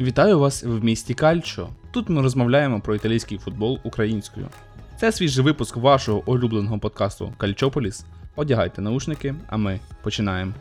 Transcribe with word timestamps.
Вітаю 0.00 0.38
вас 0.38 0.64
в 0.64 0.84
місті 0.84 1.14
Кальчо. 1.14 1.68
Тут 1.90 2.08
ми 2.08 2.22
розмовляємо 2.22 2.80
про 2.80 2.94
італійський 2.94 3.38
футбол 3.38 3.78
українською. 3.82 4.48
Це 5.00 5.12
свіжий 5.12 5.44
випуск 5.44 5.76
вашого 5.76 6.22
улюбленого 6.26 6.78
подкасту 6.78 7.32
Кальчополіс. 7.36 8.04
Одягайте 8.36 8.82
наушники, 8.82 9.34
а 9.46 9.56
ми 9.56 9.80
починаємо. 10.02 10.52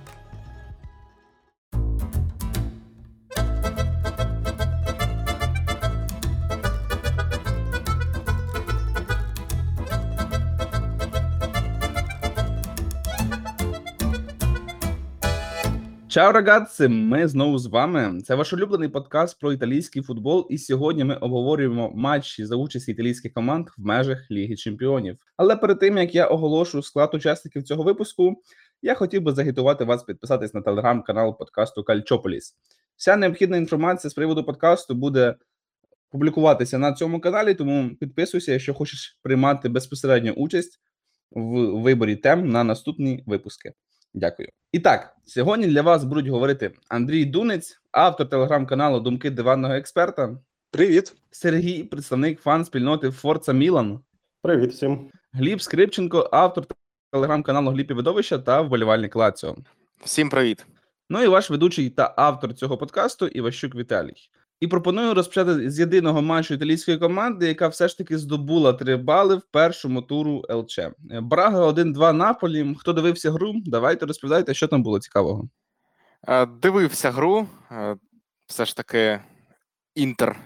Чао, 16.13 16.31
рагаци! 16.31 16.87
Ми 16.87 17.27
знову 17.27 17.57
з 17.57 17.65
вами. 17.65 18.21
Це 18.21 18.35
ваш 18.35 18.53
улюблений 18.53 18.89
подкаст 18.89 19.39
про 19.39 19.53
італійський 19.53 20.01
футбол. 20.01 20.47
І 20.49 20.57
сьогодні 20.57 21.03
ми 21.03 21.15
обговорюємо 21.15 21.91
матчі 21.95 22.45
за 22.45 22.55
участі 22.55 22.91
італійських 22.91 23.33
команд 23.33 23.67
в 23.77 23.85
межах 23.85 24.31
Ліги 24.31 24.55
Чемпіонів. 24.55 25.17
Але 25.37 25.55
перед 25.55 25.79
тим 25.79 25.97
як 25.97 26.15
я 26.15 26.25
оголошу 26.25 26.83
склад 26.83 27.09
учасників 27.13 27.63
цього 27.63 27.83
випуску, 27.83 28.43
я 28.81 28.95
хотів 28.95 29.21
би 29.21 29.31
загітувати 29.31 29.83
вас 29.83 30.03
підписатись 30.03 30.53
на 30.53 30.61
телеграм-канал 30.61 31.37
подкасту 31.37 31.83
Кальчополіс. 31.83 32.55
Вся 32.95 33.15
необхідна 33.15 33.57
інформація 33.57 34.11
з 34.11 34.13
приводу 34.13 34.43
подкасту 34.43 34.95
буде 34.95 35.35
публікуватися 36.11 36.77
на 36.77 36.93
цьому 36.93 37.21
каналі. 37.21 37.53
Тому 37.53 37.95
підписуйся, 37.99 38.51
якщо 38.51 38.73
хочеш 38.73 39.19
приймати 39.23 39.69
безпосередньо 39.69 40.31
участь 40.31 40.81
в 41.31 41.81
виборі 41.81 42.15
тем 42.15 42.49
на 42.49 42.63
наступні 42.63 43.23
випуски. 43.25 43.73
Дякую. 44.13 44.49
І 44.71 44.79
так, 44.79 45.15
сьогодні 45.25 45.67
для 45.67 45.81
вас 45.81 46.03
будуть 46.03 46.27
говорити 46.27 46.71
Андрій 46.89 47.25
Дунець, 47.25 47.79
автор 47.91 48.29
телеграм-каналу 48.29 48.99
Думки 48.99 49.29
диванного 49.29 49.73
експерта, 49.73 50.37
Привіт. 50.71 51.15
Сергій, 51.31 51.83
представник 51.83 52.41
фан-спільноти 52.41 53.11
Форца 53.11 53.53
Мілан, 53.53 53.99
Привіт 54.41 54.71
всім. 54.71 55.09
Гліб 55.31 55.61
Скрипченко, 55.61 56.29
автор 56.31 56.65
телеграм-каналу 57.11 57.71
Гліб 57.71 57.91
і 57.91 57.93
Видовища 57.93 58.37
та 58.37 58.61
вболівальник 58.61 59.15
Лаціо. 59.15 59.55
Всім 60.03 60.29
привіт. 60.29 60.65
Ну 61.09 61.23
і 61.23 61.27
ваш 61.27 61.49
ведучий 61.49 61.89
та 61.89 62.13
автор 62.17 62.53
цього 62.53 62.77
подкасту 62.77 63.27
Іващук 63.27 63.75
Віталій. 63.75 64.13
І 64.63 64.67
пропоную 64.67 65.13
розпочати 65.13 65.69
з 65.71 65.79
єдиного 65.79 66.21
матчу 66.21 66.53
італійської 66.53 66.97
команди, 66.97 67.47
яка 67.47 67.67
все 67.67 67.87
ж 67.87 67.97
таки 67.97 68.17
здобула 68.17 68.73
три 68.73 68.97
бали 68.97 69.35
в 69.35 69.41
першому 69.51 70.01
туру 70.01 70.43
ЛЧ. 70.49 70.79
Брага 71.21 71.67
1-2 71.67 72.11
Наполі. 72.13 72.75
Хто 72.79 72.93
дивився 72.93 73.31
гру? 73.31 73.53
Давайте 73.65 74.05
розповідайте, 74.05 74.53
що 74.53 74.67
там 74.67 74.83
було 74.83 74.99
цікавого. 74.99 75.49
Е, 76.27 76.45
Дивився 76.45 77.11
гру. 77.11 77.47
е, 77.71 77.95
Все 78.47 78.65
ж 78.65 78.75
таки, 78.75 79.19
Інтер 79.95 80.39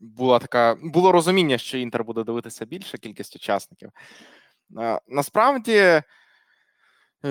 була 0.00 0.38
така. 0.38 0.76
Було 0.82 1.12
розуміння, 1.12 1.58
що 1.58 1.78
Інтер 1.78 2.04
буде 2.04 2.24
дивитися 2.24 2.64
більша 2.66 2.98
кількість 2.98 3.36
учасників. 3.36 3.90
Е, 4.78 5.00
Насправді, 5.08 5.72
е, 5.76 6.02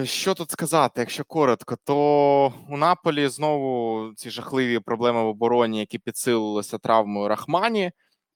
що 0.03 0.33
тут 0.33 0.51
сказати, 0.51 1.01
якщо 1.01 1.23
коротко, 1.23 1.77
то 1.83 2.53
у 2.69 2.77
Наполі 2.77 3.27
знову 3.27 4.13
ці 4.15 4.29
жахливі 4.29 4.79
проблеми 4.79 5.23
в 5.23 5.27
обороні, 5.27 5.79
які 5.79 5.99
підсилилися 5.99 6.77
травмою 6.77 7.27
Рахмані 7.27 7.91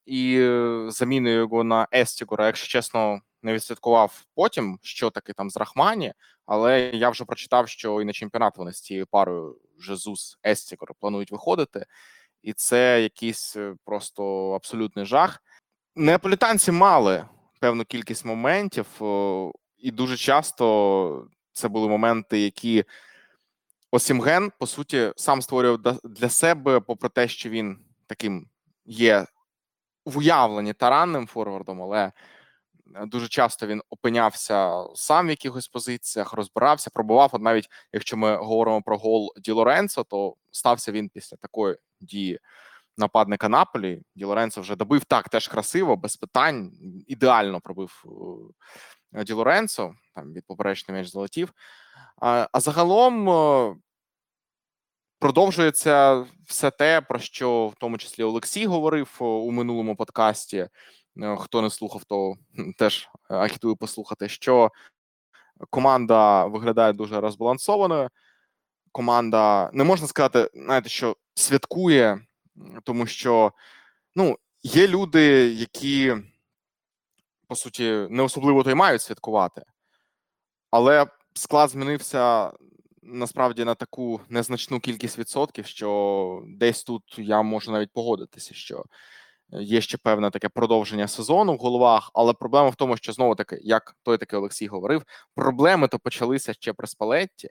і 0.06 0.38
е, 0.40 0.86
заміною 0.90 1.38
його 1.38 1.64
на 1.64 1.88
Естігора. 1.94 2.46
Якщо 2.46 2.68
чесно, 2.68 3.22
не 3.44 3.54
відслідкував 3.54 4.26
потім, 4.36 4.80
що 4.82 5.10
таке 5.10 5.34
там 5.34 5.50
з 5.50 5.58
Рахмані, 5.58 6.14
але 6.46 6.80
я 6.82 7.10
вже 7.10 7.26
прочитав, 7.26 7.70
що 7.70 8.02
і 8.02 8.06
на 8.06 8.14
чемпіонат 8.14 8.58
вони 8.58 8.74
з 8.74 8.82
цією 8.82 9.08
парою 9.08 9.58
Жезус 9.80 10.38
Естігор 10.46 10.94
планують 11.00 11.32
виходити, 11.32 11.86
і 12.42 12.54
це 12.54 13.02
якийсь 13.02 13.56
е, 13.58 13.76
просто 13.86 14.52
абсолютний 14.52 15.06
жах. 15.06 15.44
Неаполітанці 15.96 16.72
мали 16.72 17.26
певну 17.60 17.86
кількість 17.86 18.26
моментів, 18.26 18.88
і 19.78 19.92
дуже 19.92 20.18
часто 20.18 21.28
це 21.54 21.68
були 21.68 21.88
моменти, 21.88 22.40
які 22.40 22.86
Осімген, 23.92 24.52
по 24.60 24.68
суті, 24.68 25.14
сам 25.16 25.42
створював 25.42 26.00
для 26.04 26.30
себе, 26.30 26.80
попри 26.80 27.10
те, 27.10 27.28
що 27.28 27.50
він 27.50 27.80
таким 28.08 28.48
є 28.86 29.26
в 30.06 30.18
уявленні 30.18 30.74
таранним 30.74 31.28
форвардом, 31.28 31.82
але 31.82 32.12
е, 32.96 33.06
дуже 33.06 33.28
часто 33.28 33.68
він 33.68 33.82
опинявся 33.90 34.86
сам 34.96 35.28
в 35.28 35.30
якихось 35.30 35.68
позиціях, 35.68 36.34
розбирався, 36.34 36.90
пробував. 36.94 37.30
От 37.34 37.42
навіть 37.42 37.70
якщо 37.94 38.18
ми 38.18 38.36
говоримо 38.36 38.82
про 38.82 38.98
гол 38.98 39.34
Ді 39.38 39.52
Лоренцо, 39.52 40.04
то 40.04 40.36
стався 40.52 40.92
він 40.92 41.10
після 41.10 41.38
такої 41.38 41.78
дії 42.02 42.40
нападника 42.98 43.50
Наполі. 43.50 44.02
Ді 44.16 44.26
Лоренцо 44.26 44.62
вже 44.62 44.76
добив 44.76 45.06
так, 45.06 45.30
теж 45.30 45.48
красиво, 45.48 45.96
без 45.96 46.16
питань. 46.18 46.72
Ідеально 47.08 47.62
пробив 47.62 48.04
е, 48.06 48.10
Ді 49.14 49.34
Лоренцо, 49.34 49.94
там 50.16 50.34
від 50.34 50.46
поперечний 50.46 50.96
м'яч 50.96 51.08
залетів. 51.08 51.54
А, 52.22 52.48
а 52.52 52.60
загалом 52.60 53.30
е, 53.30 53.76
продовжується 55.20 56.26
все 56.48 56.72
те, 56.72 57.02
про 57.02 57.20
що 57.20 57.68
в 57.68 57.76
тому 57.80 57.98
числі 57.98 58.24
Олексій 58.24 58.66
говорив 58.66 59.18
у 59.20 59.52
минулому 59.52 59.96
подкасті. 59.96 60.68
Е, 61.18 61.38
Хто 61.40 61.62
не 61.62 61.70
слухав, 61.70 62.04
то 62.04 62.36
теж 62.78 63.10
е, 63.30 63.36
агітую 63.36 63.76
послухати, 63.76 64.30
що 64.30 64.72
команда 65.70 66.46
виглядає 66.46 66.94
дуже 66.94 67.22
розбалансованою. 67.22 68.10
Команда 68.92 69.70
не 69.74 69.84
можна 69.84 70.08
сказати, 70.08 70.50
знаєте, 70.54 70.90
що 70.90 71.16
святкує, 71.34 72.26
тому 72.84 73.06
що 73.06 73.52
ну, 74.16 74.38
є 74.64 74.88
люди, 74.88 75.54
які 75.54 76.16
по 77.52 77.56
суті 77.56 78.08
не 78.10 78.24
особливо 78.24 78.64
то 78.64 78.72
й 78.72 78.74
мають 78.74 79.02
святкувати, 79.02 79.62
але 80.70 81.06
склад 81.34 81.70
змінився 81.70 82.52
насправді 83.04 83.64
на 83.64 83.76
таку 83.76 84.22
незначну 84.30 84.80
кількість 84.80 85.20
відсотків, 85.20 85.66
що 85.66 86.44
десь 86.48 86.84
тут 86.84 87.04
я 87.18 87.42
можу 87.42 87.72
навіть 87.72 87.92
погодитися, 87.94 88.54
що 88.54 88.86
є 89.50 89.82
ще 89.82 89.98
певне 89.98 90.32
таке 90.32 90.50
продовження 90.50 91.08
сезону 91.08 91.54
в 91.54 91.58
головах, 91.58 92.12
але 92.14 92.34
проблема 92.34 92.70
в 92.70 92.76
тому, 92.76 92.98
що 92.98 93.14
знову 93.14 93.36
таки, 93.36 93.60
як 93.62 93.96
той 94.04 94.18
таки 94.18 94.38
Олексій 94.38 94.68
говорив, 94.68 95.04
проблеми 95.36 95.88
то 95.88 96.00
почалися 96.00 96.54
ще 96.54 96.74
при 96.74 96.88
спалетті, 96.88 97.50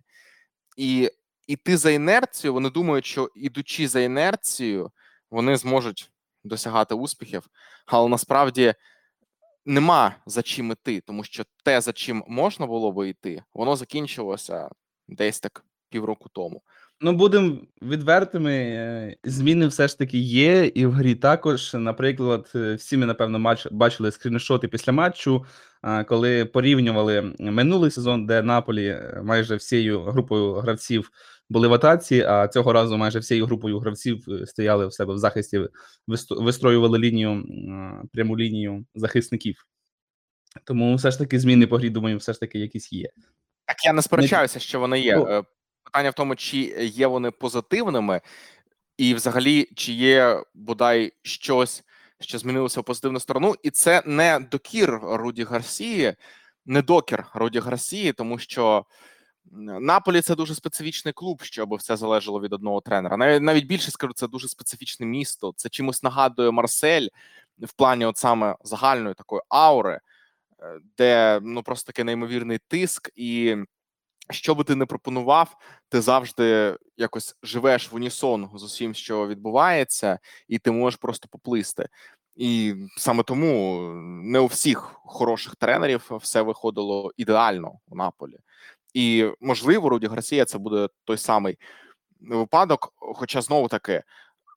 і 0.76 1.10
іти 1.46 1.76
за 1.76 1.90
інерцією, 1.90 2.54
вони 2.54 2.70
думають, 2.70 3.06
що 3.06 3.30
ідучи 3.34 3.88
за 3.88 4.00
інерцією, 4.00 4.90
вони 5.30 5.56
зможуть 5.56 6.10
досягати 6.44 6.94
успіхів, 6.94 7.48
але 7.86 8.08
насправді 8.08 8.74
нема 9.64 10.16
за 10.26 10.42
чим 10.42 10.72
іти, 10.72 11.00
тому 11.00 11.24
що 11.24 11.44
те, 11.64 11.80
за 11.80 11.92
чим 11.92 12.24
можна 12.28 12.66
було 12.66 12.92
би 12.92 13.08
йти, 13.08 13.42
воно 13.54 13.76
закінчилося 13.76 14.68
десь 15.08 15.40
так 15.40 15.64
півроку 15.88 16.28
тому. 16.28 16.62
Ну, 17.02 17.12
будемо 17.12 17.56
відвертими. 17.82 18.52
е, 18.52 19.16
Зміни 19.24 19.66
все 19.66 19.88
ж 19.88 19.98
таки 19.98 20.18
є, 20.18 20.66
і 20.66 20.86
в 20.86 20.92
грі 20.92 21.14
також. 21.14 21.74
Наприклад, 21.74 22.52
е, 22.54 22.74
всі 22.74 22.96
ми, 22.96 23.06
напевно, 23.06 23.56
бачили 23.70 24.12
скріншоти 24.12 24.68
після 24.68 24.92
матчу, 24.92 25.44
коли 26.06 26.44
порівнювали 26.44 27.34
минулий 27.38 27.90
сезон, 27.90 28.26
де 28.26 28.42
Наполі 28.42 28.86
е, 28.86 29.20
майже 29.24 29.56
всією 29.56 30.00
групою 30.00 30.54
гравців 30.54 31.10
були 31.50 31.68
в 31.68 31.72
атаці, 31.72 32.20
а 32.20 32.48
цього 32.48 32.72
разу 32.72 32.96
майже 32.96 33.18
всією 33.18 33.46
групою 33.46 33.78
гравців 33.78 34.24
стояли 34.46 34.86
в 34.86 34.92
себе 34.92 35.14
в 35.14 35.18
захисті, 35.18 35.60
вистроювали 36.30 36.98
лінію, 36.98 37.44
пряму 38.12 38.38
лінію 38.38 38.84
захисників. 38.94 39.66
Тому 40.64 40.94
все 40.94 41.10
ж 41.10 41.18
таки 41.18 41.40
зміни 41.40 41.66
по 41.66 41.76
грі, 41.76 41.90
думаю, 41.90 42.16
все 42.16 42.32
ж 42.32 42.40
таки 42.40 42.58
якісь 42.58 42.92
є. 42.92 43.08
Так 43.66 43.84
я 43.84 43.92
не 43.92 44.02
сперечаюся, 44.02 44.58
що 44.58 44.80
вони 44.80 45.00
є. 45.00 45.42
Питання 45.90 46.10
в 46.10 46.14
тому, 46.14 46.36
чи 46.36 46.56
є 46.80 47.06
вони 47.06 47.30
позитивними, 47.30 48.20
і 48.98 49.14
взагалі, 49.14 49.68
чи 49.74 49.92
є 49.92 50.42
бодай 50.54 51.12
щось, 51.22 51.84
що 52.20 52.38
змінилося 52.38 52.80
в 52.80 52.84
позитивну 52.84 53.20
сторону, 53.20 53.54
і 53.62 53.70
це 53.70 54.02
не 54.06 54.38
докір 54.50 55.00
Руді 55.02 55.44
Гарсії, 55.44 56.14
не 56.66 56.82
докір 56.82 57.26
Руді 57.34 57.58
Гарсії, 57.58 58.12
тому 58.12 58.38
що 58.38 58.84
Наполі 59.80 60.20
це 60.20 60.34
дуже 60.34 60.54
специфічний 60.54 61.14
клуб, 61.14 61.42
щоб 61.42 61.74
все 61.74 61.96
залежало 61.96 62.40
від 62.40 62.52
одного 62.52 62.80
тренера. 62.80 63.16
Навіть 63.16 63.42
навіть 63.42 63.66
більше 63.66 63.90
скажу, 63.90 64.12
це 64.12 64.28
дуже 64.28 64.48
специфічне 64.48 65.06
місто. 65.06 65.52
Це 65.56 65.68
чимось 65.68 66.02
нагадує 66.02 66.50
Марсель 66.50 67.08
в 67.58 67.72
плані, 67.72 68.04
от 68.04 68.16
саме 68.16 68.56
загальної 68.64 69.14
такої 69.14 69.42
аури, 69.48 70.00
е, 70.60 70.80
де 70.98 71.40
ну 71.42 71.62
просто 71.62 71.86
такий 71.86 72.04
неймовірний 72.04 72.58
тиск 72.68 73.10
і 73.16 73.56
що 74.30 74.54
би 74.54 74.64
ти 74.64 74.74
не 74.74 74.86
пропонував, 74.86 75.56
ти 75.88 76.00
завжди 76.00 76.76
якось 76.96 77.36
живеш 77.42 77.92
в 77.92 77.94
унісон 77.94 78.50
з 78.54 78.62
усім, 78.62 78.94
що 78.94 79.26
відбувається, 79.26 80.18
і 80.48 80.58
ти 80.58 80.70
можеш 80.70 80.98
просто 80.98 81.28
поплисти. 81.28 81.88
І 82.36 82.74
саме 82.96 83.22
тому 83.22 83.80
не 84.24 84.38
у 84.38 84.46
всіх 84.46 85.00
хороших 85.04 85.56
тренерів 85.56 86.10
все 86.10 86.42
виходило 86.42 87.12
ідеально 87.16 87.72
у 87.88 87.96
Наполі. 87.96 88.36
І 88.94 89.26
можливо, 89.40 89.88
Руді 89.88 90.06
Гарсія 90.06 90.44
це 90.44 90.58
буде 90.58 90.88
той 91.04 91.18
самий 91.18 91.58
випадок. 92.20 92.92
Хоча 92.96 93.42
знову 93.42 93.68
таки 93.68 94.02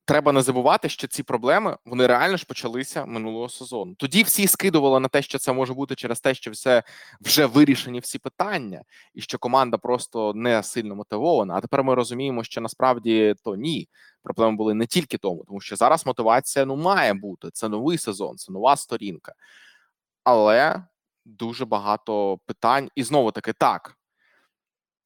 треба 0.06 0.32
не 0.32 0.42
забувати, 0.42 0.90
що 0.90 1.08
ці 1.08 1.24
проблеми 1.24 1.78
вони 1.86 2.08
реально 2.08 2.38
ж 2.38 2.46
почалися 2.46 3.06
минулого 3.06 3.50
сезону. 3.50 3.96
Тоді 3.96 4.24
всі 4.24 4.48
скидували 4.48 5.00
на 5.00 5.08
те, 5.08 5.22
що 5.22 5.40
це 5.40 5.54
може 5.54 5.74
бути 5.74 5.96
через 5.96 6.20
те, 6.20 6.34
що 6.34 6.52
все 6.52 6.84
вже 7.22 7.46
вирішені 7.46 8.00
всі 8.00 8.20
питання, 8.20 8.82
і 9.14 9.22
що 9.22 9.38
команда 9.38 9.78
просто 9.78 10.34
не 10.34 10.64
сильно 10.64 10.96
мотивована. 10.96 11.56
А 11.56 11.62
тепер 11.62 11.84
ми 11.84 11.96
розуміємо, 11.96 12.44
що 12.44 12.62
насправді 12.62 13.36
то 13.44 13.56
ні. 13.56 13.90
Проблеми 14.24 14.58
були 14.58 14.74
не 14.74 14.86
тільки 14.86 15.18
тому, 15.18 15.44
тому 15.48 15.62
що 15.62 15.76
зараз 15.76 16.06
мотивація 16.06 16.66
ну 16.66 16.76
має 16.76 17.14
бути. 17.14 17.50
Це 17.54 17.70
новий 17.70 17.98
сезон, 17.98 18.38
це 18.38 18.52
нова 18.52 18.76
сторінка, 18.76 19.34
але 20.24 20.84
дуже 21.26 21.66
багато 21.66 22.40
питань, 22.46 22.90
і 22.96 23.04
знову 23.04 23.32
таки 23.32 23.54
так. 23.54 23.98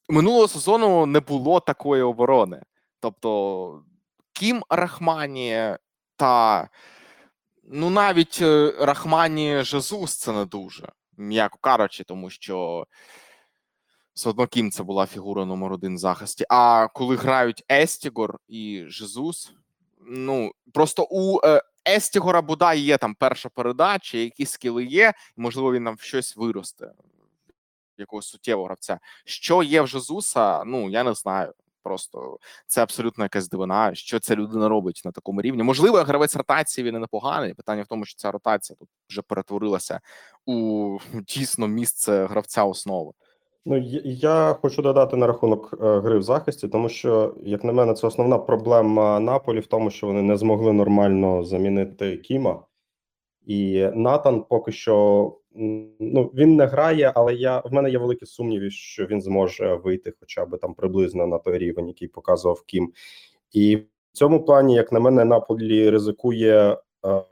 Минулого 0.09 0.47
сезону 0.47 1.05
не 1.05 1.19
було 1.19 1.59
такої 1.59 2.01
оборони. 2.01 2.61
Тобто 2.99 3.83
Кім 4.37 4.63
Рахмані 4.69 5.75
та 6.15 6.69
ну 7.63 7.89
навіть 7.89 8.39
е, 8.41 8.73
Рахмані 8.79 9.63
Жезус 9.63 10.17
це 10.17 10.31
не 10.31 10.45
дуже, 10.45 10.89
м'яко 11.17 11.57
кажучи, 11.61 12.03
тому 12.03 12.29
що 12.29 12.87
все 14.13 14.29
одно 14.29 14.47
Кім 14.47 14.71
це 14.71 14.83
була 14.83 15.05
фігура 15.05 15.45
номер 15.45 15.73
один 15.73 15.95
в 15.95 15.97
захисті. 15.97 16.45
А 16.49 16.87
коли 16.93 17.15
грають 17.15 17.63
Естігор 17.71 18.39
і 18.47 18.83
Жезус, 18.87 19.51
ну 20.07 20.51
просто 20.73 21.07
у 21.09 21.39
е, 21.43 21.61
Естігора 21.89 22.41
бодай 22.41 22.79
є 22.79 22.97
там 22.97 23.15
перша 23.15 23.49
передача, 23.49 24.17
якісь 24.17 24.51
скіли 24.51 24.85
є, 24.85 25.13
можливо 25.37 25.73
він 25.73 25.83
нам 25.83 25.95
в 25.95 26.01
щось 26.01 26.35
виросте. 26.35 26.91
Якогось 27.97 28.27
суттєвого 28.27 28.65
гравця. 28.65 28.99
Що 29.25 29.63
є 29.63 29.81
в 29.81 29.87
Жезуса, 29.87 30.63
ну 30.63 30.89
я 30.89 31.03
не 31.03 31.13
знаю. 31.13 31.53
Просто 31.87 32.37
це 32.67 32.83
абсолютно 32.83 33.25
якась 33.25 33.49
дивина, 33.49 33.95
що 33.95 34.19
ця 34.19 34.35
людина 34.35 34.69
робить 34.69 35.01
на 35.05 35.11
такому 35.11 35.41
рівні. 35.41 35.63
Можливо, 35.63 35.97
гравець 35.97 36.35
ротації 36.35 36.87
він 36.87 36.95
і 36.95 36.99
непоганий. 36.99 37.53
Питання 37.53 37.83
в 37.83 37.87
тому, 37.87 38.05
що 38.05 38.15
ця 38.17 38.31
ротація 38.31 38.77
тут 38.79 38.89
вже 39.09 39.21
перетворилася 39.21 39.99
у 40.45 40.97
дійсно 41.13 41.67
місце 41.67 42.25
гравця 42.25 42.63
основи. 42.63 43.11
Ну 43.65 43.77
я, 44.03 44.57
хочу 44.61 44.81
додати 44.81 45.17
на 45.17 45.27
рахунок 45.27 45.73
е, 45.81 45.99
гри 45.99 46.17
в 46.17 46.23
захисті, 46.23 46.67
тому 46.67 46.89
що, 46.89 47.35
як 47.43 47.63
на 47.63 47.73
мене, 47.73 47.93
це 47.93 48.07
основна 48.07 48.37
проблема 48.37 49.19
Наполі 49.19 49.59
в 49.59 49.67
тому, 49.67 49.91
що 49.91 50.07
вони 50.07 50.21
не 50.21 50.37
змогли 50.37 50.73
нормально 50.73 51.43
замінити 51.43 52.17
Кіма, 52.17 52.59
і 53.47 53.89
Натан 53.93 54.43
поки 54.49 54.71
що 54.71 55.37
ну 55.99 56.31
він 56.33 56.55
не 56.55 56.65
грає, 56.65 57.11
але 57.15 57.33
я 57.33 57.59
в 57.59 57.73
мене 57.73 57.89
є 57.89 57.97
великі 57.97 58.25
сумніви, 58.25 58.69
що 58.69 59.05
він 59.05 59.21
зможе 59.21 59.75
вийти, 59.75 60.13
хоча 60.19 60.45
б 60.45 60.57
там 60.57 60.73
приблизно 60.73 61.27
на 61.27 61.37
той 61.37 61.57
рівень, 61.57 61.87
який 61.87 62.07
показував 62.07 62.63
Кім. 62.65 62.93
І 63.51 63.75
в 63.75 63.85
цьому 64.11 64.45
плані, 64.45 64.75
як 64.75 64.91
на 64.91 64.99
мене, 64.99 65.25
Наполі 65.25 65.89
ризикує 65.89 66.77
е, 67.05 67.23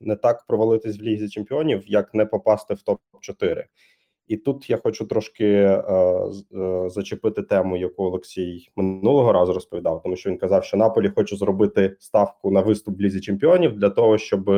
не 0.00 0.16
так 0.16 0.44
провалитись 0.48 0.98
в 0.98 1.02
лізі 1.02 1.28
чемпіонів, 1.28 1.82
як 1.86 2.14
не 2.14 2.26
попасти 2.26 2.74
в 2.74 2.82
топ 2.82 3.00
4 3.20 3.66
і 4.28 4.36
тут 4.36 4.70
я 4.70 4.76
хочу 4.76 5.04
трошки 5.04 5.46
е, 5.46 5.84
е, 6.54 6.90
зачепити 6.90 7.42
тему, 7.42 7.76
яку 7.76 8.04
Олексій 8.04 8.68
минулого 8.76 9.32
разу 9.32 9.52
розповідав, 9.52 10.02
тому 10.02 10.16
що 10.16 10.30
він 10.30 10.38
казав, 10.38 10.64
що 10.64 10.76
Наполі 10.76 11.08
хоче 11.08 11.36
зробити 11.36 11.96
ставку 11.98 12.50
на 12.50 12.60
виступ 12.60 12.98
в 12.98 13.00
лізі 13.00 13.20
чемпіонів 13.20 13.78
для 13.78 13.90
того, 13.90 14.18
щоб 14.18 14.50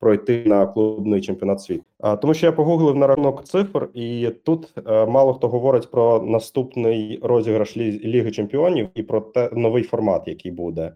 пройти 0.00 0.42
на 0.46 0.66
клубний 0.66 1.20
чемпіонат 1.20 1.60
світу. 1.60 1.84
А 1.98 2.16
тому, 2.16 2.34
що 2.34 2.46
я 2.46 2.52
погуглив 2.52 2.96
на 2.96 3.06
рахунок 3.06 3.44
цифр, 3.44 3.88
і 3.94 4.30
тут 4.44 4.72
е, 4.86 5.06
мало 5.06 5.34
хто 5.34 5.48
говорить 5.48 5.90
про 5.90 6.22
наступний 6.22 7.18
розіграш 7.22 7.76
Ліги 7.76 8.30
Чемпіонів 8.30 8.88
і 8.94 9.02
про 9.02 9.20
те 9.20 9.50
новий 9.52 9.82
формат, 9.82 10.28
який 10.28 10.52
буде. 10.52 10.92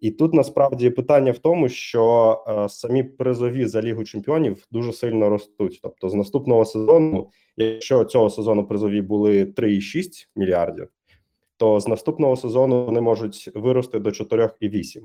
І 0.00 0.10
тут 0.10 0.34
насправді 0.34 0.90
питання 0.90 1.32
в 1.32 1.38
тому, 1.38 1.68
що 1.68 2.44
е, 2.48 2.68
самі 2.68 3.02
призові 3.02 3.66
за 3.66 3.82
лігу 3.82 4.04
чемпіонів 4.04 4.66
дуже 4.70 4.92
сильно 4.92 5.28
ростуть. 5.28 5.80
Тобто, 5.82 6.08
з 6.08 6.14
наступного 6.14 6.64
сезону, 6.64 7.30
якщо 7.56 8.04
цього 8.04 8.30
сезону 8.30 8.66
призові 8.66 9.02
були 9.02 9.44
3,6 9.44 10.28
мільярдів, 10.36 10.88
то 11.56 11.80
з 11.80 11.88
наступного 11.88 12.36
сезону 12.36 12.84
вони 12.84 13.00
можуть 13.00 13.50
вирости 13.54 13.98
до 13.98 14.10
4,8. 14.10 15.00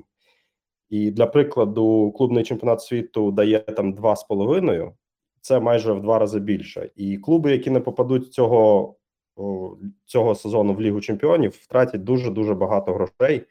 І 0.92 1.10
для 1.10 1.26
прикладу, 1.26 2.12
клубний 2.16 2.44
чемпіонат 2.44 2.82
світу 2.82 3.30
дає 3.30 3.58
там 3.58 3.94
2,5, 3.94 4.92
це 5.40 5.60
майже 5.60 5.92
в 5.92 6.02
два 6.02 6.18
рази 6.18 6.40
більше. 6.40 6.90
І 6.96 7.18
клуби, 7.18 7.52
які 7.52 7.70
не 7.70 7.80
попадуть 7.80 8.32
цього 8.32 8.94
цього 10.04 10.34
сезону 10.34 10.74
в 10.74 10.80
Лігу 10.80 11.00
Чемпіонів, 11.00 11.50
втратять 11.50 12.04
дуже 12.04 12.30
дуже 12.30 12.54
багато 12.54 12.92
грошей. 12.92 13.42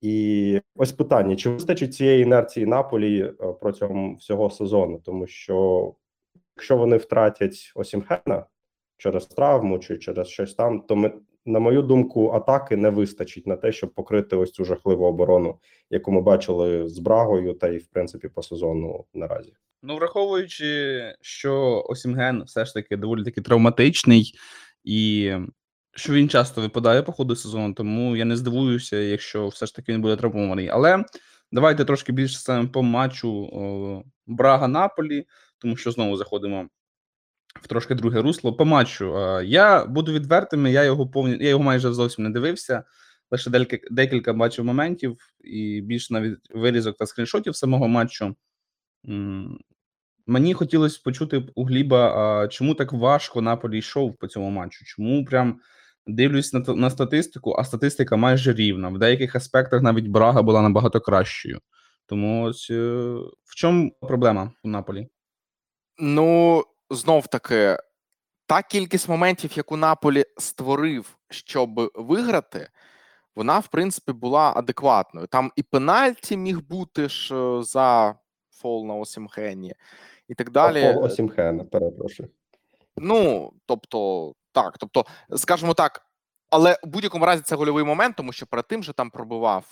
І 0.00 0.60
ось 0.76 0.92
питання: 0.92 1.36
чи 1.36 1.50
вистачить 1.50 1.94
цієї 1.94 2.22
інерції 2.22 2.66
Наполі 2.66 3.22
е, 3.22 3.52
протягом 3.60 4.16
всього 4.16 4.50
сезону? 4.50 5.00
Тому 5.04 5.26
що 5.26 5.92
якщо 6.56 6.76
вони 6.76 6.96
втратять 6.96 7.72
Осімхена 7.74 8.46
через 8.96 9.26
травму 9.26 9.78
чи 9.78 9.98
через 9.98 10.28
щось 10.28 10.54
там, 10.54 10.80
то 10.80 10.96
ми, 10.96 11.12
на 11.46 11.58
мою 11.58 11.82
думку, 11.82 12.30
атаки 12.30 12.76
не 12.76 12.90
вистачить 12.90 13.46
на 13.46 13.56
те, 13.56 13.72
щоб 13.72 13.94
покрити 13.94 14.36
ось 14.36 14.52
цю 14.52 14.64
жахливу 14.64 15.04
оборону, 15.04 15.58
яку 15.90 16.12
ми 16.12 16.20
бачили 16.20 16.88
з 16.88 16.98
Брагою, 16.98 17.54
та 17.54 17.68
й 17.68 17.78
в 17.78 17.86
принципі 17.86 18.28
по 18.28 18.42
сезону 18.42 19.04
наразі. 19.14 19.52
Ну, 19.82 19.96
враховуючи, 19.96 21.02
що 21.20 21.84
Осімген 21.88 22.42
все 22.42 22.64
ж 22.64 22.74
таки 22.74 22.96
доволі 22.96 23.24
таки 23.24 23.40
травматичний 23.40 24.34
і 24.84 25.32
що 25.94 26.12
він 26.12 26.28
часто 26.28 26.60
випадає 26.60 27.02
по 27.02 27.12
ходу 27.12 27.36
сезону, 27.36 27.74
тому 27.74 28.16
я 28.16 28.24
не 28.24 28.36
здивуюся, 28.36 28.96
якщо 28.96 29.48
все 29.48 29.66
ж 29.66 29.74
таки 29.74 29.92
він 29.92 30.02
буде 30.02 30.16
травмований. 30.16 30.68
Але 30.68 31.04
давайте 31.52 31.84
трошки 31.84 32.12
більше 32.12 32.38
саме 32.38 32.68
по 32.68 32.82
матчу 32.82 34.04
Брага 34.26 34.68
Наполі, 34.68 35.26
тому 35.58 35.76
що 35.76 35.90
знову 35.90 36.16
заходимо 36.16 36.68
в 37.62 37.66
трошки 37.66 37.94
друге 37.94 38.22
русло. 38.22 38.52
По 38.52 38.64
матчу 38.64 39.40
я 39.40 39.84
буду 39.84 40.12
відвертим, 40.12 40.66
я 40.66 40.84
його 40.84 41.08
повні, 41.08 41.36
я 41.40 41.48
його 41.48 41.64
майже 41.64 41.92
зовсім 41.92 42.24
не 42.24 42.30
дивився. 42.30 42.84
Лише 43.30 43.50
декілька, 43.50 43.88
декілька 43.90 44.32
бачив 44.32 44.64
моментів 44.64 45.16
і 45.40 45.80
більше 45.80 46.14
навіть 46.14 46.38
вирізок 46.54 46.96
та 46.96 47.06
скріншотів 47.06 47.56
самого 47.56 47.88
матчу. 47.88 48.36
Мені 50.26 50.54
хотілося 50.54 51.00
почути 51.04 51.46
у 51.54 51.64
Гліба, 51.64 52.48
чому 52.48 52.74
так 52.74 52.92
важко 52.92 53.42
Наполі 53.42 53.78
йшов 53.78 54.16
по 54.16 54.26
цьому 54.26 54.50
матчу? 54.50 54.84
Чому 54.84 55.24
прям 55.24 55.60
Дивлюсь 56.06 56.52
на 56.52 56.60
на 56.60 56.90
статистику, 56.90 57.56
а 57.58 57.64
статистика 57.64 58.16
майже 58.16 58.52
рівна. 58.52 58.88
В 58.88 58.98
деяких 58.98 59.36
аспектах 59.36 59.82
навіть 59.82 60.06
Брага 60.06 60.42
була 60.42 60.62
набагато 60.62 61.00
кращою. 61.00 61.60
Тому 62.06 62.44
ось 62.44 62.70
е, 62.70 63.12
в 63.44 63.54
чому 63.56 63.92
проблема 64.00 64.52
у 64.62 64.68
Наполі? 64.68 65.08
Ну, 65.98 66.62
знов 66.90 67.26
таки, 67.26 67.78
та 68.46 68.62
кількість 68.62 69.08
моментів, 69.08 69.52
яку 69.56 69.76
Наполі 69.76 70.24
створив, 70.38 71.18
щоб 71.30 71.92
виграти, 71.94 72.68
вона, 73.36 73.58
в 73.58 73.68
принципі, 73.68 74.12
була 74.12 74.52
адекватною. 74.56 75.26
Там 75.26 75.52
і 75.56 75.62
пенальті 75.62 76.36
міг 76.36 76.60
бути 76.60 77.08
ж 77.08 77.34
е, 77.34 77.62
за 77.62 78.14
фол 78.50 78.86
на 78.86 78.94
Осімхені, 78.94 79.74
і 80.28 80.34
так 80.34 80.50
далі. 80.50 80.92
Фол 80.94 81.04
Осімхена, 81.04 81.64
перепрошую. 81.64 82.28
Ну, 82.96 83.52
тобто, 83.66 84.32
так, 84.52 84.78
тобто, 84.78 85.06
скажімо 85.36 85.74
так, 85.74 86.06
але 86.50 86.78
в 86.82 86.86
будь-якому 86.86 87.26
разі 87.26 87.42
це 87.42 87.56
гольовий 87.56 87.84
момент, 87.84 88.16
тому 88.16 88.32
що 88.32 88.46
перед 88.46 88.68
тим 88.68 88.82
же 88.82 88.92
там 88.92 89.10
пробував 89.10 89.64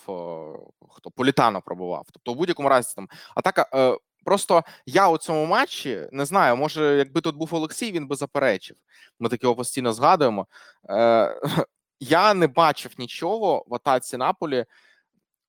хто 0.89 1.11
Політано 1.11 1.61
пробував. 1.61 2.07
Тобто, 2.13 2.33
в 2.33 2.35
будь-якому 2.35 2.69
разі 2.69 2.93
там 2.95 3.09
атака. 3.35 3.97
Просто 4.25 4.63
я 4.85 5.09
у 5.09 5.17
цьому 5.17 5.45
матчі 5.45 6.07
не 6.11 6.25
знаю, 6.25 6.57
може, 6.57 6.97
якби 6.97 7.21
тут 7.21 7.35
був 7.35 7.55
Олексій, 7.55 7.91
він 7.91 8.07
би 8.07 8.15
заперечив. 8.15 8.77
Ми 9.19 9.29
таки 9.29 9.45
його 9.45 9.55
постійно 9.55 9.93
згадуємо. 9.93 10.47
Е, 10.89 11.41
Я 11.99 12.33
не 12.33 12.47
бачив 12.47 12.91
нічого 12.97 13.65
в 13.67 13.75
атаці 13.75 14.17
Наполі, 14.17 14.65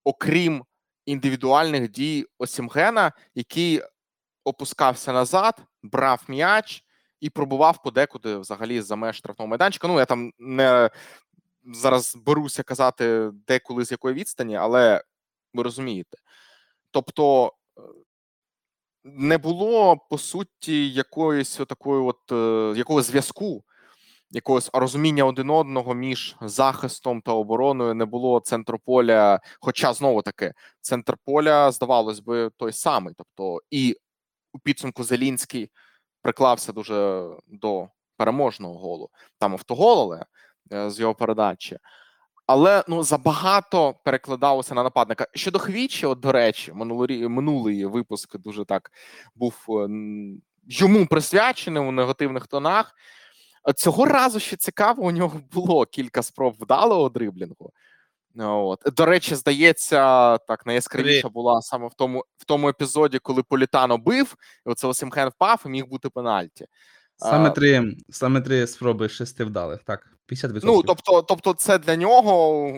окрім 0.04 0.64
індивідуальних 1.06 1.90
дій 1.90 2.26
Осімгена, 2.38 3.12
який 3.34 3.82
опускався 4.44 5.12
назад, 5.12 5.62
брав 5.82 6.22
м'яч 6.28 6.84
і 7.20 7.30
пробував 7.30 7.82
подекуди 7.82 8.36
взагалі 8.36 8.80
за 8.80 8.96
меж 8.96 9.16
штрафного 9.16 9.48
майданчика. 9.48 9.88
Ну 9.88 9.98
я 9.98 10.04
там 10.04 10.32
не 10.38 10.90
зараз 11.64 12.16
беруся 12.16 12.62
казати 12.62 13.30
деколи 13.48 13.84
з 13.84 13.90
якої 13.90 14.14
відстані, 14.14 14.56
але 14.56 15.02
ви 15.54 15.62
розумієте. 15.62 16.18
Тобто 16.90 17.52
не 19.14 19.38
було 19.38 19.96
по 19.96 20.18
суті 20.18 20.90
якоїсь 20.90 21.56
такої, 21.56 22.02
от 22.02 22.32
е, 22.32 22.78
якого 22.78 23.02
зв'язку, 23.02 23.64
якогось 24.30 24.70
розуміння 24.72 25.24
один 25.24 25.50
одного 25.50 25.94
між 25.94 26.36
захистом 26.40 27.20
та 27.20 27.32
обороною 27.32 27.94
не 27.94 28.04
було 28.04 28.40
центру 28.40 28.78
поля. 28.78 29.40
Хоча 29.60 29.92
знову 29.94 30.22
таки 30.22 30.52
центр 30.80 31.16
поля, 31.24 31.72
здавалось 31.72 32.20
би, 32.20 32.50
той 32.56 32.72
самий. 32.72 33.14
Тобто, 33.18 33.60
і 33.70 33.96
у 34.52 34.58
підсумку 34.58 35.04
Зелінський 35.04 35.70
приклався 36.22 36.72
дуже 36.72 37.28
до 37.46 37.88
переможного 38.16 38.78
голу. 38.78 39.10
Там 39.38 39.52
автоголили 39.52 40.24
е, 40.72 40.90
з 40.90 41.00
його 41.00 41.14
передачі. 41.14 41.78
Але 42.46 42.84
ну 42.88 43.02
забагато 43.02 43.94
перекладалося 44.04 44.74
на 44.74 44.82
нападника. 44.82 45.26
Щодо 45.34 45.58
Хвічі, 45.58 46.06
от 46.06 46.20
до 46.20 46.32
речі, 46.32 46.72
минулорі... 46.72 47.28
минулий 47.28 47.84
випуск 47.84 48.36
дуже 48.36 48.64
так 48.64 48.90
був 49.34 49.54
е, 49.68 49.88
йому 50.66 51.06
присвячений 51.06 51.82
у 51.82 51.92
негативних 51.92 52.46
тонах. 52.46 52.94
Цього 53.76 54.04
разу 54.04 54.40
ще 54.40 54.56
цікаво, 54.56 55.02
у 55.02 55.10
нього 55.10 55.40
було 55.52 55.86
кілька 55.86 56.22
спроб 56.22 56.54
вдалого 56.60 57.08
дриблінгу. 57.08 57.72
От. 58.38 58.82
До 58.96 59.06
речі, 59.06 59.34
здається, 59.34 60.38
так 60.38 60.66
найяскравіша 60.66 61.28
була 61.28 61.62
саме 61.62 61.86
в 61.86 61.94
тому, 61.94 62.24
в 62.38 62.44
тому 62.44 62.68
епізоді, 62.68 63.18
коли 63.18 63.42
Політано 63.42 63.98
бив, 63.98 64.36
і 64.66 64.70
оце 64.70 64.86
Осімхен 64.86 65.28
впав 65.28 65.62
і 65.66 65.68
міг 65.68 65.86
бути 65.86 66.08
пенальті. 66.08 66.66
Саме 67.16 67.48
А, 67.48 67.50
три, 67.50 67.96
саме 68.10 68.40
три 68.40 68.66
спроби 68.66 69.08
шести 69.08 69.44
вдалих. 69.44 69.80
Так, 69.84 70.06
50%. 70.32 70.60
Ну, 70.64 70.82
тобто, 70.82 71.22
тобто, 71.22 71.52
це 71.52 71.78
для 71.78 71.96
нього, 71.96 72.68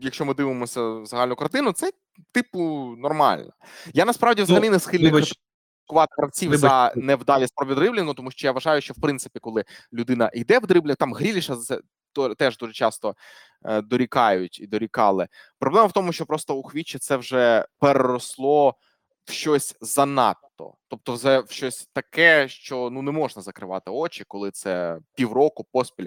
якщо 0.00 0.24
ми 0.24 0.34
дивимося 0.34 1.04
загальну 1.04 1.36
картину, 1.36 1.72
це 1.72 1.90
типу 2.32 2.58
нормально. 2.98 3.52
Я 3.94 4.04
насправді 4.04 4.42
взагалі 4.42 4.70
не 4.70 4.78
схильний 4.78 5.10
вибач, 5.10 5.32
критикувати 5.32 6.14
гравців 6.18 6.50
вибач. 6.50 6.60
за 6.60 6.92
невдалі 6.96 7.46
спроби 7.46 7.74
дриблінгу, 7.74 8.14
тому 8.14 8.30
що 8.30 8.46
я 8.46 8.52
вважаю, 8.52 8.80
що 8.80 8.94
в 8.94 9.00
принципі, 9.00 9.38
коли 9.38 9.64
людина 9.92 10.30
йде 10.34 10.58
в 10.58 10.66
дриблі, 10.66 10.94
там 10.94 11.14
Гріліша 11.14 11.56
з- 11.56 11.80
то 12.12 12.34
теж 12.34 12.56
дуже 12.58 12.72
часто 12.72 13.14
е, 13.64 13.82
дорікають 13.82 14.60
і 14.60 14.66
дорікали. 14.66 15.28
Проблема 15.58 15.86
в 15.86 15.92
тому, 15.92 16.12
що 16.12 16.26
просто 16.26 16.54
у 16.54 16.62
Хвічі 16.62 16.98
це 16.98 17.16
вже 17.16 17.66
переросло 17.78 18.74
в 19.24 19.32
щось 19.32 19.76
занадто, 19.80 20.47
тобто 20.88 21.12
вже 21.12 21.40
в 21.40 21.50
щось 21.50 21.88
таке, 21.92 22.48
що 22.48 22.90
ну 22.92 23.02
не 23.02 23.10
можна 23.10 23.42
закривати 23.42 23.90
очі, 23.90 24.24
коли 24.28 24.50
це 24.50 24.98
півроку 25.14 25.66
поспіль 25.72 26.06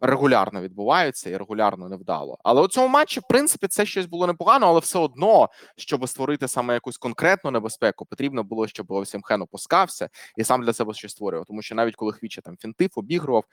регулярно 0.00 0.60
відбувається 0.60 1.30
і 1.30 1.36
регулярно 1.36 1.88
невдало. 1.88 2.38
Але 2.44 2.62
у 2.62 2.68
цьому 2.68 2.88
матчі, 2.88 3.20
в 3.20 3.22
принципі, 3.28 3.66
це 3.68 3.86
щось 3.86 4.06
було 4.06 4.26
непогано, 4.26 4.66
але 4.66 4.80
все 4.80 4.98
одно, 4.98 5.48
щоб 5.76 6.08
створити 6.08 6.48
саме 6.48 6.74
якусь 6.74 6.98
конкретну 6.98 7.50
небезпеку, 7.50 8.06
потрібно 8.06 8.44
було, 8.44 8.68
щоб 8.68 8.90
Осімхен 8.90 9.42
опускався 9.42 10.08
і 10.36 10.44
сам 10.44 10.62
для 10.62 10.72
себе 10.72 10.94
щось 10.94 11.12
створював. 11.12 11.46
Тому 11.46 11.62
що 11.62 11.74
навіть 11.74 11.96
коли 11.96 12.12
Хвіча 12.12 12.40
там 12.40 12.56
фінтив, 12.56 12.90
обігрував, 12.94 13.44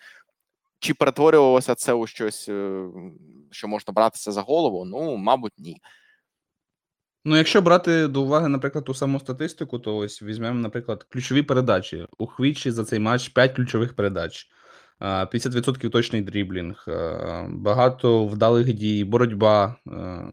чи 0.80 0.94
перетворювалося 0.94 1.76
це 1.76 1.94
у 1.94 2.08
щось, 2.08 2.50
е, 2.50 2.86
що 3.52 3.68
можна 3.68 3.94
братися 3.94 4.32
за 4.32 4.42
голову? 4.42 4.86
Ну, 4.86 5.18
мабуть, 5.18 5.54
ні. 5.58 5.78
Ну, 7.26 7.38
якщо 7.38 7.62
брати 7.62 8.08
до 8.08 8.22
уваги, 8.22 8.48
наприклад, 8.48 8.86
ту 8.86 8.94
саму 8.94 9.20
статистику, 9.20 9.80
то 9.80 9.98
ось 9.98 10.22
візьмемо, 10.22 10.60
наприклад, 10.60 11.06
ключові 11.10 11.44
передачі. 11.44 12.08
У 12.18 12.28
Хвічі 12.28 12.72
за 12.72 12.86
цей 12.86 13.00
матч 13.00 13.30
5 13.30 13.56
ключових 13.56 13.96
передач, 13.96 14.48
50% 15.02 15.90
точний 15.90 16.22
дріблінг, 16.22 16.86
багато 17.50 18.26
вдалих 18.26 18.74
дій, 18.74 19.04
боротьба. 19.04 19.76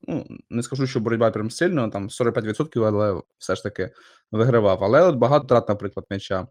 Ну, 0.03 0.27
не 0.51 0.63
скажу, 0.63 0.87
що 0.87 1.01
боротьба 1.01 1.31
прям 1.31 1.51
сильно, 1.51 1.89
там 1.89 2.09
45%, 2.09 2.85
але 2.85 3.23
все 3.39 3.57
ж 3.57 3.63
таки 3.63 3.91
вигравав. 4.33 4.85
Але 4.85 5.03
от 5.03 5.17
багато 5.17 5.47
трат, 5.47 5.69
наприклад, 5.69 6.07
м'яча. 6.11 6.47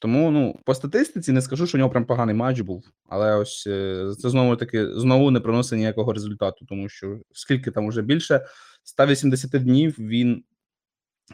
Тому, 0.00 0.30
ну, 0.30 0.60
по 0.64 0.74
статистиці 0.74 1.32
не 1.32 1.42
скажу, 1.42 1.66
що 1.66 1.78
у 1.78 1.80
нього 1.80 1.90
прям 1.90 2.04
поганий 2.04 2.34
матч 2.34 2.60
був, 2.60 2.84
але 3.08 3.36
ось 3.36 3.66
е, 3.66 4.12
це 4.18 4.30
знову 4.30 4.56
таки 4.56 4.86
знову 4.86 5.30
не 5.30 5.40
приносить 5.40 5.78
ніякого 5.78 6.12
результату, 6.12 6.66
тому 6.66 6.88
що 6.88 7.18
скільки 7.32 7.70
там 7.70 7.86
уже 7.86 8.02
більше 8.02 8.46
180 8.86 9.50
днів 9.64 9.94
він 9.98 10.44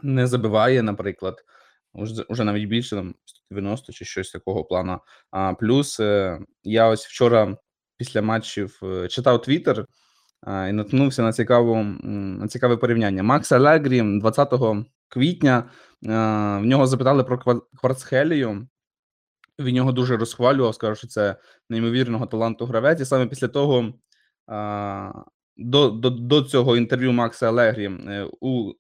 не 0.03 0.27
забиває, 0.27 0.83
наприклад, 0.83 1.45
уже 2.29 2.45
навіть 2.45 2.69
більше 2.69 2.97
там 2.97 3.15
190 3.25 3.93
чи 3.93 4.05
щось 4.05 4.31
такого 4.31 4.65
плану. 4.65 5.01
А 5.31 5.55
плюс 5.55 6.01
е, 6.01 6.41
я 6.63 6.89
ось 6.89 7.07
вчора 7.07 7.57
після 7.97 8.23
матчів 8.23 8.81
е, 8.83 9.09
читав 9.09 9.43
Твіттер 9.43 9.87
і 10.47 10.73
наткнувся 10.73 11.23
на 11.23 11.33
цікаву 11.33 11.83
на 12.03 12.49
цікаве 12.49 12.77
порівняння. 12.77 13.23
Макс 13.23 13.53
Алегрі 13.53 14.19
20 14.21 14.53
квітня 15.09 15.71
в 16.03 16.65
нього 16.65 16.87
запитали 16.87 17.25
про 17.25 17.39
Ква- 17.39 17.63
Кварцхелію. 17.77 18.69
Він 19.59 19.77
його 19.77 19.93
дуже 19.93 20.17
розхвалював, 20.17 20.75
сказав, 20.75 20.97
що 20.97 21.07
це 21.07 21.37
неймовірного 21.71 22.27
таланту 22.27 22.67
гравець. 22.67 23.01
І 23.01 23.05
саме 23.05 23.27
після 23.27 23.49
того 23.49 23.95
до, 25.57 25.91
до, 25.91 26.11
до 26.11 26.43
цього 26.43 26.77
інтерв'ю 26.77 27.13
Макса 27.13 27.49
Алегрі 27.49 27.85
е, 27.85 28.29
у 28.41 28.73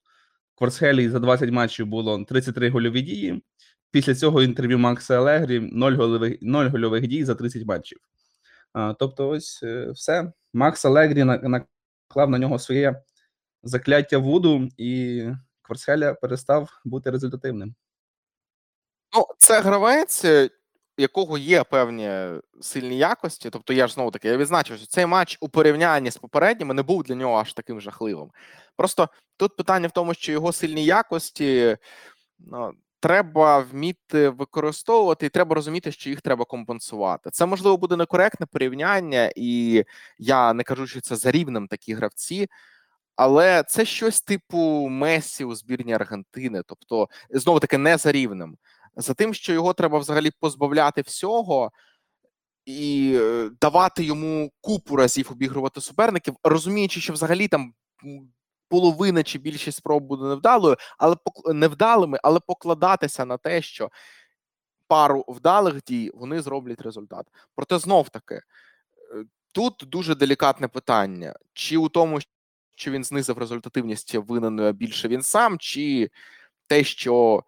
Кварцхелії 0.55 1.11
за 1.11 1.19
20 1.19 1.51
матчів 1.51 1.87
було 1.87 2.25
33 2.25 2.71
гольові 2.71 3.03
дії. 3.03 3.43
Після 3.91 4.15
цього 4.15 4.43
інтерв'ю 4.43 4.79
Макса 4.79 5.17
Алегрі 5.17 5.61
0 5.61 5.93
гольових, 5.93 6.39
0 6.43 6.67
гольових 6.67 7.07
дій 7.07 7.25
за 7.25 7.35
30 7.35 7.67
матчів. 7.67 7.99
А, 8.73 8.95
тобто, 8.99 9.29
ось 9.29 9.63
е, 9.63 9.91
все. 9.91 10.33
Макс 10.53 10.85
Алегрі 10.85 11.25
наклав 11.25 12.31
на 12.31 12.39
нього 12.39 12.59
своє 12.59 13.03
закляття 13.63 14.19
Вуду, 14.19 14.69
і 14.77 15.25
Кварцхеля 15.63 16.15
перестав 16.15 16.81
бути 16.85 17.11
результативним. 17.11 17.75
Ну, 19.15 19.27
це 19.39 19.61
гравець, 19.61 20.25
е, 20.25 20.51
якого 21.03 21.39
є 21.39 21.65
певні 21.65 22.11
сильні 22.61 22.99
якості. 22.99 23.51
Тобто, 23.51 23.73
я 23.73 23.87
ж 23.87 23.95
знову 23.95 24.11
таки 24.11 24.29
я 24.29 24.37
відзначив, 24.37 24.77
що 24.77 24.87
цей 24.87 25.07
матч 25.07 25.39
у 25.41 25.49
порівнянні 25.49 26.11
з 26.11 26.17
попередніми 26.17 26.75
не 26.75 26.83
був 26.83 27.03
для 27.03 27.15
нього 27.15 27.37
аж 27.37 27.53
таким 27.53 27.81
жахливим. 27.81 28.31
Просто 28.77 29.09
тут 29.37 29.57
питання 29.57 29.89
в 29.89 29.91
тому, 29.91 30.15
що 30.15 30.33
його 30.33 30.53
сильні 30.53 30.85
якості 30.85 31.77
ну, 32.39 32.73
треба 33.01 33.59
вміти 33.59 34.29
використовувати, 34.29 35.27
і 35.27 35.29
треба 35.29 35.55
розуміти, 35.55 35.93
що 35.93 36.11
їх 36.11 36.21
треба 36.21 36.45
компенсувати. 36.45 37.31
Це 37.31 37.47
можливо 37.47 37.77
буде 37.77 37.97
некоректне 37.97 38.47
порівняння, 38.47 39.33
і 39.37 39.85
я 40.19 40.53
не 40.53 40.63
кажу, 40.63 40.87
що 40.87 41.01
це 41.01 41.17
за 41.17 41.31
рівнем 41.31 41.69
такі 41.69 41.95
гравці. 41.95 42.49
Але 43.17 43.63
це 43.63 43.85
щось 43.85 44.23
типу 44.23 44.89
Месі 44.89 45.45
у 45.45 45.55
збірні 45.55 45.93
Аргентини, 45.93 46.63
тобто 46.67 47.09
знову 47.31 47.61
таки 47.61 47.79
не 47.79 47.97
за 47.97 48.13
рівнем 48.13 48.57
за 48.97 49.15
тим, 49.15 49.35
що 49.35 49.53
його 49.53 49.73
треба 49.73 49.99
взагалі 49.99 50.31
позбавляти 50.41 51.03
всього 51.03 51.73
і 52.65 53.13
е, 53.21 53.51
давати 53.61 54.05
йому 54.05 54.53
купу 54.61 54.97
разів 54.97 55.29
обігрувати 55.33 55.81
суперників, 55.81 56.37
розуміючи, 56.45 57.01
що 57.01 57.13
взагалі 57.13 57.49
там 57.49 57.75
половина 58.69 59.23
чи 59.23 59.39
більшість 59.39 59.79
спроб 59.79 60.03
буде 60.03 60.25
невдалою, 60.25 60.77
але 60.99 61.17
невдалими, 61.47 62.19
але 62.23 62.41
покладатися 62.41 63.25
на 63.25 63.37
те, 63.37 63.63
що 63.63 63.91
пару 64.87 65.25
вдалих 65.29 65.83
дій 65.83 66.11
вони 66.15 66.43
зроблять 66.43 66.83
результат. 66.83 67.27
Проте 67.55 67.79
знов 67.79 68.09
таки 68.09 68.35
е, 68.35 68.41
тут 69.53 69.85
дуже 69.87 70.15
делікатне 70.15 70.69
питання: 70.69 71.35
чи 71.53 71.77
у 71.77 71.89
тому, 71.89 72.19
що 72.77 72.91
він 72.91 73.05
знизив 73.05 73.39
результативність 73.39 74.15
винен 74.15 74.73
більше 74.73 75.09
він 75.09 75.23
сам, 75.23 75.59
чи 75.59 76.11
те, 76.67 76.85
що 76.85 77.45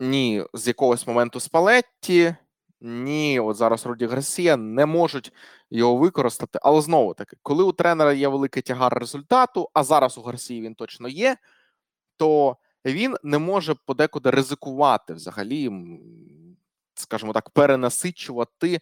ні 0.00 0.44
з 0.54 0.66
якогось 0.66 1.06
моменту 1.06 1.40
Спалетті, 1.40 2.34
ні, 2.80 3.40
от 3.40 3.56
зараз 3.56 3.86
Руді 3.86 4.06
Гарсія 4.06 4.56
не 4.56 4.86
можуть 4.86 5.32
його 5.70 5.96
використати. 5.96 6.58
Але 6.62 6.80
знову 6.80 7.14
таки, 7.14 7.36
коли 7.42 7.64
у 7.64 7.72
тренера 7.72 8.12
є 8.12 8.28
великий 8.28 8.62
тягар 8.62 8.98
результату, 8.98 9.70
а 9.72 9.84
зараз 9.84 10.18
у 10.18 10.22
Гарсії 10.22 10.62
він 10.62 10.74
точно 10.74 11.08
є, 11.08 11.36
то 12.16 12.56
він 12.84 13.16
не 13.22 13.38
може 13.38 13.74
подекуди 13.74 14.30
ризикувати 14.30 15.14
взагалі, 15.14 15.70
скажімо 16.94 17.32
так, 17.32 17.50
перенасичувати 17.50 18.74
е, 18.74 18.80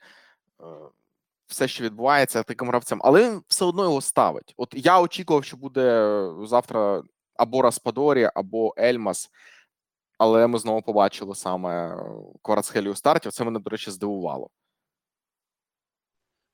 все, 1.46 1.68
що 1.68 1.84
відбувається 1.84 2.42
таким 2.42 2.68
гравцем, 2.68 3.00
але 3.04 3.30
він 3.30 3.42
все 3.48 3.64
одно 3.64 3.82
його 3.82 4.00
ставить. 4.00 4.54
От 4.56 4.74
я 4.76 5.00
очікував, 5.00 5.44
що 5.44 5.56
буде 5.56 6.26
завтра 6.42 7.02
або 7.36 7.62
Распадорі, 7.62 8.30
або 8.34 8.74
Ельмас. 8.78 9.30
Але 10.24 10.46
ми 10.46 10.58
знову 10.58 10.82
побачили 10.82 11.34
саме 11.34 11.96
Кварацхелі 12.42 12.88
у 12.88 12.94
старті. 12.94 13.30
Це 13.30 13.44
мене, 13.44 13.58
до 13.58 13.70
речі, 13.70 13.90
здивувало. 13.90 14.50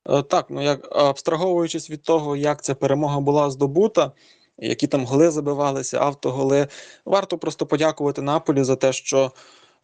Е, 0.09 0.23
Так, 0.23 0.47
ну 0.51 0.63
як 0.63 0.97
абстраговуючись 0.97 1.91
від 1.91 2.03
того, 2.03 2.37
як 2.37 2.63
ця 2.63 2.75
перемога 2.75 3.21
була 3.21 3.51
здобута, 3.51 4.13
які 4.59 4.87
там 4.87 5.05
голи 5.05 5.31
забивалися, 5.31 5.99
автоголи, 6.01 6.69
варто 7.05 7.39
просто 7.39 7.67
подякувати 7.67 8.23
Наполі 8.23 8.65
за 8.65 8.77
те, 8.77 8.93
що 8.93 9.33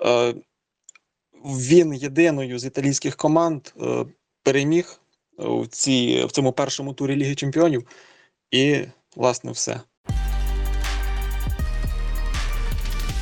е, 0.05 0.35
він 1.45 1.95
єдиною 1.95 2.59
з 2.59 2.65
італійських 2.65 3.17
команд 3.17 3.69
е, 3.81 4.07
переміг 4.43 5.01
у 5.39 5.67
цій, 5.67 6.25
в 6.25 6.33
цьому 6.33 6.53
першому 6.53 6.95
турі 6.95 7.17
Ліги 7.17 7.35
Чемпіонів. 7.35 7.89
І, 8.51 8.85
власне, 9.17 9.53
все. 9.53 9.81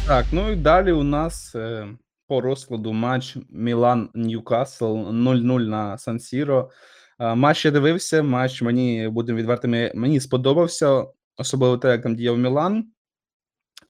Так, 0.07 0.27
ну 0.33 0.51
і 0.51 0.57
далі 0.57 0.93
у 0.93 1.03
нас 1.03 1.55
е, 1.55 1.89
по 2.27 2.41
розкладу 2.41 2.93
матч 2.93 3.37
Мілан 3.51 4.11
Ньюкасл 4.15 4.85
0-0 4.85 5.67
на 5.69 5.99
Сан 5.99 6.21
Сіро. 6.21 6.71
Е, 7.19 7.35
матч 7.35 7.65
я 7.65 7.71
дивився, 7.71 8.23
матч 8.23 8.63
мені, 8.63 9.09
будемо 9.09 9.39
відвертими, 9.39 9.93
мені 9.95 10.21
сподобався, 10.21 11.05
особливо 11.37 11.79
те, 11.79 11.91
як 11.91 12.03
там 12.03 12.17
діяв 12.17 12.39
Мілан. 12.39 12.85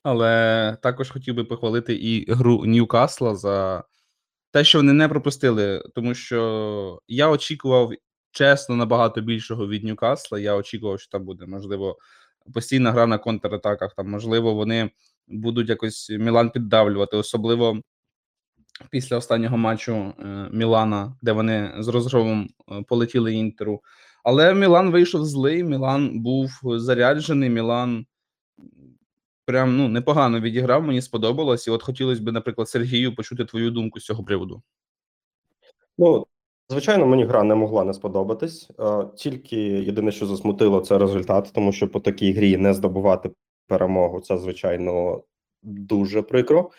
Але 0.02 0.76
також 0.82 1.10
хотів 1.10 1.34
би 1.34 1.44
похвалити 1.44 1.94
і 1.94 2.32
гру 2.32 2.64
Ньюкасла 2.66 3.34
за 3.34 3.84
те, 4.50 4.64
що 4.64 4.78
вони 4.78 4.92
не 4.92 5.08
пропустили, 5.08 5.84
тому 5.94 6.14
що 6.14 7.00
я 7.08 7.28
очікував 7.28 7.92
чесно 8.30 8.76
набагато 8.76 9.20
більшого 9.20 9.68
від 9.68 9.84
Ньюкасла. 9.84 10.40
Я 10.40 10.54
очікував, 10.54 11.00
що 11.00 11.10
там 11.10 11.24
буде 11.24 11.46
можливо 11.46 11.98
постійна 12.54 12.92
гра 12.92 13.06
на 13.06 13.18
контратаках. 13.18 13.94
Там 13.94 14.10
можливо 14.10 14.54
вони 14.54 14.90
будуть 15.28 15.68
якось 15.68 16.10
Мілан 16.10 16.50
піддавлювати, 16.50 17.16
особливо 17.16 17.80
після 18.90 19.16
останнього 19.16 19.56
матчу 19.56 19.92
е, 19.94 20.12
Мілана, 20.52 21.16
де 21.22 21.32
вони 21.32 21.74
з 21.78 21.88
розгромом 21.88 22.48
е, 22.72 22.82
полетіли 22.88 23.34
інтеру. 23.34 23.80
Але 24.24 24.54
Мілан 24.54 24.90
вийшов 24.90 25.24
злий. 25.24 25.64
Мілан 25.64 26.20
був 26.20 26.50
заряджений. 26.62 27.50
Мілан 27.50 28.06
прям 29.44 29.76
ну 29.76 29.88
непогано 29.88 30.40
відіграв. 30.40 30.82
Мені 30.82 31.02
сподобалось. 31.02 31.66
І 31.66 31.70
от 31.70 31.82
хотілося 31.82 32.22
б, 32.22 32.32
наприклад, 32.32 32.68
Сергію 32.68 33.14
почути 33.14 33.44
твою 33.44 33.70
думку 33.70 34.00
з 34.00 34.04
цього 34.04 34.24
приводу. 34.24 34.62
Ну, 35.98 36.26
звичайно, 36.68 37.06
мені 37.06 37.24
гра 37.24 37.42
не 37.42 37.54
могла 37.54 37.84
не 37.84 37.94
сподобатись. 37.94 38.70
Е, 38.80 39.06
Тільки 39.16 39.56
єдине, 39.60 40.12
що 40.12 40.26
засмутило, 40.26 40.80
це 40.80 40.98
результат, 40.98 41.50
тому 41.54 41.72
що 41.72 41.88
по 41.88 42.00
такій 42.00 42.32
грі 42.32 42.56
не 42.56 42.74
здобувати 42.74 43.30
перемогу 43.66 44.20
це, 44.20 44.38
звичайно, 44.38 45.22
дуже 45.62 46.22
прикро. 46.22 46.70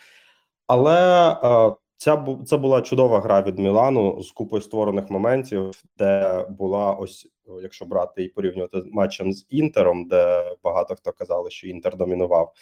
Але 0.66 1.30
е, 1.32 1.74
ця 1.96 2.26
це 2.46 2.56
була 2.56 2.82
чудова 2.82 3.20
гра 3.20 3.42
від 3.42 3.58
Мілану 3.58 4.22
з 4.22 4.30
купою 4.30 4.62
створених 4.62 5.10
моментів, 5.10 5.70
де 5.98 6.44
була 6.50 6.92
ось, 6.92 7.28
якщо 7.62 7.84
брати 7.84 8.24
і 8.24 8.28
порівнювати 8.28 8.82
матчем 8.92 9.32
з 9.32 9.46
Інтером, 9.50 10.08
де 10.08 10.54
багато 10.64 10.94
хто 10.94 11.12
казали, 11.12 11.50
що 11.50 11.68
Інтер 11.68 11.96
домінував. 11.96 12.52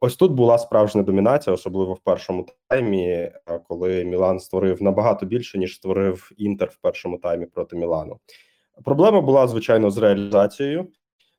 Ось 0.00 0.16
тут 0.16 0.32
була 0.32 0.58
справжня 0.58 1.02
домінація, 1.02 1.54
особливо 1.54 1.94
в 1.94 1.98
першому 1.98 2.46
таймі, 2.68 3.06
е, 3.08 3.32
коли 3.68 4.04
Мілан 4.04 4.40
створив 4.40 4.82
набагато 4.82 5.26
більше, 5.26 5.58
ніж 5.58 5.74
створив 5.74 6.32
Інтер 6.36 6.68
в 6.68 6.76
першому 6.76 7.18
таймі 7.18 7.46
проти 7.46 7.76
Мілану. 7.76 8.18
Проблема 8.84 9.20
була, 9.20 9.46
звичайно, 9.48 9.90
з 9.90 9.98
реалізацією, 9.98 10.88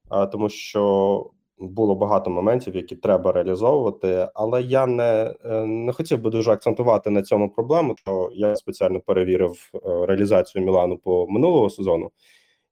а, 0.09 0.25
тому 0.25 0.49
що 0.49 1.31
було 1.61 1.95
багато 1.95 2.29
моментів, 2.29 2.75
які 2.75 2.95
треба 2.95 3.31
реалізовувати. 3.31 4.27
Але 4.33 4.61
я 4.61 4.85
не, 4.85 5.35
е, 5.45 5.65
не 5.65 5.93
хотів 5.93 6.19
би 6.21 6.29
дуже 6.29 6.51
акцентувати 6.51 7.09
на 7.09 7.21
цьому 7.21 7.49
проблему, 7.49 7.95
то 8.05 8.29
я 8.33 8.55
спеціально 8.55 8.99
перевірив 8.99 9.71
е, 9.75 9.79
реалізацію 10.05 10.65
Мілану 10.65 10.97
по 10.97 11.27
минулого 11.27 11.69
сезону. 11.69 12.11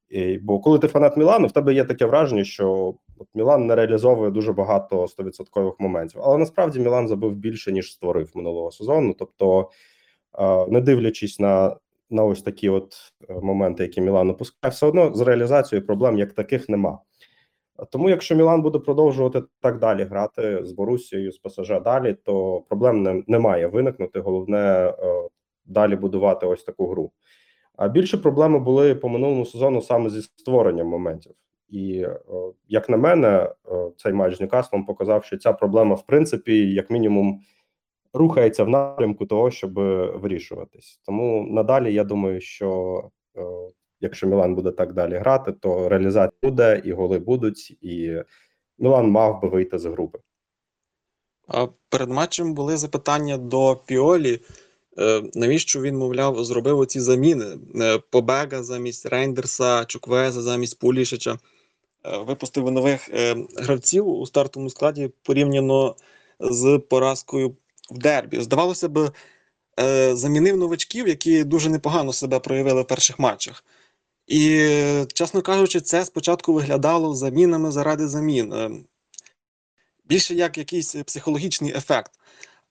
І, 0.10 0.38
бо 0.38 0.60
коли 0.60 0.80
ти 0.80 0.88
фанат 0.88 1.18
Мілану, 1.18 1.48
в 1.48 1.52
тебе 1.52 1.74
є 1.74 1.84
таке 1.84 2.06
враження, 2.06 2.44
що 2.44 2.94
от 3.18 3.28
Мілан 3.34 3.68
не 3.68 3.76
реалізовує 3.76 4.32
дуже 4.32 4.54
багато 4.54 5.08
стовідсоткових 5.08 5.74
моментів. 5.80 6.22
Але 6.24 6.38
насправді 6.38 6.80
Мілан 6.80 7.08
забив 7.08 7.36
більше, 7.36 7.72
ніж 7.72 7.94
створив 7.94 8.32
минулого 8.36 8.72
сезону. 8.72 9.16
Тобто, 9.20 9.70
е, 10.40 10.68
не 10.68 10.82
дивлячись 10.82 11.40
на, 11.40 11.76
на 12.10 12.24
ось 12.24 12.42
такі 12.42 12.70
от 12.70 12.96
моменти, 13.42 13.84
які 13.84 14.02
Мілан 14.02 14.30
опускає, 14.30 14.72
все 14.72 14.86
одно 14.86 15.14
з 15.14 15.22
реалізацією 15.22 15.86
проблем 15.86 16.18
як 16.18 16.34
таких 16.34 16.70
нема. 16.70 17.00
Тому, 17.92 18.10
якщо 18.10 18.36
Мілан 18.36 18.62
буде 18.62 18.80
продовжувати 18.80 19.44
так 19.62 19.80
далі 19.80 20.04
грати 20.04 20.66
з 20.66 20.72
Борусією, 20.72 21.32
з 21.32 21.38
ПСЖ 21.38 21.70
далі, 21.84 22.14
то 22.24 22.62
проблем 22.70 23.04
не, 23.04 23.24
не 23.28 23.40
має 23.40 23.68
виникнути. 23.68 24.20
Головне 24.20 24.58
е, 24.60 24.94
далі 25.66 25.96
будувати 25.96 26.46
ось 26.46 26.64
таку 26.64 26.88
гру. 26.88 27.12
А 27.76 27.88
більше 27.88 28.18
проблеми 28.18 28.60
були 28.60 28.96
по 28.96 29.10
минулому 29.10 29.46
сезону 29.46 29.82
саме 29.82 30.10
зі 30.10 30.22
створенням 30.22 30.88
моментів. 30.88 31.34
І 31.70 32.02
е, 32.02 32.20
як 32.68 32.90
на 32.90 32.98
мене, 32.98 33.54
е, 33.72 33.92
цей 33.98 34.14
матч 34.14 34.38
з 34.38 34.42
Ньюкаслом 34.42 34.86
показав, 34.86 35.24
що 35.24 35.38
ця 35.38 35.54
проблема, 35.54 35.96
в 35.96 36.06
принципі, 36.06 36.74
як 36.74 36.90
мінімум, 36.90 37.42
рухається 38.14 38.64
в 38.64 38.70
напрямку 38.70 39.26
того, 39.26 39.52
щоб 39.52 39.74
вирішуватись. 40.20 41.02
Тому 41.06 41.48
надалі 41.50 41.94
я 41.94 42.04
думаю, 42.04 42.42
що 42.42 43.04
якщо 44.02 44.28
Мілан 44.28 44.56
буде 44.56 44.72
так 44.72 44.94
далі 44.94 45.18
грати, 45.18 45.52
то 45.52 45.90
реалізація 45.90 46.40
буде, 46.44 46.82
і 46.86 46.92
голи 46.92 47.20
будуть, 47.20 47.78
і 47.82 48.24
Мілан 48.78 49.12
мав 49.12 49.42
би 49.42 49.48
вийти 49.50 49.80
з 49.80 49.86
групи. 49.86 50.20
Перед 51.90 52.10
матчем 52.10 52.54
були 52.54 52.78
запитання 52.78 53.38
до 53.38 53.76
Піолі, 53.86 54.40
е, 54.98 55.22
навіщо 55.34 55.82
він, 55.82 55.98
мовляв, 55.98 56.44
зробив 56.44 56.80
оці 56.80 57.00
заміни 57.00 57.46
Е, 57.76 58.00
Побега 58.10 58.64
замість 58.64 59.06
Рейндерса, 59.06 59.86
Чуквеза 59.86 60.42
замість 60.42 60.80
Пулішича. 60.80 61.38
Е, 62.06 62.18
Випустив 62.18 62.72
нових 62.72 63.10
гравців 63.58 64.08
у 64.08 64.26
стартовому 64.26 64.70
складі 64.70 65.12
порівняно 65.24 65.96
з 66.40 66.82
поразкою 66.90 67.56
в 67.92 67.98
дербі. 67.98 68.42
Здавалося 68.42 68.90
б, 68.90 69.12
замінив 70.14 70.58
новачків, 70.58 71.08
які 71.08 71.44
дуже 71.44 71.70
непогано 71.70 72.14
себе 72.14 72.40
проявили 72.40 72.82
в 72.82 72.88
перших 72.88 73.20
матчах. 73.20 73.64
І, 74.30 74.70
чесно 75.14 75.42
кажучи, 75.42 75.82
це 75.82 76.06
спочатку 76.06 76.54
виглядало 76.54 77.16
замінами 77.16 77.72
заради 77.72 78.08
замін. 78.08 78.54
Е, 78.54 78.72
Більше 80.06 80.36
як 80.36 80.58
якийсь 80.58 80.96
психологічний 80.96 81.74
ефект. 81.76 82.12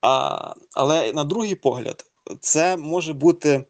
А, 0.00 0.54
але 0.72 1.12
на 1.12 1.24
другий 1.24 1.54
погляд, 1.54 2.04
це 2.40 2.76
може 2.76 3.12
бути 3.12 3.64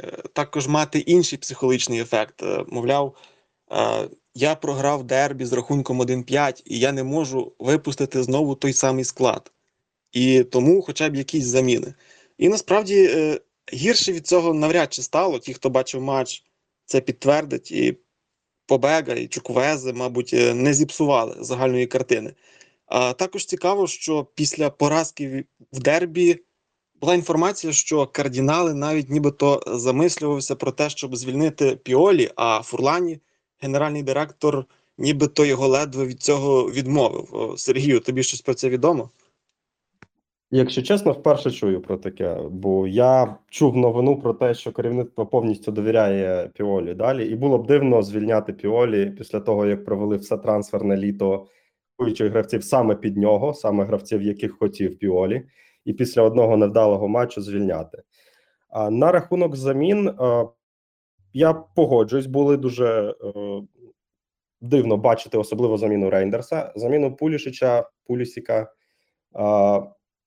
е, 0.00 0.06
також 0.32 0.66
мати 0.66 0.98
інший 0.98 1.38
психологічний 1.38 2.00
ефект. 2.00 2.42
Е, 2.42 2.64
Мовляв, 2.68 3.16
я 4.34 4.54
програв 4.54 5.04
дербі 5.04 5.44
з 5.44 5.52
рахунком 5.52 6.02
1-5, 6.02 6.62
і 6.64 6.78
я 6.78 6.92
не 6.92 7.04
можу 7.04 7.52
випустити 7.58 8.22
знову 8.22 8.54
той 8.54 8.72
самий 8.72 9.04
склад. 9.04 9.52
І 10.12 10.44
тому 10.44 10.82
хоча 10.82 11.08
б 11.08 11.16
якісь 11.16 11.44
заміни. 11.44 11.94
І 12.38 12.48
насправді 12.48 13.10
гірше 13.72 14.12
від 14.12 14.26
цього 14.26 14.54
навряд 14.54 14.92
чи 14.92 15.02
стало. 15.02 15.38
Ті, 15.38 15.54
хто 15.54 15.70
бачив 15.70 16.02
матч, 16.02 16.44
це 16.88 17.00
підтвердить. 17.00 17.72
І 17.72 17.96
Побега, 18.66 19.14
і 19.14 19.26
Чуквези, 19.26 19.92
мабуть, 19.92 20.30
е, 20.34 20.54
не 20.54 20.74
зіпсували 20.74 21.36
загальної 21.40 21.86
картини. 21.86 22.34
А 22.86 23.12
також 23.12 23.46
цікаво, 23.46 23.86
що 23.86 24.26
після 24.34 24.70
поразки 24.70 25.44
в- 25.72 25.80
дербі 25.80 26.40
була 27.00 27.14
інформація, 27.14 27.72
що 27.72 28.06
кардинали 28.06 28.74
навіть 28.74 29.10
нібито 29.10 29.62
замислювався 29.66 30.56
про 30.56 30.72
те, 30.72 30.90
щоб 30.90 31.16
звільнити 31.16 31.76
Піолі, 31.76 32.30
а 32.36 32.62
Фурлані, 32.62 33.18
генеральний 33.60 34.02
директор, 34.02 34.64
нібито 34.98 35.44
його 35.44 35.68
ледве 35.68 36.06
від 36.06 36.22
цього 36.22 36.70
відмовив. 36.70 37.54
Сергію, 37.58 38.00
тобі 38.00 38.22
щось 38.22 38.40
про 38.40 38.54
це 38.54 38.68
відомо? 38.68 39.10
Якщо 40.50 40.82
чесно, 40.82 41.12
вперше 41.12 41.50
чую 41.50 41.80
про 41.80 41.96
таке, 41.96 42.36
бо 42.50 42.86
я 42.86 43.36
чув 43.48 43.76
новину 43.76 44.20
про 44.20 44.34
те, 44.34 44.54
що 44.54 44.72
керівництво 44.72 45.26
повністю 45.26 45.72
довіряє 45.72 46.50
Піолі 46.54 46.94
далі, 46.94 47.28
і 47.28 47.34
було 47.34 47.58
б 47.58 47.66
дивно 47.66 48.02
звільняти 48.02 48.52
Піолі 48.52 49.10
після 49.10 49.40
того, 49.40 49.66
як 49.66 49.84
провели 49.84 50.16
все 50.16 50.36
трансферне 50.36 50.96
літо 50.96 51.46
купуючих 51.96 52.30
гравців 52.30 52.64
саме 52.64 52.94
під 52.94 53.16
нього, 53.16 53.54
саме 53.54 53.84
гравців, 53.84 54.22
яких 54.22 54.58
хотів 54.58 54.98
Піолі, 54.98 55.42
і 55.84 55.92
після 55.92 56.22
одного 56.22 56.56
невдалого 56.56 57.08
матчу 57.08 57.42
звільняти. 57.42 58.02
А 58.68 58.90
на 58.90 59.12
рахунок 59.12 59.56
замін 59.56 60.08
е, 60.08 60.46
я 61.32 61.52
погоджуюсь, 61.54 62.26
були 62.26 62.56
дуже 62.56 63.14
е, 63.24 63.34
дивно 64.60 64.96
бачити, 64.96 65.38
особливо 65.38 65.78
заміну 65.78 66.10
Рейндерса, 66.10 66.72
заміну 66.76 67.16
Пулішича, 67.16 67.88
Пулісіка. 68.06 68.72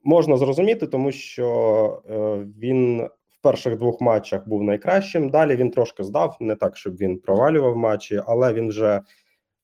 Можна 0.04 0.38
зрозуміти, 0.38 0.88
тому 0.88 1.12
що 1.12 2.02
е, 2.10 2.46
він 2.60 3.02
в 3.02 3.42
перших 3.42 3.78
двох 3.78 4.02
матчах 4.02 4.48
був 4.48 4.64
найкращим. 4.64 5.30
Далі 5.30 5.56
він 5.56 5.72
трошки 5.72 6.04
здав, 6.04 6.38
не 6.40 6.56
так, 6.56 6.78
щоб 6.78 6.96
він 6.96 7.20
провалював 7.20 7.78
матчі, 7.78 8.22
але 8.26 8.54
він 8.54 8.70
вже 8.70 9.02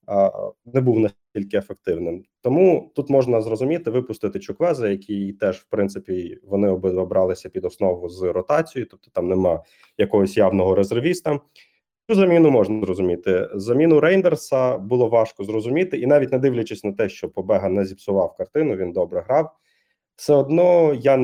е, 0.08 0.30
не 0.64 0.80
був 0.80 0.98
настільки 0.98 1.56
ефективним. 1.56 2.24
Тому 2.42 2.92
тут 2.94 3.10
можна 3.10 3.42
зрозуміти, 3.42 3.90
випустити 3.90 4.40
Чуквеза, 4.40 4.88
який 4.88 5.32
теж, 5.32 5.56
в 5.56 5.66
принципі, 5.70 6.38
вони 6.42 6.68
обидва 6.68 7.04
бралися 7.04 7.48
під 7.48 7.64
основу 7.64 8.08
з 8.08 8.22
ротацією, 8.22 8.88
тобто 8.90 9.10
там 9.10 9.28
нема 9.28 9.62
якогось 9.98 10.36
явного 10.36 10.74
резервіста. 10.74 11.40
Цю 12.10 12.14
заміну 12.14 12.50
можна 12.50 12.80
зрозуміти. 12.80 13.48
Заміну 13.54 14.00
Рейндерса 14.00 14.78
було 14.78 15.08
важко 15.08 15.44
зрозуміти, 15.44 15.98
і 15.98 16.06
навіть 16.06 16.32
не 16.32 16.38
дивлячись 16.38 16.84
на 16.84 16.92
те, 16.92 17.08
що 17.08 17.28
Побега 17.28 17.68
не 17.68 17.84
зіпсував 17.84 18.36
картину, 18.36 18.76
він 18.76 18.92
добре 18.92 19.24
грав. 19.28 19.50
Все 20.18 20.34
одно 20.34 20.94
я 20.94 21.16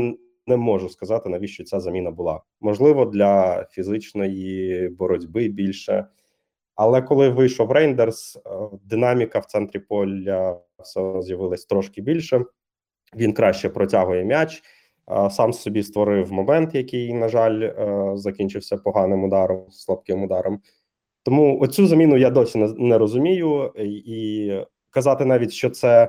не 0.47 0.57
можу 0.57 0.89
сказати, 0.89 1.29
навіщо 1.29 1.65
ця 1.65 1.81
заміна 1.81 2.11
була. 2.11 2.41
Можливо, 2.61 3.05
для 3.05 3.65
фізичної 3.71 4.89
боротьби 4.89 5.49
більше. 5.49 6.07
Але 6.75 7.03
коли 7.03 7.29
вийшов 7.29 7.73
Рейндерс, 7.73 8.37
е, 8.37 8.41
динаміка 8.85 9.39
в 9.39 9.45
центрі 9.45 9.79
поля 9.79 10.61
все 10.79 11.23
з'явилась 11.23 11.65
трошки 11.65 12.03
більше. 12.03 12.45
Він 13.17 13.33
краще 13.33 13.69
протягує 13.69 14.25
м'яч, 14.25 14.63
е, 15.11 15.31
сам 15.31 15.53
собі 15.53 15.83
створив 15.83 16.33
момент, 16.33 16.75
який, 16.75 17.13
на 17.13 17.29
жаль, 17.29 17.61
е, 17.63 18.13
закінчився 18.15 18.77
поганим 18.77 19.25
ударом, 19.25 19.67
слабким 19.71 20.23
ударом. 20.23 20.61
Тому 21.23 21.61
оцю 21.61 21.87
заміну 21.87 22.17
я 22.17 22.31
досі 22.31 22.59
не, 22.59 22.99
розумію, 22.99 23.73
і 23.77 24.51
казати 24.91 25.25
навіть, 25.25 25.53
що 25.53 25.71
це 25.71 26.09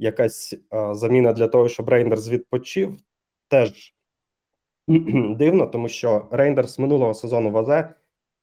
якась 0.00 0.54
е, 0.74 0.94
заміна 0.94 1.32
для 1.32 1.48
того, 1.48 1.68
щоб 1.68 1.88
Рейндерс 1.88 2.28
відпочив, 2.28 2.98
теж 3.48 3.94
дивно, 5.36 5.66
тому 5.66 5.88
що 5.88 6.28
Рейндерс 6.30 6.78
минулого 6.78 7.14
сезону 7.14 7.50
в 7.50 7.58
АЗ 7.58 7.84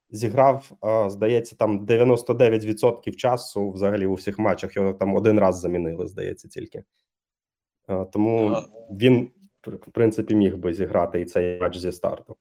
зіграв, 0.10 0.72
е, 0.86 1.10
здається, 1.10 1.56
там 1.56 1.86
99% 1.86 3.16
часу 3.16 3.72
взагалі 3.72 4.06
у 4.06 4.14
всіх 4.14 4.40
матчах. 4.40 4.76
Його 4.76 4.94
там 4.94 5.16
один 5.16 5.40
раз 5.40 5.60
замінили, 5.60 6.08
здається, 6.08 6.48
тільки. 6.48 6.84
Е, 7.90 8.06
Тому 8.06 8.58
він, 8.92 9.32
в 9.68 9.92
принципі, 9.92 10.36
міг 10.36 10.58
би 10.58 10.74
зіграти 10.74 11.22
і 11.22 11.26
цей 11.26 11.60
матч 11.60 11.78
зі 11.78 11.92
старту. 11.92 12.36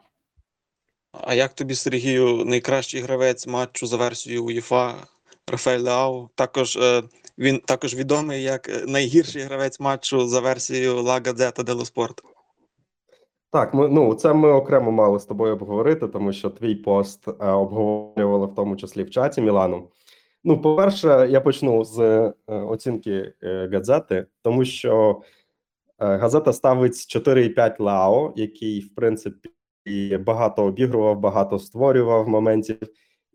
А 1.13 1.35
як 1.35 1.53
тобі, 1.53 1.75
Сергію, 1.75 2.45
найкращий 2.45 3.01
гравець 3.01 3.47
матчу 3.47 3.87
за 3.87 3.97
версією 3.97 4.45
УЄФА 4.45 4.95
Рафаель 5.53 5.81
Леау? 5.81 6.29
Також 6.35 6.77
е, 6.77 7.03
він 7.39 7.59
також 7.59 7.95
відомий 7.95 8.43
як 8.43 8.69
е, 8.69 8.85
найгірший 8.87 9.43
гравець 9.43 9.81
матчу 9.81 10.27
за 10.27 10.41
версією 10.41 10.97
La 10.97 11.21
Gazzetta 11.21 11.65
dello 11.65 11.95
Sport. 11.95 12.23
Так, 13.53 13.75
ми 13.75 13.89
ну 13.89 14.15
це 14.15 14.33
ми 14.33 14.53
окремо 14.53 14.91
мали 14.91 15.21
з 15.21 15.25
тобою 15.25 15.53
обговорити, 15.53 16.09
тому 16.09 16.33
що 16.33 16.51
твій 16.51 16.75
пост 16.75 17.29
е, 17.29 17.33
обговорювали 17.51 18.47
в 18.47 18.55
тому 18.55 18.77
числі 18.77 19.03
в 19.03 19.11
чаті 19.11 19.41
Мілану. 19.41 19.89
Ну, 20.45 20.61
по-перше, 20.61 21.29
я 21.31 21.41
почну 21.41 21.85
з 21.85 21.99
е, 22.01 22.33
оцінки 22.47 23.33
е, 23.43 23.69
газети, 23.73 24.27
тому 24.43 24.65
що 24.65 25.23
е, 25.99 26.17
газета 26.17 26.53
ставить 26.53 26.93
4,5 26.93 27.83
Лао, 27.83 28.33
який, 28.37 28.81
в 28.81 28.95
принципі, 28.95 29.51
багато 30.21 30.65
обігрував, 30.65 31.21
багато 31.21 31.59
створював 31.59 32.29
моментів. 32.29 32.79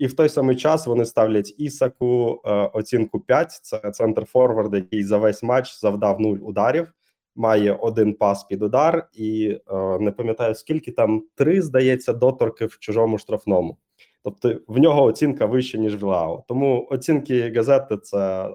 І 0.01 0.07
в 0.07 0.13
той 0.13 0.29
самий 0.29 0.55
час 0.55 0.87
вони 0.87 1.05
ставлять 1.05 1.55
Ісаку 1.57 2.41
е, 2.45 2.51
оцінку 2.51 3.19
5. 3.19 3.51
Це 3.51 3.91
центр 3.91 4.25
форвард, 4.25 4.73
який 4.73 5.03
за 5.03 5.17
весь 5.17 5.43
матч 5.43 5.79
завдав 5.79 6.21
0 6.21 6.37
ударів 6.37 6.93
має 7.35 7.73
один 7.73 8.13
пас 8.13 8.43
під 8.43 8.61
удар, 8.63 9.09
і 9.13 9.59
е, 9.71 9.99
не 9.99 10.11
пам'ятаю 10.11 10.55
скільки 10.55 10.91
там 10.91 11.23
три, 11.35 11.61
здається, 11.61 12.13
доторки 12.13 12.65
в 12.65 12.79
чужому 12.79 13.17
штрафному. 13.17 13.77
Тобто 14.23 14.55
в 14.67 14.77
нього 14.77 15.03
оцінка 15.03 15.45
вища, 15.45 15.77
ніж 15.77 15.95
в 15.95 16.03
Лао. 16.03 16.43
Тому 16.47 16.87
оцінки 16.91 17.53
газети 17.55 17.97
це 17.97 18.49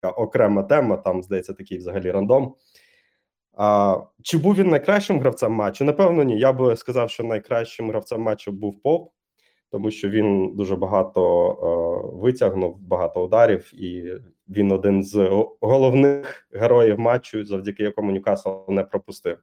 така 0.00 0.14
окрема 0.14 0.62
тема. 0.62 0.96
Там 0.96 1.22
здається 1.22 1.52
такий 1.52 1.78
взагалі 1.78 2.10
рандом. 2.10 2.54
А, 3.56 3.96
чи 4.22 4.38
був 4.38 4.54
він 4.54 4.68
найкращим 4.68 5.20
гравцем 5.20 5.52
матчу? 5.52 5.84
Напевно, 5.84 6.22
ні. 6.22 6.38
Я 6.38 6.52
би 6.52 6.76
сказав, 6.76 7.10
що 7.10 7.24
найкращим 7.24 7.88
гравцем 7.88 8.20
матчу 8.20 8.52
був 8.52 8.82
Поп, 8.82 9.10
тому 9.70 9.90
що 9.90 10.08
він 10.08 10.56
дуже 10.56 10.76
багато 10.76 11.50
е, 11.50 12.16
витягнув, 12.16 12.78
багато 12.80 13.24
ударів, 13.24 13.82
і 13.82 14.12
він 14.48 14.72
один 14.72 15.04
з 15.04 15.46
головних 15.60 16.48
героїв 16.52 16.98
матчу, 16.98 17.44
завдяки 17.44 17.82
якому 17.82 18.12
Ньюкасл 18.12 18.48
не 18.68 18.84
пропустив. 18.84 19.38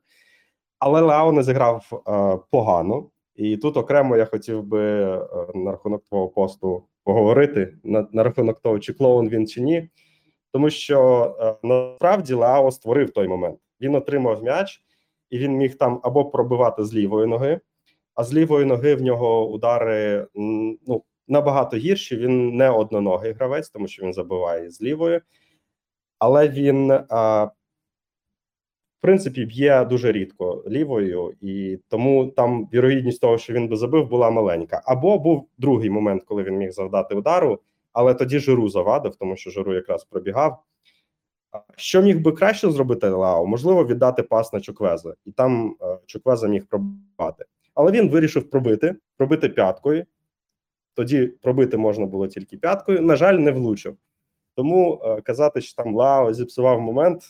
Але 0.80 1.02
Лео 1.02 1.32
не 1.32 1.44
зіграв 1.44 2.04
е, 2.08 2.40
погано, 2.52 3.10
і 3.36 3.58
тут 3.58 3.78
окремо 3.78 4.18
я 4.18 4.26
хотів 4.26 4.64
би 4.64 4.82
е, 4.82 5.20
на 5.56 5.72
рахунок 5.72 6.04
твого 6.04 6.28
посту 6.30 6.84
поговорити 7.04 7.78
на, 7.84 8.08
на 8.12 8.24
рахунок 8.24 8.60
того, 8.60 8.80
чи 8.80 8.94
клоун 8.94 9.30
він 9.30 9.48
чи 9.48 9.62
ні. 9.62 9.90
Тому 10.52 10.70
що 10.70 11.36
е, 11.40 11.68
насправді 11.68 12.34
Лео 12.34 12.72
створив 12.72 13.12
той 13.12 13.28
момент. 13.28 13.60
Він 13.82 13.96
отримав 13.96 14.44
м'яч, 14.44 14.82
і 15.30 15.38
він 15.38 15.52
міг 15.52 15.78
там 15.78 16.00
або 16.04 16.26
пробивати 16.26 16.84
з 16.84 16.96
лівої 16.96 17.28
ноги, 17.28 17.60
а 18.16 18.24
з 18.24 18.34
лівої 18.34 18.66
ноги 18.66 18.96
в 18.96 19.02
нього 19.02 19.50
удари 19.50 20.28
ну, 20.36 21.04
набагато 21.28 21.78
гірші. 21.78 22.18
Він 22.18 22.56
не 22.56 22.70
одноногий 22.70 23.34
гравець, 23.34 23.70
тому 23.70 23.88
що 23.88 24.04
він 24.04 24.14
забиває 24.14 24.72
з 24.72 24.82
лівої, 24.82 25.22
але 26.20 26.50
він, 26.50 26.92
а, 27.10 27.44
в 27.44 29.02
принципі, 29.02 29.46
б'є 29.46 29.86
дуже 29.86 30.12
рідко 30.12 30.64
лівою, 30.68 31.34
і 31.42 31.80
тому 31.90 32.26
там 32.28 32.70
вірогідність 32.74 33.22
того, 33.22 33.38
що 33.38 33.54
він 33.54 33.68
би 33.68 33.76
забив, 33.76 34.10
була 34.10 34.30
маленька. 34.30 34.82
Або 34.86 35.20
був 35.20 35.50
другий 35.58 35.90
момент, 35.90 36.24
коли 36.26 36.44
він 36.44 36.58
міг 36.58 36.72
завдати 36.72 37.16
удару, 37.16 37.60
але 37.94 38.14
тоді 38.14 38.40
Жиру 38.40 38.70
завадив, 38.70 39.16
тому 39.16 39.36
що 39.36 39.50
Жиру 39.50 39.74
якраз 39.74 40.04
пробігав. 40.04 40.64
Що 41.76 42.02
міг 42.02 42.22
би 42.22 42.32
краще 42.32 42.72
зробити 42.72 43.10
Лао? 43.10 43.46
Можливо, 43.46 43.86
віддати 43.86 44.24
пас 44.24 44.54
на 44.54 44.62
Чуквеза, 44.62 45.14
і 45.26 45.32
там 45.32 45.76
е, 45.82 46.00
Чуквеза 46.06 46.48
міг 46.48 46.66
пробивати. 46.66 47.46
Але 47.74 47.92
він 47.92 48.10
вирішив 48.10 48.50
пробити, 48.50 48.96
пробити 49.18 49.50
п'яткою. 49.50 50.06
Тоді 50.94 51.28
пробити 51.28 51.78
можна 51.78 52.06
було 52.06 52.28
тільки 52.28 52.58
п'яткою. 52.58 53.02
На 53.02 53.16
жаль, 53.16 53.34
не 53.34 53.52
влучив. 53.52 53.98
Тому 54.56 55.02
е, 55.04 55.22
казати, 55.22 55.62
що 55.62 55.84
там 55.84 55.96
Лао 55.96 56.34
зіпсував 56.34 56.82
момент, 56.82 57.24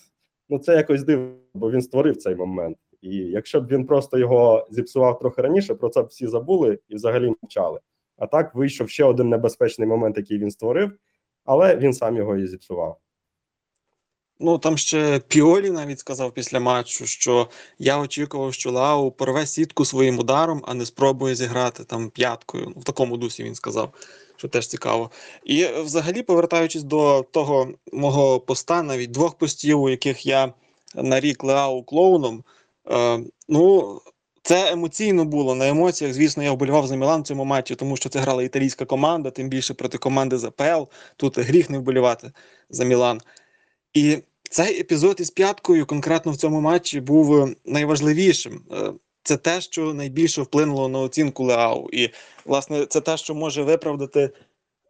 ну 0.49 0.59
це 0.59 0.75
якось 0.75 1.03
дивно, 1.03 1.35
бо 1.53 1.71
він 1.71 1.81
створив 1.81 2.17
цей 2.17 2.35
момент. 2.35 2.77
І 3.01 3.15
якщо 3.15 3.61
б 3.61 3.67
він 3.67 3.85
просто 3.85 4.17
його 4.17 4.67
зіпсував 4.71 5.19
трохи 5.19 5.41
раніше, 5.41 5.75
про 5.75 5.89
це 5.89 6.03
б 6.03 6.05
всі 6.05 6.27
забули 6.27 6.79
і 6.89 6.95
взагалі 6.95 7.33
мовчали. 7.41 7.79
А 8.17 8.27
так 8.27 8.55
вийшов 8.55 8.89
ще 8.89 9.03
один 9.03 9.29
небезпечний 9.29 9.87
момент, 9.87 10.17
який 10.17 10.37
він 10.37 10.51
створив, 10.51 10.91
але 11.45 11.75
він 11.75 11.93
сам 11.93 12.17
його 12.17 12.37
і 12.37 12.47
зіпсував. 12.47 12.97
Ну 14.43 14.57
там 14.57 14.77
ще 14.77 15.19
Піолі 15.19 15.71
навіть 15.71 15.99
сказав 15.99 16.33
після 16.33 16.59
матчу, 16.59 17.05
що 17.05 17.49
я 17.79 17.99
очікував, 17.99 18.53
що 18.53 18.71
Лау 18.71 19.11
порве 19.11 19.45
сітку 19.45 19.85
своїм 19.85 20.19
ударом, 20.19 20.63
а 20.67 20.73
не 20.73 20.85
спробує 20.85 21.35
зіграти 21.35 21.83
там 21.83 22.09
п'яткою. 22.09 22.73
Ну, 22.75 22.81
в 22.81 22.83
такому 22.83 23.17
дусі 23.17 23.43
він 23.43 23.55
сказав, 23.55 23.93
що 24.35 24.47
теж 24.47 24.67
цікаво. 24.67 25.11
І 25.43 25.67
взагалі, 25.67 26.21
повертаючись 26.21 26.83
до 26.83 27.25
того 27.31 27.69
мого 27.93 28.39
поста, 28.39 28.83
навіть 28.83 29.11
двох 29.11 29.37
постів, 29.37 29.81
у 29.81 29.89
яких 29.89 30.25
я 30.25 30.53
нарік 30.95 31.43
Леау 31.43 31.83
клоуном, 31.83 32.43
е, 32.91 33.19
ну. 33.47 34.01
Це 34.45 34.71
емоційно 34.71 35.25
було 35.25 35.55
на 35.55 35.67
емоціях. 35.67 36.13
Звісно, 36.13 36.43
я 36.43 36.51
вболівав 36.51 36.87
за 36.87 36.95
Мілан 36.95 37.21
в 37.21 37.25
цьому 37.25 37.45
матчі, 37.45 37.75
тому 37.75 37.97
що 37.97 38.09
це 38.09 38.19
грала 38.19 38.43
італійська 38.43 38.85
команда, 38.85 39.31
тим 39.31 39.49
більше 39.49 39.73
проти 39.73 39.97
команди 39.97 40.37
з 40.37 40.43
АПЛ. 40.43 40.89
Тут 41.17 41.39
гріх 41.39 41.69
не 41.69 41.79
вболівати 41.79 42.31
за 42.69 42.83
Мілан. 42.85 43.21
І 43.93 44.17
цей 44.53 44.79
епізод 44.79 45.15
із 45.19 45.29
п'яткою 45.29 45.85
конкретно 45.85 46.31
в 46.31 46.37
цьому 46.37 46.61
матчі 46.61 47.01
був 47.01 47.35
е, 47.35 47.55
найважливішим. 47.65 48.61
Е, 48.71 48.93
Це 49.23 49.37
те, 49.37 49.61
що 49.61 49.93
найбільше 49.93 50.41
вплинуло 50.41 50.87
на 50.89 50.99
оцінку 50.99 51.43
Леау. 51.43 51.89
І, 51.91 52.09
власне, 52.45 52.85
це 52.85 53.01
те, 53.01 53.17
що 53.17 53.35
може 53.35 53.63
виправдати, 53.63 54.29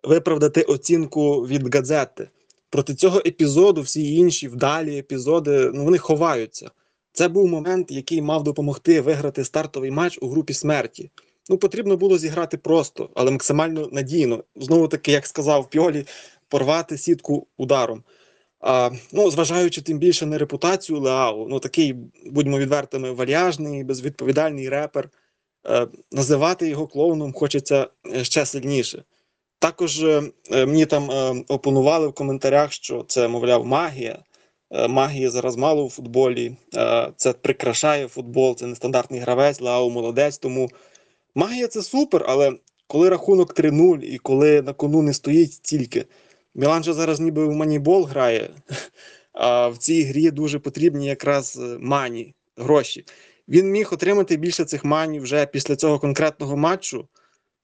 виправдати 0.04 0.62
оцінку 0.62 1.48
від 1.48 1.76
газети. 1.76 2.30
Проти 2.70 2.96
цього 2.96 3.20
епізоду 3.20 3.82
всі 3.82 4.16
інші 4.16 4.48
вдалі 4.48 4.98
епізоди 4.98 5.72
ну, 5.74 5.84
вони 5.84 5.98
ховаються. 5.98 6.72
Це 7.14 7.28
був 7.28 7.48
момент, 7.48 7.92
який 7.92 8.22
мав 8.22 8.44
допомогти 8.44 9.02
виграти 9.02 9.44
стартовий 9.44 9.92
матч 9.92 10.18
у 10.22 10.28
групі 10.30 10.54
смерті. 10.54 11.10
Ну, 11.50 11.58
потрібно 11.58 11.98
було 11.98 12.18
зіграти 12.18 12.58
просто, 12.58 13.10
але 13.16 13.32
максимально 13.32 13.90
надійно. 13.92 14.44
Знову 14.56 14.88
таки, 14.88 15.12
як 15.12 15.28
сказав 15.28 15.70
Піолі, 15.70 16.06
порвати 16.48 16.98
сітку 16.98 17.48
ударом. 17.58 18.04
А, 18.66 18.90
ну, 19.12 19.32
зважаючи 19.32 19.82
тим 19.82 19.98
більше 19.98 20.26
на 20.26 20.38
репутацію 20.38 21.00
Леау, 21.00 21.48
ну 21.50 21.60
такий, 21.60 21.96
будьмо 22.26 22.60
відвертими, 22.60 23.12
вальяжний, 23.12 23.84
безвідповідальний 23.84 24.70
репер. 24.70 25.10
Е, 25.68 25.88
називати 26.12 26.70
його 26.70 26.88
клоуном 26.88 27.34
хочеться 27.34 27.88
е, 28.16 28.24
ще 28.24 28.46
сильніше. 28.46 29.04
Також 29.60 30.04
е, 30.04 30.24
е, 30.52 30.66
мені 30.66 30.86
там 30.86 31.12
е, 31.12 31.44
опонували 31.48 32.08
в 32.08 32.14
коментарях, 32.14 32.72
що 32.72 33.06
це, 33.08 33.28
мовляв, 33.28 33.66
магія. 33.66 34.20
Е, 34.72 34.88
магії 34.88 35.30
зараз 35.30 35.58
мало 35.58 35.86
у 35.86 35.90
футболі, 35.90 36.58
е, 36.76 37.12
це 37.16 37.34
прикрашає 37.34 38.08
футбол, 38.08 38.56
це 38.56 38.68
нестандартний 38.68 39.20
гравець, 39.20 39.62
Леау 39.62 39.90
молодець. 39.90 40.38
Тому 40.38 40.70
магія 41.36 41.68
це 41.68 41.82
супер, 41.82 42.26
але 42.28 42.54
коли 42.88 43.10
рахунок 43.10 43.54
3-0 43.54 44.04
і 44.04 44.18
коли 44.18 44.62
на 44.62 44.74
кону 44.74 45.02
не 45.02 45.14
стоїть 45.14 45.54
стільки. 45.54 46.06
Мілан 46.56 46.84
же 46.84 46.94
зараз 46.94 47.20
ніби 47.20 47.46
в 47.46 47.52
манібол 47.52 48.04
грає, 48.04 48.50
а 49.34 49.68
в 49.68 49.78
цій 49.78 50.04
грі 50.04 50.32
дуже 50.32 50.60
потрібні 50.60 51.06
якраз 51.06 51.58
е, 51.58 51.78
мані, 51.80 52.36
гроші. 52.58 53.06
Він 53.48 53.72
міг 53.72 53.94
отримати 53.94 54.38
більше 54.38 54.66
цих 54.66 54.86
мані 54.86 55.20
вже 55.20 55.46
після 55.46 55.76
цього 55.76 56.00
конкретного 56.00 56.58
матчу, 56.58 57.08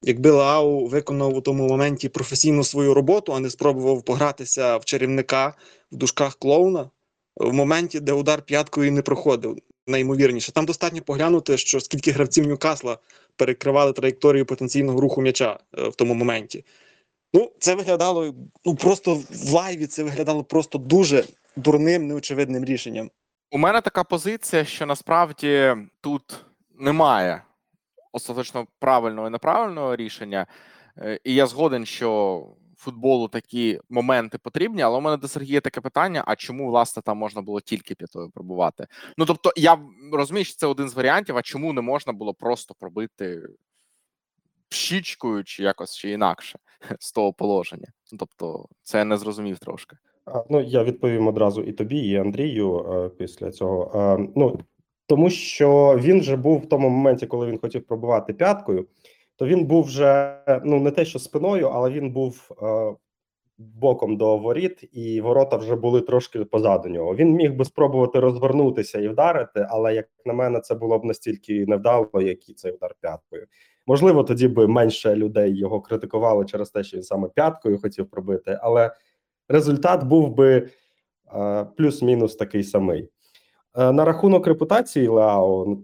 якби 0.02 0.32
Лау 0.32 0.88
виконав 0.88 1.36
у 1.36 1.41
тому 1.41 1.67
моменті 1.67 2.10
професійну 2.10 2.63
свою 2.63 2.93
роботу, 2.93 3.34
а 3.34 3.39
не 3.39 3.49
спробував 3.49 4.04
погратися 4.04 4.78
в 4.78 4.86
чарівника 4.86 5.54
в 5.91 5.95
дужках 5.95 6.36
клоуна 6.36 6.89
в 7.36 7.54
моменті, 7.54 7.99
де 7.99 8.12
удар 8.12 8.41
п'яткою 8.41 8.91
не 8.91 9.02
проходив. 9.02 9.58
Найімовірніше. 9.88 10.52
Там 10.52 10.65
достатньо 10.65 11.02
поглянути, 11.02 11.58
що 11.58 11.80
скільки 11.80 12.12
гравців 12.12 12.47
Ньюкасла 12.47 12.97
перекривали 13.36 13.93
траєкторію 13.93 14.45
потенційного 14.45 15.02
руху 15.02 15.21
м'яча 15.21 15.60
е, 15.78 15.89
в 15.89 15.95
тому 15.95 16.13
моменті. 16.13 16.65
Ну, 17.34 17.52
це 17.60 17.76
виглядало 17.76 18.34
ну 18.65 18.76
просто 18.76 19.15
в 19.15 19.52
лайві. 19.54 19.88
Це 19.88 20.04
виглядало 20.04 20.44
просто 20.44 20.78
дуже 20.78 21.24
дурним, 21.56 22.08
неочевидним 22.08 22.65
рішенням. 22.65 23.12
У 23.52 23.58
мене 23.58 23.82
така 23.82 24.04
позиція, 24.04 24.65
що 24.65 24.86
насправді 24.86 25.76
тут 26.02 26.46
немає 26.80 27.44
остаточно 28.12 28.68
правильного 28.80 29.28
і 29.28 29.32
неправильного 29.32 29.96
рішення. 29.96 30.46
Е, 30.98 31.20
І 31.24 31.34
я 31.34 31.48
згоден, 31.48 31.86
що 31.86 32.46
футболу 32.78 33.28
такі 33.28 33.80
моменти 33.89 34.38
потрібні, 34.38 34.82
але 34.82 34.98
у 34.98 35.02
мене 35.02 35.18
до 35.18 35.28
Сергія 35.28 35.62
таке 35.62 35.82
питання: 35.82 36.24
а 36.28 36.36
чому 36.36 36.68
власне 36.68 37.02
там 37.02 37.18
можна 37.18 37.42
було 37.42 37.62
тільки 37.62 37.96
п'ятою 37.96 38.30
пробувати? 38.30 38.88
Ну 39.18 39.26
тобто, 39.26 39.54
я 39.56 39.78
розумію, 40.13 40.46
що 40.46 40.56
це 40.56 40.68
один 40.68 40.89
з 40.89 40.94
варіантів, 40.94 41.38
а 41.38 41.42
чому 41.42 41.74
не 41.74 41.82
можна 41.82 42.13
було 42.13 42.34
просто 42.34 42.74
пробити 42.80 43.42
щічкою, 44.69 45.43
чи 45.43 45.63
якось 45.63 45.97
чи 45.97 46.12
інакше 46.12 46.60
з 46.99 47.12
того 47.12 47.34
положення. 47.34 47.88
Ну, 48.12 48.17
Тобто, 48.19 48.65
це 48.84 48.97
я 48.97 49.05
не 49.05 49.17
зрозумів 49.17 49.60
трошки. 49.60 49.95
Ну, 50.49 50.62
я 50.62 50.84
відповім 50.84 51.27
одразу 51.27 51.62
і 51.62 51.71
тобі, 51.71 51.97
і 51.97 52.15
Андрію 52.15 52.77
е, 52.79 53.10
після 53.10 53.51
цього. 53.51 54.17
Ну, 54.36 54.60
тому 55.08 55.29
що 55.29 55.99
він 56.01 56.21
же 56.21 56.36
був 56.36 56.60
в 56.60 56.69
тому 56.69 56.89
моменті, 56.89 57.27
коли 57.27 57.47
він 57.47 57.58
хотів 57.58 57.88
пробувати 57.88 58.34
п'яткою, 58.34 58.88
то 59.36 59.45
він 59.45 59.65
був 59.65 59.84
вже 59.84 60.39
ну 60.63 60.79
не 60.79 60.91
те, 60.91 61.05
що 61.05 61.19
спиною, 61.19 61.67
але 61.67 61.89
він 61.89 62.12
був 62.12 62.51
е, 62.62 62.93
боком 63.58 64.17
до 64.17 64.38
воріт, 64.38 64.89
і 64.91 65.21
ворота 65.21 65.58
вже 65.58 65.75
були 65.75 66.01
трошки 66.01 66.45
позаду 66.45 66.89
нього. 66.89 67.15
Він 67.15 67.32
міг 67.32 67.53
би 67.53 67.65
спробувати 67.65 68.19
розвернутися 68.19 68.99
і 68.99 69.08
вдарити, 69.08 69.67
але 69.69 69.95
як 69.95 70.08
на 70.25 70.34
мене, 70.34 70.60
це 70.60 70.75
було 70.75 70.99
б 70.99 71.05
настільки 71.05 71.65
невдало, 71.65 72.10
як 72.13 72.49
і 72.49 72.53
цей 72.53 72.71
удар 72.71 72.95
п'яткою. 73.01 73.47
Можливо, 73.89 74.23
тоді 74.23 74.47
би 74.47 74.67
менше 74.67 75.15
людей 75.15 75.58
його 75.58 75.82
критикували 75.82 76.45
через 76.45 76.69
те, 76.69 76.84
що 76.84 76.97
він 76.97 77.04
саме 77.04 77.30
п'яткою 77.30 77.82
хотів 77.82 78.10
пробити, 78.10 78.60
але 78.62 78.91
результат 79.47 80.04
був 80.04 80.36
би 80.36 80.69
е, 81.36 81.65
плюс-мінус 81.78 82.36
такий 82.36 82.63
самий. 82.63 83.10
Е, 83.78 83.91
на 83.91 84.06
рахунок 84.06 84.47
репутації 84.47 85.08
Леао, 85.08 85.78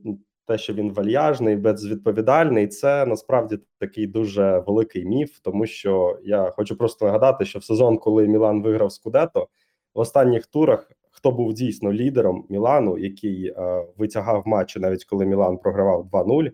те, 0.48 0.58
що 0.58 0.74
він 0.74 0.94
вальяжний, 0.94 1.56
безвідповідальний, 1.56 2.68
це 2.68 3.06
насправді 3.06 3.60
такий 3.80 4.08
дуже 4.08 4.64
великий 4.68 5.06
міф, 5.06 5.40
тому 5.40 5.66
що 5.66 6.20
я 6.24 6.52
хочу 6.56 6.78
просто 6.78 7.06
нагадати, 7.06 7.46
що 7.46 7.60
в 7.60 7.64
сезон, 7.64 7.98
коли 7.98 8.28
Мілан 8.28 8.62
виграв 8.62 8.92
Скудето, 8.92 9.48
в 9.94 10.00
останніх 10.00 10.46
турах 10.46 10.92
хто 11.16 11.32
був 11.32 11.54
дійсно 11.54 11.94
лідером 11.94 12.46
Мілану, 12.50 12.98
який 12.98 13.48
е, 13.48 13.86
витягав 13.98 14.44
матчі, 14.46 14.80
навіть 14.80 15.06
коли 15.06 15.26
Мілан 15.26 15.58
програвав 15.58 16.10
2-0, 16.12 16.48
е, 16.48 16.52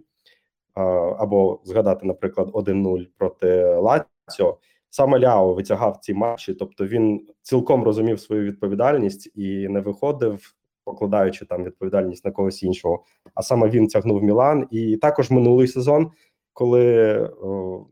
або 1.18 1.60
згадати, 1.64 2.06
наприклад, 2.06 2.50
1-0 2.54 3.08
проти 3.18 3.64
Лаціо, 3.64 4.58
саме 4.90 5.20
Ляо 5.20 5.54
витягав 5.54 5.98
ці 5.98 6.14
матчі, 6.14 6.54
тобто 6.54 6.86
він 6.88 7.28
цілком 7.42 7.84
розумів 7.84 8.20
свою 8.20 8.44
відповідальність 8.44 9.32
і 9.36 9.68
не 9.68 9.80
виходив, 9.80 10.54
покладаючи 10.86 11.46
там 11.46 11.64
відповідальність 11.64 12.26
на 12.26 12.32
когось 12.32 12.64
іншого. 12.64 13.04
А 13.36 13.42
саме 13.42 13.70
він 13.70 13.88
тягнув 13.88 14.24
Мілан. 14.24 14.68
І 14.72 14.98
також 14.98 15.32
минулий 15.32 15.68
сезон, 15.68 16.12
коли 16.54 17.16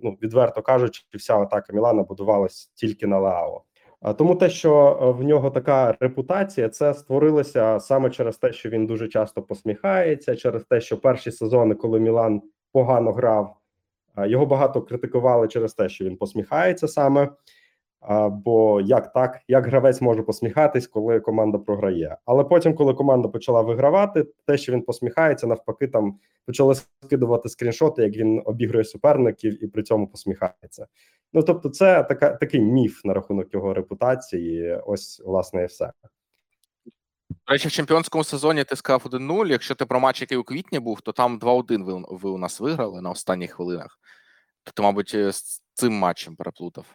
ну 0.01 0.17
відверто 0.21 0.61
кажучи, 0.61 1.03
вся 1.17 1.37
атака 1.37 1.73
Мілана 1.73 2.03
будувалась 2.03 2.71
тільки 2.75 3.07
на 3.07 3.19
Леао. 3.19 3.63
А 4.01 4.13
тому 4.13 4.35
те, 4.35 4.49
що 4.49 4.99
е, 5.01 5.11
в 5.11 5.23
нього 5.23 5.49
така 5.49 5.97
репутація, 5.99 6.69
це 6.69 6.93
створилося 6.93 7.79
саме 7.79 8.09
через 8.09 8.37
те, 8.37 8.53
що 8.53 8.69
він 8.69 8.87
дуже 8.87 9.07
часто 9.07 9.41
посміхається, 9.41 10.35
через 10.35 10.63
те, 10.63 10.81
що 10.81 10.97
перші 10.97 11.31
сезони, 11.31 11.75
коли 11.75 11.99
Мілан 11.99 12.41
погано 12.71 13.11
грав, 13.11 13.55
його 14.17 14.45
багато 14.45 14.81
критикували 14.81 15.47
через 15.47 15.73
те, 15.73 15.89
що 15.89 16.05
він 16.05 16.17
посміхається 16.17 16.87
саме. 16.87 17.29
Бо 18.31 18.81
як 18.81 19.13
так, 19.13 19.39
як 19.47 19.65
гравець 19.65 20.01
може 20.01 20.23
посміхатись, 20.23 20.87
коли 20.87 21.19
команда 21.19 21.57
програє? 21.57 22.17
Але 22.25 22.43
потім, 22.43 22.73
коли 22.73 22.93
команда 22.93 23.27
почала 23.27 23.61
вигравати, 23.61 24.27
те, 24.45 24.57
що 24.57 24.71
він 24.73 24.81
посміхається, 24.81 25.47
навпаки, 25.47 25.87
там 25.87 26.19
почали 26.45 26.75
скидувати 26.75 27.49
скріншоти, 27.49 28.03
як 28.03 28.17
він 28.17 28.41
обігрує 28.45 28.85
суперників 28.85 29.63
і 29.63 29.67
при 29.67 29.83
цьому 29.83 30.07
посміхається. 30.07 30.87
Ну 31.33 31.43
тобто, 31.43 31.69
це 31.69 32.03
така 32.03 32.29
такий 32.29 32.61
міф 32.61 33.05
на 33.05 33.13
рахунок 33.13 33.53
його 33.53 33.73
репутації. 33.73 34.79
Ось 34.85 35.21
власне 35.25 35.63
і 35.63 35.65
все. 35.65 35.91
До 37.29 37.53
речі, 37.53 37.67
в 37.67 37.71
чемпіонському 37.71 38.23
сезоні 38.23 38.63
ти 38.63 38.75
сказав 38.75 39.03
1-0. 39.05 39.47
Якщо 39.47 39.75
ти 39.75 39.85
про 39.85 39.99
матч, 39.99 40.21
який 40.21 40.37
у 40.37 40.43
квітні 40.43 40.79
був, 40.79 41.01
то 41.01 41.11
там 41.11 41.39
2-1 41.39 41.83
ви, 41.83 42.03
ви 42.09 42.29
у 42.29 42.37
нас 42.37 42.59
виграли 42.59 43.01
на 43.01 43.09
останніх 43.09 43.51
хвилинах. 43.51 43.99
То 44.63 44.71
ти, 44.71 44.81
мабуть, 44.81 45.11
е, 45.15 45.31
з 45.31 45.61
цим 45.73 45.93
матчем 45.93 46.35
переплутав. 46.35 46.85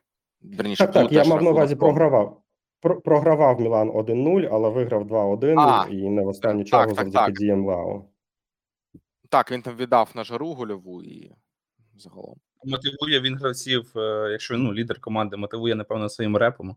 Верніше, 0.43 0.87
Так, 0.87 0.93
так, 0.93 1.13
я 1.13 1.25
мав 1.25 1.43
на 1.43 1.51
увазі 1.51 1.77
програвав. 1.77 2.41
Про, 2.81 3.01
програвав 3.01 3.61
Мілан 3.61 3.91
1-0, 3.91 4.49
але 4.53 4.71
виграв 4.71 5.05
2-1 5.05 5.89
і 5.91 6.11
не 6.11 6.23
в 6.23 6.29
останню 6.29 6.65
так, 6.65 6.69
чергу 6.71 6.95
так, 6.95 7.05
завдяки 7.05 7.27
так. 7.27 7.35
діям 7.35 7.67
Лао. 7.67 8.05
Так, 9.29 9.51
він 9.51 9.63
там 9.63 9.77
віддав 9.77 10.11
на 10.15 10.25
жару 10.25 10.55
гольову 10.55 11.03
і 11.03 11.33
загалом. 11.97 12.37
Мотивує 12.65 13.21
він 13.21 13.37
гравців, 13.37 13.93
е, 13.97 14.29
якщо 14.31 14.59
ну, 14.59 14.75
лідер 14.75 15.01
команди 15.01 15.37
мотивує, 15.37 15.75
напевно, 15.75 16.09
своїм 16.09 16.37
репом. 16.37 16.77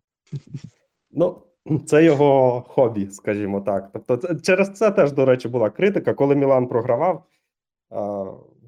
Ну, 1.11 1.41
це 1.85 2.03
його 2.03 2.61
хобі, 2.67 3.07
скажімо 3.11 3.61
так. 3.61 3.89
Тобто, 3.93 4.17
це, 4.17 4.35
через 4.35 4.73
це 4.73 4.91
теж, 4.91 5.11
до 5.11 5.25
речі, 5.25 5.47
була 5.47 5.69
критика. 5.69 6.13
Коли 6.13 6.35
Мілан 6.35 6.67
програвав, 6.67 7.23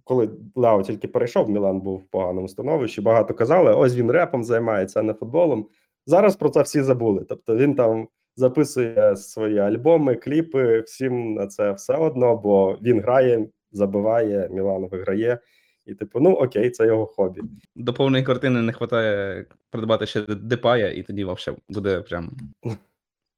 коли 0.04 0.30
Лео 0.56 0.82
тільки 0.82 1.08
перейшов, 1.08 1.50
Мілан 1.50 1.80
був 1.80 2.00
в 2.00 2.08
поганому 2.12 2.48
становищі. 2.48 3.02
Багато 3.02 3.34
казали: 3.34 3.74
ось 3.74 3.96
він 3.96 4.12
репом 4.12 4.44
займається, 4.44 5.00
а 5.00 5.04
не 5.04 5.14
футболом. 5.14 5.68
Зараз 6.06 6.36
про 6.36 6.50
це 6.50 6.62
всі 6.62 6.82
забули. 6.82 7.26
Тобто 7.30 7.56
він 7.56 7.76
там 7.76 8.08
записує 8.36 9.16
свої 9.16 9.60
альбоми, 9.60 10.16
кліпи. 10.16 10.80
Всім 10.80 11.34
на 11.34 11.48
це 11.48 11.72
все 11.72 11.96
одно, 11.96 12.36
бо 12.36 12.78
він 12.82 13.02
грає, 13.02 13.48
забиває, 13.72 14.50
Мілан 14.52 14.88
виграє. 14.88 15.40
І, 15.86 15.94
типу, 15.94 16.20
ну 16.20 16.32
окей, 16.32 16.70
це 16.70 16.86
його 16.86 17.06
хобі. 17.06 17.42
До 17.76 17.94
повної 17.94 18.24
картини 18.24 18.62
не 18.62 18.72
вистачає 18.72 19.46
придбати 19.70 20.06
ще 20.06 20.22
депая, 20.22 20.92
і 20.92 21.04
тоді 21.04 21.24
вообще 21.24 21.54
буде 21.70 22.02
прям. 22.02 22.32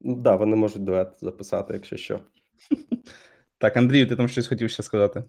Ну, 0.04 0.16
да, 0.16 0.36
вони 0.36 0.56
можуть 0.56 0.84
дует 0.84 1.08
записати, 1.22 1.74
якщо 1.74 1.98
що. 1.98 2.20
Так, 3.58 3.78
Андрію, 3.78 4.08
ти 4.08 4.16
там 4.16 4.28
щось 4.28 4.48
хотів 4.48 4.70
ще 4.70 4.84
сказати. 4.84 5.24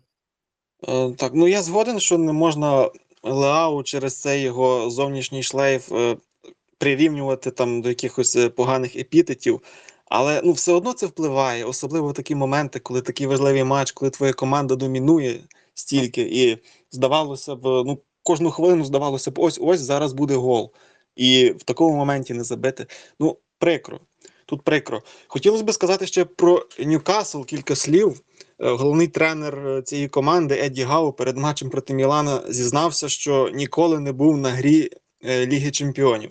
Е, 0.89 1.13
Так, 1.13 1.33
ну 1.35 1.49
я 1.49 1.63
згоден, 1.63 2.01
що 2.01 2.19
не 2.19 2.33
можна 2.33 2.91
Леау 3.23 3.83
через 3.83 4.21
цей 4.21 4.43
його 4.43 4.91
зовнішній 4.91 5.43
шлейф 5.43 5.93
е, 5.93 6.17
прирівнювати 6.79 7.51
там 7.51 7.83
до 7.83 7.89
якихось 7.89 8.37
е, 8.37 8.49
поганих 8.49 8.97
епітетів. 8.97 9.63
Але 10.05 10.41
ну 10.45 10.53
все 10.53 10.73
одно 10.73 10.93
це 10.93 11.07
впливає, 11.07 11.65
особливо 11.65 12.09
в 12.09 12.15
такі 12.15 12.35
моменти, 12.35 12.81
коли 12.81 13.01
такий 13.03 13.27
важливий 13.27 13.65
матч, 13.65 13.93
коли 13.93 14.11
твоя 14.11 14.33
команда 14.33 14.77
домінує 14.77 15.41
стільки, 15.75 16.23
і 16.23 16.59
здавалося 16.91 17.57
б, 17.57 17.63
ну 17.65 17.99
кожну 18.23 18.51
хвилину 18.51 18.85
здавалося 18.85 19.31
б, 19.31 19.39
ось 19.39 19.59
ось 19.63 19.81
зараз 19.81 20.13
буде 20.13 20.35
гол. 20.35 20.73
І 21.17 21.51
в 21.51 21.63
такому 21.63 21.97
моменті 21.97 22.35
не 22.35 22.45
забити. 22.45 22.87
Ну, 23.21 23.39
прикро. 23.59 24.01
Тут 24.53 24.63
прикро. 24.63 25.03
Хотілося 25.29 25.65
б 25.65 25.73
сказати 25.73 26.07
ще 26.07 26.25
про 26.25 26.67
Ньюкасл 26.79 27.43
кілька 27.43 27.77
слів. 27.77 28.21
Е, 28.59 28.71
Головний 28.71 29.09
тренер 29.09 29.69
е, 29.69 29.83
цієї 29.83 30.09
команди 30.09 30.61
Едді 30.63 30.83
Гау 30.83 31.13
перед 31.13 31.37
матчем 31.37 31.71
проти 31.71 31.95
Мілана 31.95 32.43
зізнався, 32.49 33.09
що 33.09 33.51
ніколи 33.55 34.01
не 34.01 34.13
був 34.13 34.39
на 34.39 34.51
грі 34.51 34.91
е, 35.25 35.47
Ліги 35.47 35.71
Чемпіонів. 35.71 36.31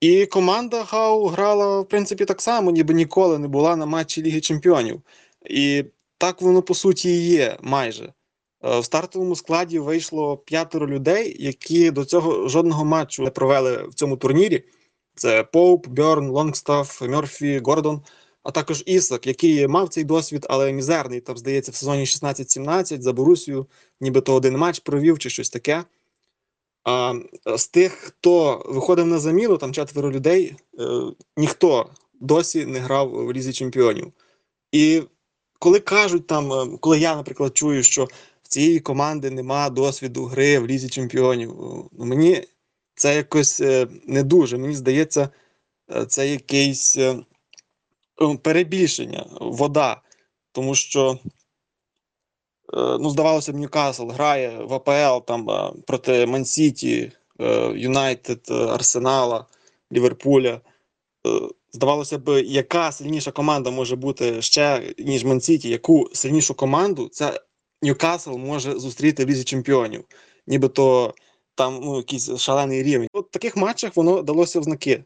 І 0.00 0.26
команда 0.26 0.82
Гау 0.82 1.26
грала, 1.26 1.80
в 1.80 1.88
принципі, 1.88 2.24
так 2.24 2.42
само, 2.42 2.70
ніби 2.70 2.94
ніколи 2.94 3.38
не 3.38 3.48
була 3.48 3.76
на 3.76 3.86
матчі 3.86 4.22
Ліги 4.22 4.40
Чемпіонів. 4.40 5.02
І 5.50 5.84
так 6.18 6.42
воно 6.42 6.62
по 6.62 6.74
суті 6.74 7.10
і 7.10 7.28
є 7.28 7.58
майже. 7.62 8.12
В 8.62 8.82
стартовому 8.84 9.36
складі 9.36 9.78
вийшло 9.78 10.36
п'ятеро 10.36 10.86
людей, 10.86 11.36
які 11.38 11.90
до 11.90 12.04
цього 12.04 12.48
жодного 12.48 12.84
матчу 12.84 13.22
не 13.22 13.30
провели 13.30 13.88
в 13.88 13.94
цьому 13.94 14.16
турнірі. 14.16 14.64
Це 15.16 15.44
Поуп, 15.44 15.86
Бьорн, 15.86 16.28
Лонгстаф, 16.28 17.02
Мерфі, 17.02 17.60
Гордон, 17.64 18.02
а 18.42 18.50
також 18.50 18.82
Ісак, 18.86 19.26
який 19.26 19.66
мав 19.66 19.88
цей 19.88 20.04
досвід, 20.04 20.46
але 20.50 20.72
мізерний. 20.72 21.20
Там, 21.20 21.36
здається, 21.36 21.72
в 21.72 21.74
сезоні 21.74 22.04
16-17 22.04 23.00
за 23.00 23.12
Борусію, 23.12 23.66
нібито 24.00 24.34
один 24.34 24.56
матч 24.56 24.78
провів 24.78 25.18
чи 25.18 25.30
щось 25.30 25.50
таке. 25.50 25.84
А 26.84 27.14
з 27.56 27.68
тих, 27.68 27.92
хто 27.92 28.62
виходив 28.68 29.06
на 29.06 29.18
заміну, 29.18 29.56
там 29.56 29.72
четверо 29.72 30.12
людей, 30.12 30.56
е, 30.78 30.84
ніхто 31.36 31.90
досі 32.20 32.66
не 32.66 32.78
грав 32.78 33.10
в 33.10 33.32
Лізі 33.32 33.52
Чемпіонів. 33.52 34.12
І 34.72 35.02
коли 35.58 35.80
кажуть 35.80 36.26
там, 36.26 36.52
е, 36.52 36.78
коли 36.80 36.98
я, 36.98 37.16
наприклад, 37.16 37.56
чую, 37.56 37.82
що 37.82 38.04
в 38.42 38.48
цієї 38.48 38.80
команди 38.80 39.30
нема 39.30 39.70
досвіду 39.70 40.24
гри 40.24 40.58
в 40.58 40.66
Лізі 40.66 40.88
Чемпіонів, 40.88 41.54
ну, 41.92 42.04
мені 42.04 42.44
це 42.96 43.16
якось 43.16 43.60
е, 43.60 43.86
не 44.06 44.22
дуже. 44.22 44.58
Мені 44.58 44.74
здається, 44.74 45.28
е, 45.96 46.06
це 46.06 46.28
якесь 46.28 46.96
е, 46.96 47.16
е, 48.22 48.36
перебільшення, 48.42 49.26
вода. 49.40 50.00
Тому 50.52 50.74
що, 50.74 51.18
ну, 52.72 53.10
здавалося 53.10 53.52
б, 53.52 53.56
Ньюкасл 53.56 54.10
грає 54.10 54.58
в 54.64 54.74
АПЛ 54.74 55.26
там 55.26 55.72
проти 55.86 56.26
Мансіті, 56.26 57.12
Юнайтед, 57.74 58.50
Арсенала, 58.50 59.46
Ліверпуля. 59.92 60.60
Здавалося 61.72 62.18
б, 62.18 62.42
яка 62.42 62.92
сильніша 62.92 63.30
команда 63.30 63.70
може 63.70 63.96
бути 63.96 64.42
ще, 64.42 64.94
ніж 64.98 65.24
Мансіті, 65.24 65.68
яку 65.68 66.10
сильнішу 66.12 66.54
команду 66.54 67.08
це 67.08 67.40
Ньюкасл 67.82 68.36
може 68.36 68.78
зустріти 68.78 69.24
в 69.24 69.28
Лізі 69.28 69.44
Чемпіонів. 69.44 70.04
Нібито 70.46 71.14
там 71.56 71.80
ну, 71.82 71.96
якийсь 71.96 72.36
шалений 72.36 72.82
рівень. 72.82 73.08
От 73.12 73.26
в 73.26 73.30
таких 73.30 73.56
матчах 73.56 73.96
воно 73.96 74.22
далося 74.22 74.60
в 74.60 74.62
знаки. 74.62 75.04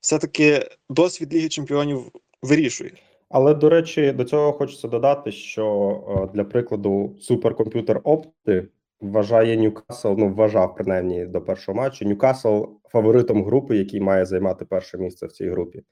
Все-таки 0.00 0.70
досвід 0.90 1.34
Ліги 1.34 1.48
Чемпіонів 1.48 2.00
вирішує. 2.42 2.92
Але 3.28 3.54
до 3.54 3.68
речі, 3.68 4.12
до 4.12 4.24
цього 4.24 4.52
хочеться 4.52 4.88
додати, 4.88 5.32
що 5.32 6.04
е, 6.08 6.34
для 6.34 6.44
прикладу 6.44 7.16
суперкомп'ютер 7.20 8.00
Опти 8.04 8.68
вважає 9.00 9.56
Ньюкасл, 9.56 10.14
ну 10.18 10.34
вважав 10.34 10.74
принаймні 10.74 11.26
до 11.26 11.40
першого 11.40 11.78
матчу. 11.78 12.04
Ньюкасл 12.04 12.64
фаворитом 12.84 13.44
групи, 13.44 13.76
який 13.76 14.00
має 14.00 14.24
займати 14.24 14.64
перше 14.64 14.98
місце 14.98 15.26
в 15.26 15.32
цій 15.32 15.50
групі, 15.50 15.82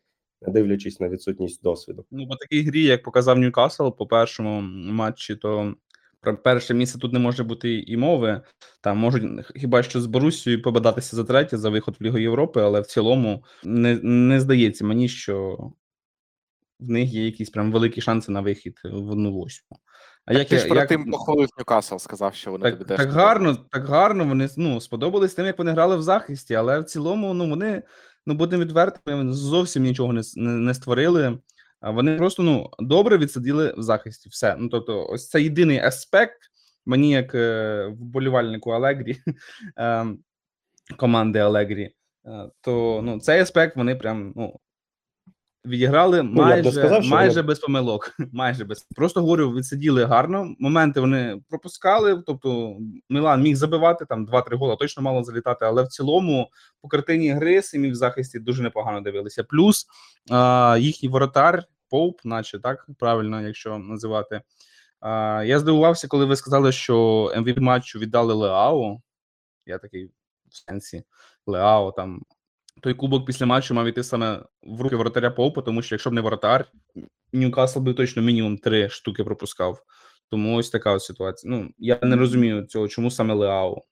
не 0.42 0.52
дивлячись 0.52 1.00
на 1.00 1.08
відсутність 1.08 1.62
досвіду. 1.62 2.04
Ну, 2.10 2.28
по 2.28 2.36
такій 2.36 2.62
грі, 2.62 2.82
як 2.82 3.02
показав 3.02 3.38
Ньюкасл 3.38 3.88
по 3.88 4.06
першому 4.06 4.60
матчі, 4.92 5.36
то 5.36 5.74
про 6.20 6.36
перше 6.36 6.74
місце 6.74 6.98
тут 6.98 7.12
не 7.12 7.18
може 7.18 7.44
бути 7.44 7.74
і 7.74 7.96
мови. 7.96 8.42
Там 8.80 8.98
можуть 8.98 9.22
хіба 9.56 9.82
що 9.82 10.00
з 10.00 10.06
Борусією 10.06 10.62
побадатися 10.62 11.16
за 11.16 11.24
третє 11.24 11.58
за 11.58 11.70
виход 11.70 11.96
в 12.00 12.04
Лігу 12.04 12.18
Європи, 12.18 12.60
але 12.60 12.80
в 12.80 12.86
цілому 12.86 13.44
не, 13.64 13.98
не 14.02 14.40
здається 14.40 14.84
мені, 14.84 15.08
що 15.08 15.56
в 16.80 16.90
них 16.90 17.12
є 17.12 17.24
якісь 17.24 17.50
прям 17.50 17.72
великі 17.72 18.00
шанси 18.00 18.32
на 18.32 18.40
вихід 18.40 18.80
в 18.84 19.10
одну 19.10 19.32
восьму. 19.32 19.78
А 20.24 20.32
як 20.32 20.48
Ти 20.48 20.58
ж 20.58 20.68
як- 20.68 20.88
тим 20.88 21.10
похвалив 21.10 21.48
Ньюкасл, 21.58 21.96
сказав, 21.96 22.34
що 22.34 22.50
вони 22.50 22.70
тобі 22.70 22.84
так, 22.84 22.88
теж 22.88 23.06
так 23.06 23.14
гарно, 23.14 23.56
так 23.70 23.86
гарно. 23.86 24.24
Вони 24.24 24.48
ну 24.56 24.80
сподобались 24.80 25.34
тим, 25.34 25.46
як 25.46 25.58
вони 25.58 25.72
грали 25.72 25.96
в 25.96 26.02
захисті, 26.02 26.54
але 26.54 26.80
в 26.80 26.84
цілому, 26.84 27.34
ну 27.34 27.50
вони 27.50 27.82
ну 28.26 28.34
будемо 28.34 28.64
відвертими, 28.64 29.32
зовсім 29.32 29.82
нічого 29.82 30.12
не, 30.12 30.22
не, 30.36 30.50
не 30.50 30.74
створили. 30.74 31.38
Вони 31.82 32.16
просто 32.16 32.42
ну 32.42 32.70
добре 32.78 33.18
відсиділи 33.18 33.74
в 33.76 33.82
захисті. 33.82 34.28
Все. 34.28 34.56
Ну 34.58 34.68
тобто, 34.68 35.06
ось 35.06 35.28
це 35.28 35.42
єдиний 35.42 35.78
аспект. 35.78 36.38
Мені, 36.86 37.10
як 37.10 37.34
е, 37.34 37.86
вболівальнику 37.86 38.70
Алегрі, 38.70 39.16
е, 39.78 40.06
команди 40.96 41.38
Алегрі, 41.38 41.94
е, 42.26 42.50
то 42.60 43.00
ну 43.04 43.20
цей 43.20 43.40
аспект 43.40 43.76
вони 43.76 43.96
прям 43.96 44.32
ну. 44.36 44.60
Відіграли 45.64 46.16
я 46.16 46.22
майже, 46.22 46.72
сказав, 46.72 47.04
майже 47.04 47.42
без 47.42 47.58
помилок. 47.58 48.16
Майже 48.32 48.64
без 48.64 48.82
просто 48.82 49.20
говорю, 49.20 49.52
відсиділи 49.52 50.04
гарно. 50.04 50.54
Моменти 50.58 51.00
вони 51.00 51.42
пропускали. 51.48 52.22
Тобто 52.26 52.76
Мілан 53.10 53.42
міг 53.42 53.56
забивати 53.56 54.04
там 54.04 54.26
2-3 54.26 54.56
гола, 54.56 54.76
точно 54.76 55.02
мало 55.02 55.24
залітати, 55.24 55.64
але 55.64 55.82
в 55.82 55.88
цілому 55.88 56.50
по 56.82 56.88
картині 56.88 57.30
гри 57.30 57.62
самі 57.62 57.90
в 57.90 57.94
захисті 57.94 58.38
дуже 58.38 58.62
непогано 58.62 59.00
дивилися. 59.00 59.44
Плюс 59.44 59.86
а, 60.30 60.76
їхній 60.80 61.08
воротар 61.08 61.64
Поуп, 61.90 62.20
наче 62.24 62.58
так 62.58 62.86
правильно, 62.98 63.40
якщо 63.42 63.78
називати. 63.78 64.40
А, 65.00 65.42
я 65.46 65.58
здивувався, 65.58 66.08
коли 66.08 66.24
ви 66.24 66.36
сказали, 66.36 66.72
що 66.72 66.96
MVP 67.36 67.60
матчу 67.60 67.98
віддали 67.98 68.34
Леао. 68.34 69.00
Я 69.66 69.78
такий 69.78 70.04
в 70.48 70.56
сенсі 70.56 71.02
Леао 71.46 71.92
там. 71.92 72.22
Той 72.82 72.94
кубок 72.94 73.26
після 73.26 73.46
матчу 73.46 73.74
мав 73.74 73.86
іти 73.86 74.02
саме 74.02 74.42
в 74.62 74.80
руки 74.80 74.96
воротаря 74.96 75.30
Поупа, 75.30 75.62
тому 75.62 75.82
що 75.82 75.94
якщо 75.94 76.10
б 76.10 76.12
не 76.12 76.20
воротар, 76.20 76.64
Ньюкасл 77.32 77.78
би 77.80 77.94
точно 77.94 78.22
мінімум 78.22 78.58
три 78.58 78.88
штуки 78.88 79.24
пропускав. 79.24 79.82
Тому 80.30 80.56
ось 80.56 80.70
така 80.70 80.92
ось 80.92 81.04
ситуація. 81.06 81.50
Ну, 81.56 81.70
я 81.78 81.98
не 82.02 82.16
розумію 82.16 82.62
цього, 82.66 82.88
чому 82.88 83.10
саме 83.10 83.34
Леао. 83.34 83.82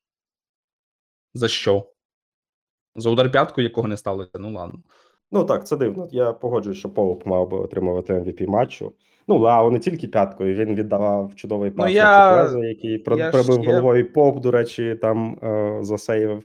За 1.35 1.49
що? 1.49 1.87
За 2.97 3.11
удар 3.11 3.31
п'ятку, 3.33 3.61
якого 3.61 3.89
не 3.89 3.97
сталося. 3.97 4.31
Ну 4.39 4.53
ладно. 4.53 4.83
Ну 5.33 5.45
так, 5.45 5.67
це 5.67 5.77
дивно. 5.77 6.09
Я 6.11 6.33
погоджуюсь, 6.33 6.79
що 6.79 6.89
Поуп 6.91 7.27
мав 7.27 7.49
би 7.51 7.59
отримувати 7.59 8.13
MVP 8.13 8.47
матчу. 8.47 8.93
Ну, 9.29 9.39
Лао 9.39 9.71
не 9.71 9.79
тільки 9.79 10.09
п'яткою, 10.09 10.55
він 10.55 10.75
віддавав 10.75 11.33
чудовий 11.37 11.71
пас 11.71 11.77
Ну, 11.79 11.85
на 11.85 11.91
я- 11.91 12.69
який 12.69 12.91
я 12.91 13.31
пробив 13.31 13.65
я- 13.65 13.67
головою 13.67 14.13
Поп, 14.13 14.41
до 14.41 14.51
речі, 14.51 14.99
там 15.03 15.39
е, 15.43 15.79
засейвив. 15.83 16.43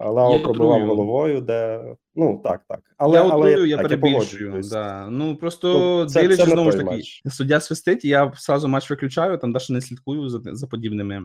Лао 0.00 0.32
Я 0.32 0.38
пробивав 0.38 0.86
головою, 0.86 1.40
де. 1.40 1.84
Ну, 2.14 2.40
так, 2.44 2.60
так. 2.68 2.80
Але, 2.96 3.16
я 3.18 3.22
але 3.24 3.50
утрую, 3.50 3.66
я 3.68 3.76
так, 3.76 3.82
перебільшую. 3.88 4.14
погоджуюсь. 4.14 4.68
да. 4.68 5.06
Ну 5.10 5.36
просто 5.36 5.68
Ну, 5.78 6.06
це- 6.06 6.20
дивлячись 6.20 6.44
це 6.44 6.50
знову 6.50 6.70
ж 6.72 6.78
таки, 6.78 6.90
матч. 6.90 7.22
суддя 7.30 7.60
свистить, 7.60 8.04
я 8.04 8.32
сразу 8.36 8.68
матч 8.68 8.90
виключаю, 8.90 9.38
там 9.38 9.50
навіть 9.50 9.70
не 9.70 9.80
слідкую 9.80 10.28
за, 10.28 10.40
за 10.44 10.66
подібними. 10.66 11.22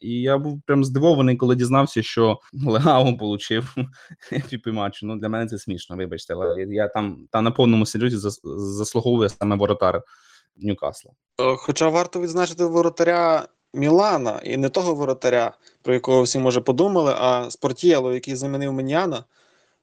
І 0.00 0.20
я 0.20 0.38
був 0.38 0.62
прям 0.66 0.84
здивований, 0.84 1.36
коли 1.36 1.56
дізнався, 1.56 2.02
що 2.02 2.38
Леао 2.66 3.16
получив 3.16 3.74
MVP 4.32 4.72
матчу. 4.72 5.06
Ну 5.06 5.16
для 5.16 5.28
мене 5.28 5.46
це 5.46 5.58
смішно, 5.58 5.96
вибачте, 5.96 6.34
але 6.34 6.62
я 6.68 6.88
там 6.88 7.26
та 7.30 7.40
на 7.40 7.50
повному 7.50 7.86
серйозі 7.86 8.16
зас- 8.16 8.40
заслуговує 8.58 9.28
саме 9.28 9.56
воротар 9.56 10.02
Ньюкасла. 10.56 11.10
Е, 11.40 11.56
Хоча 11.56 11.88
варто 11.88 12.20
відзначити 12.20 12.64
воротаря 12.64 13.46
Мілана 13.74 14.40
і 14.44 14.56
не 14.56 14.68
того 14.68 14.94
воротаря, 14.94 15.52
про 15.82 15.94
якого 15.94 16.22
всі 16.22 16.38
може 16.38 16.60
подумали, 16.60 17.14
а 17.18 17.50
Спортієло, 17.50 18.14
який 18.14 18.36
замінив 18.36 18.72
Меняна. 18.72 19.24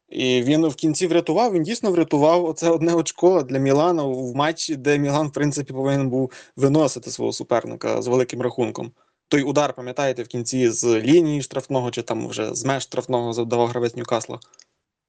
І 0.10 0.41
він 0.41 0.67
в 0.67 0.75
кінці 0.75 1.08
врятував. 1.08 1.54
Він 1.54 1.63
дійсно 1.63 1.91
врятував 1.91 2.45
оце 2.45 2.69
одне 2.69 2.93
очко 2.93 3.43
для 3.43 3.60
Мілана 3.60 4.04
в 4.04 4.36
матчі, 4.36 4.75
де 4.75 4.97
Мілан, 4.97 5.27
в 5.27 5.32
принципі, 5.32 5.73
повинен 5.73 6.10
був 6.10 6.32
виносити 6.56 7.12
свого 7.12 7.34
суперника 7.34 8.01
з 8.01 8.08
великим 8.08 8.41
рахунком. 8.41 8.91
Той 9.27 9.43
удар, 9.43 9.73
пам'ятаєте, 9.73 10.23
в 10.23 10.27
кінці 10.27 10.69
з 10.69 10.99
лінії 10.99 11.41
штрафного 11.41 11.91
чи 11.91 12.01
там 12.01 12.27
вже 12.27 12.56
з 12.56 12.65
меж 12.65 12.84
штрафного 12.84 13.34
завдавав 13.34 13.67
гравець 13.67 13.95
Ньюкасла. 13.95 14.39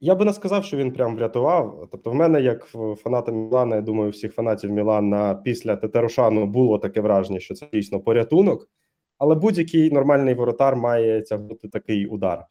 Я 0.03 0.15
би 0.15 0.25
не 0.25 0.33
сказав, 0.33 0.65
що 0.65 0.77
він 0.77 0.91
прям 0.91 1.15
врятував. 1.15 1.87
Тобто, 1.91 2.11
в 2.11 2.15
мене, 2.15 2.41
як 2.41 2.65
фаната 2.97 3.31
Мілана, 3.31 3.75
я 3.75 3.81
думаю, 3.81 4.11
всіх 4.11 4.33
фанатів 4.33 4.71
Мілана 4.71 5.35
після 5.35 5.75
Тетерушану 5.75 6.45
було 6.45 6.77
таке 6.77 7.01
враження, 7.01 7.39
що 7.39 7.53
це 7.53 7.67
дійсно 7.73 7.99
порятунок. 7.99 8.69
Але 9.17 9.35
будь-який 9.35 9.91
нормальний 9.91 10.33
воротар 10.33 10.75
має 10.75 11.21
тягнути 11.21 11.67
такий 11.67 12.05
удар. 12.05 12.45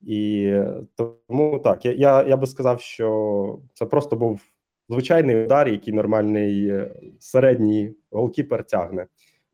І 0.00 0.52
тому 0.96 1.58
так, 1.58 1.84
я, 1.84 1.92
я, 1.92 2.22
я 2.22 2.36
би 2.36 2.46
сказав, 2.46 2.80
що 2.80 3.58
це 3.74 3.86
просто 3.86 4.16
був 4.16 4.40
звичайний 4.88 5.44
удар, 5.44 5.68
який 5.68 5.94
нормальний 5.94 6.68
е, 6.68 6.94
середній 7.18 7.94
голкіпер 8.10 8.64
тягне. 8.64 9.06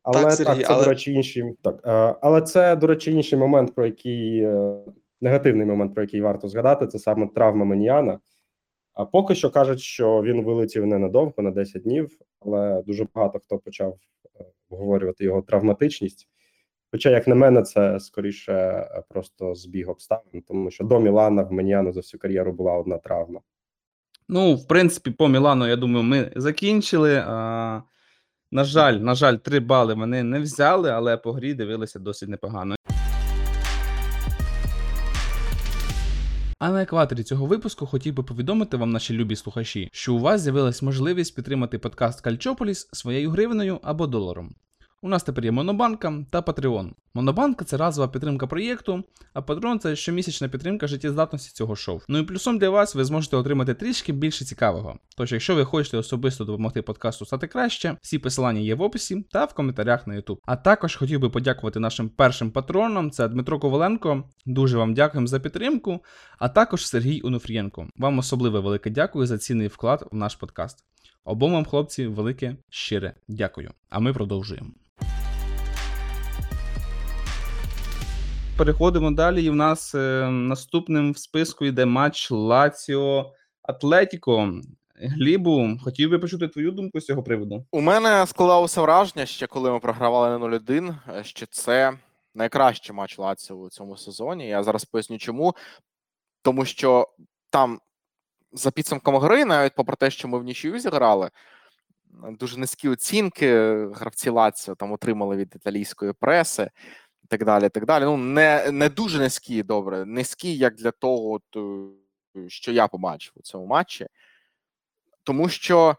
Але 0.03 0.23
Так, 0.23 0.37
так, 0.37 0.57
це, 0.57 0.65
але- 0.67 0.83
до 0.83 0.89
речі, 0.89 1.13
інший 1.13 1.43
так. 1.61 1.81
е, 1.85 2.15
Але 2.21 2.41
це, 2.41 2.75
до 2.75 2.87
речі, 2.87 3.11
інший 3.11 3.39
момент, 3.39 3.75
про 3.75 3.85
який 3.85 4.39
е, 4.39 4.73
негативний 5.21 5.65
момент, 5.65 5.93
про 5.93 6.03
який 6.03 6.21
варто 6.21 6.47
згадати, 6.47 6.87
це 6.87 6.99
саме 6.99 7.27
травма 7.27 7.65
Меніана. 7.65 8.19
А 8.93 9.05
поки 9.05 9.35
що 9.35 9.49
кажуть, 9.49 9.79
що 9.79 10.21
він 10.21 10.43
вилетів 10.43 10.85
ненадовго, 10.85 11.43
на 11.43 11.51
10 11.51 11.81
днів, 11.81 12.17
але 12.39 12.83
дуже 12.87 13.07
багато 13.15 13.39
хто 13.39 13.57
почав 13.57 13.97
е, 14.39 14.45
обговорювати 14.69 15.23
його 15.23 15.41
травматичність. 15.41 16.27
Хоча, 16.91 17.09
як 17.09 17.27
на 17.27 17.35
мене, 17.35 17.61
це 17.61 17.99
скоріше 17.99 18.53
е, 18.53 19.03
просто 19.09 19.55
збіг 19.55 19.89
обставин, 19.89 20.41
тому 20.47 20.71
що 20.71 20.83
до 20.83 20.99
Мілана 20.99 21.43
в 21.43 21.51
Меніану 21.51 21.91
за 21.91 21.99
всю 21.99 22.19
кар'єру 22.19 22.53
була 22.53 22.73
одна 22.73 22.97
травма. 22.97 23.39
Ну, 24.29 24.55
в 24.55 24.67
принципі, 24.67 25.11
по 25.11 25.27
Мілану, 25.27 25.67
я 25.67 25.75
думаю, 25.75 26.03
ми 26.03 26.31
закінчили. 26.35 27.23
А, 27.27 27.81
на 28.51 28.63
жаль, 28.63 28.93
на 28.93 29.15
жаль, 29.15 29.35
три 29.35 29.59
бали 29.59 29.93
вони 29.93 30.23
не 30.23 30.39
взяли, 30.39 30.89
але 30.89 31.17
по 31.17 31.31
грі 31.31 31.53
дивилися 31.53 31.99
досить 31.99 32.29
непогано. 32.29 32.75
А 36.59 36.69
на 36.71 36.81
екваторі 36.81 37.23
цього 37.23 37.45
випуску 37.45 37.85
хотів 37.85 38.13
би 38.13 38.23
повідомити 38.23 38.77
вам, 38.77 38.91
наші 38.91 39.13
любі 39.13 39.35
слухачі, 39.35 39.89
що 39.91 40.13
у 40.13 40.19
вас 40.19 40.41
з'явилась 40.41 40.81
можливість 40.81 41.35
підтримати 41.35 41.79
подкаст 41.79 42.21
Кальчополіс 42.21 42.89
своєю 42.93 43.29
гривнею 43.29 43.79
або 43.83 44.07
доларом. 44.07 44.55
У 45.01 45.09
нас 45.09 45.23
тепер 45.23 45.45
є 45.45 45.51
Монобанка 45.51 46.25
та 46.29 46.41
Patreon. 46.41 46.91
Монобанка 47.13 47.65
це 47.65 47.77
разова 47.77 48.07
підтримка 48.07 48.47
проєкту, 48.47 49.03
а 49.33 49.39
Patreon– 49.39 49.77
це 49.79 49.95
щомісячна 49.95 50.47
підтримка 50.47 50.87
життєздатності 50.87 51.51
цього 51.53 51.75
шоу. 51.75 51.99
Ну 52.07 52.17
і 52.17 52.23
плюсом 52.23 52.57
для 52.57 52.69
вас 52.69 52.95
ви 52.95 53.05
зможете 53.05 53.37
отримати 53.37 53.73
трішки 53.73 54.13
більше 54.13 54.45
цікавого. 54.45 54.99
Тож, 55.17 55.31
якщо 55.31 55.55
ви 55.55 55.65
хочете 55.65 55.97
особисто 55.97 56.45
допомогти 56.45 56.81
подкасту 56.81 57.25
стати 57.25 57.47
краще, 57.47 57.97
всі 58.01 58.19
посилання 58.19 58.59
є 58.59 58.75
в 58.75 58.81
описі 58.81 59.25
та 59.31 59.45
в 59.45 59.53
коментарях 59.53 60.07
на 60.07 60.15
YouTube. 60.15 60.37
А 60.45 60.55
також 60.55 60.95
хотів 60.95 61.19
би 61.19 61.29
подякувати 61.29 61.79
нашим 61.79 62.09
першим 62.09 62.51
патронам: 62.51 63.11
це 63.11 63.27
Дмитро 63.27 63.59
Коваленко. 63.59 64.23
Дуже 64.45 64.77
вам 64.77 64.93
дякуємо 64.93 65.27
за 65.27 65.39
підтримку. 65.39 66.03
А 66.39 66.49
також 66.49 66.87
Сергій 66.87 67.21
Унуфрієнко. 67.21 67.87
Вам 67.97 68.19
особливе 68.19 68.59
велике 68.59 68.89
дякую 68.89 69.27
за 69.27 69.37
цінний 69.37 69.67
вклад 69.67 70.07
в 70.11 70.15
наш 70.15 70.35
подкаст. 70.35 70.83
Обом 71.25 71.53
вам, 71.53 71.65
хлопці, 71.65 72.07
велике 72.07 72.55
щире 72.69 73.13
дякую. 73.27 73.71
А 73.89 73.99
ми 73.99 74.13
продовжуємо. 74.13 74.69
Переходимо 78.59 79.11
далі. 79.11 79.45
І 79.45 79.49
в 79.49 79.55
нас 79.55 79.95
е, 79.95 80.29
наступним 80.31 81.11
в 81.11 81.17
списку 81.17 81.65
йде 81.65 81.85
матч 81.85 82.31
Лаціо 82.31 83.33
Атлетіко. 83.61 84.53
Глібу, 84.95 85.77
хотів 85.83 86.09
би 86.09 86.19
почути 86.19 86.47
твою 86.47 86.71
думку 86.71 86.99
з 86.99 87.05
цього 87.05 87.23
приводу. 87.23 87.65
У 87.71 87.81
мене 87.81 88.27
складалося 88.27 88.81
враження, 88.81 89.25
ще 89.25 89.47
коли 89.47 89.71
ми 89.71 89.79
програвали 89.79 90.39
на 90.39 90.45
0-1, 90.45 90.95
е, 91.09 91.23
що 91.23 91.45
це 91.45 91.93
найкращий 92.35 92.95
матч 92.95 93.19
Лаціо 93.19 93.55
у 93.55 93.69
цьому 93.69 93.97
сезоні. 93.97 94.47
Я 94.47 94.63
зараз 94.63 94.85
поясню 94.85 95.17
чому. 95.17 95.55
Тому 96.41 96.65
що 96.65 97.07
там 97.49 97.79
за 98.51 98.71
підсумком 98.71 99.15
гри, 99.15 99.45
навіть 99.45 99.75
попри 99.75 99.95
те, 99.95 100.11
що 100.11 100.27
ми 100.27 100.39
в 100.39 100.43
нічию 100.43 100.79
зіграли, 100.79 101.29
дуже 102.39 102.57
низькі 102.57 102.89
оцінки 102.89 103.75
гравці 103.93 104.29
Лаціо 104.29 104.75
там 104.75 104.91
отримали 104.91 105.35
від 105.35 105.55
італійської 105.55 106.13
преси 106.13 106.69
так 107.29 107.45
далі. 107.45 107.69
так 107.69 107.85
далі. 107.85 108.03
Ну, 108.03 108.17
не, 108.17 108.71
не 108.71 108.89
дуже 108.89 109.19
низькі, 109.19 109.63
добре, 109.63 110.05
низькі, 110.05 110.57
як 110.57 110.75
для 110.75 110.91
того, 110.91 111.31
от, 111.31 111.43
е, 112.35 112.49
що 112.49 112.71
я 112.71 112.87
побачив 112.87 113.33
у 113.35 113.41
цьому 113.41 113.65
матчі. 113.65 114.07
Тому 115.23 115.49
що 115.49 115.95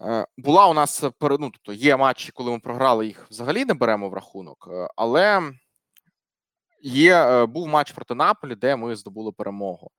е, 0.00 0.26
була 0.36 0.66
у 0.66 0.74
нас 0.74 1.02
ну, 1.02 1.10
тобто 1.50 1.72
є 1.72 1.96
матчі, 1.96 2.32
коли 2.32 2.50
ми 2.50 2.58
програли 2.58 3.06
їх 3.06 3.26
взагалі 3.30 3.64
не 3.64 3.74
беремо 3.74 4.08
в 4.08 4.14
рахунок, 4.14 4.68
е, 4.72 4.88
але 4.96 5.52
є, 6.82 7.16
е, 7.16 7.46
був 7.46 7.68
матч 7.68 7.92
проти 7.92 8.14
Наполі, 8.14 8.54
де 8.54 8.76
ми 8.76 8.96
здобули 8.96 9.32
перемогу. 9.32 9.90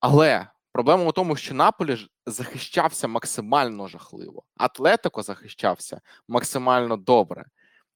Але 0.00 0.46
проблема 0.72 1.04
у 1.04 1.12
тому, 1.12 1.36
що 1.36 1.54
Наполі 1.54 1.96
захищався 2.26 3.08
максимально 3.08 3.88
жахливо. 3.88 4.42
Атлетико 4.56 5.22
захищався 5.22 6.00
максимально 6.28 6.96
добре. 6.96 7.44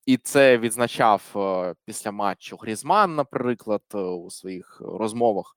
І 0.06 0.16
це 0.16 0.58
відзначав 0.58 1.22
е, 1.36 1.74
після 1.84 2.10
матчу 2.10 2.56
Грізман, 2.56 3.14
наприклад, 3.14 3.82
е, 3.94 3.98
у 3.98 4.30
своїх 4.30 4.80
розмовах 4.80 5.56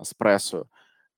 з 0.00 0.12
пресою, 0.12 0.66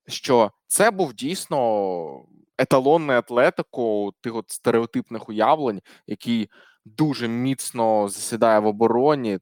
що 0.08 0.50
це 0.66 0.90
був 0.90 1.14
дійсно 1.14 2.24
еталонний 2.58 3.16
атлетико 3.16 4.12
тих 4.20 4.34
от 4.34 4.50
стереотипних 4.50 5.28
уявлень, 5.28 5.80
який 6.06 6.50
дуже 6.84 7.28
міцно 7.28 8.08
засідає 8.08 8.58
в 8.58 8.66
обороні, 8.66 9.38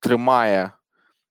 тримає 0.00 0.72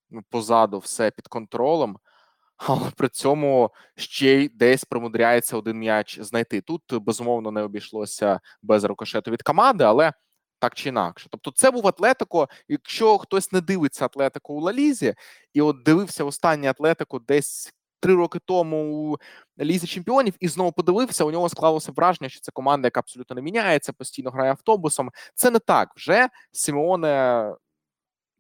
ну, 0.10 0.24
позаду 0.30 0.80
все 0.80 1.12
під 1.12 1.28
контролем, 1.28 1.97
але 2.58 2.91
при 2.97 3.10
цьому 3.10 3.72
ще 3.95 4.43
й 4.43 4.49
десь 4.49 4.86
примудряється 4.86 5.58
один 5.58 5.78
м'яч 5.78 6.20
знайти. 6.20 6.62
Тут 6.62 6.84
безумовно 6.93 7.52
не 7.52 7.62
обійшлося 7.62 8.39
без 8.62 8.84
рикошету 8.84 9.32
від 9.32 9.41
команди, 9.41 9.84
але 9.84 10.14
так 10.62 10.76
чи 10.76 10.89
інакше. 10.89 11.28
Тобто, 11.32 11.51
це 11.51 11.72
був 11.72 11.88
Атлетико. 11.88 12.49
Якщо 12.68 13.18
хтось 13.18 13.51
не 13.51 13.62
дивиться 13.62 14.05
Атлетико 14.05 14.53
у 14.53 14.62
Лалізі, 14.62 15.16
і 15.53 15.62
от 15.62 15.84
дивився 15.84 16.24
останнє 16.24 16.70
Атлетико 16.70 17.20
десь 17.20 17.74
три 17.99 18.16
роки 18.16 18.39
тому 18.45 18.78
у 18.95 19.18
Лізі 19.64 19.88
Чемпіонів, 19.88 20.34
і 20.39 20.47
знову 20.47 20.72
подивився, 20.72 21.24
у 21.26 21.32
нього 21.32 21.49
склалося 21.49 21.91
враження, 21.91 22.30
що 22.30 22.39
це 22.41 22.51
команда, 22.51 22.88
яка 22.88 22.99
абсолютно 22.99 23.36
не 23.36 23.41
міняється, 23.41 23.93
постійно 23.93 24.30
грає 24.32 24.51
автобусом. 24.51 25.09
Це 25.36 25.51
не 25.51 25.59
так. 25.59 25.89
Вже 25.95 26.30
Сімеоне 26.51 27.45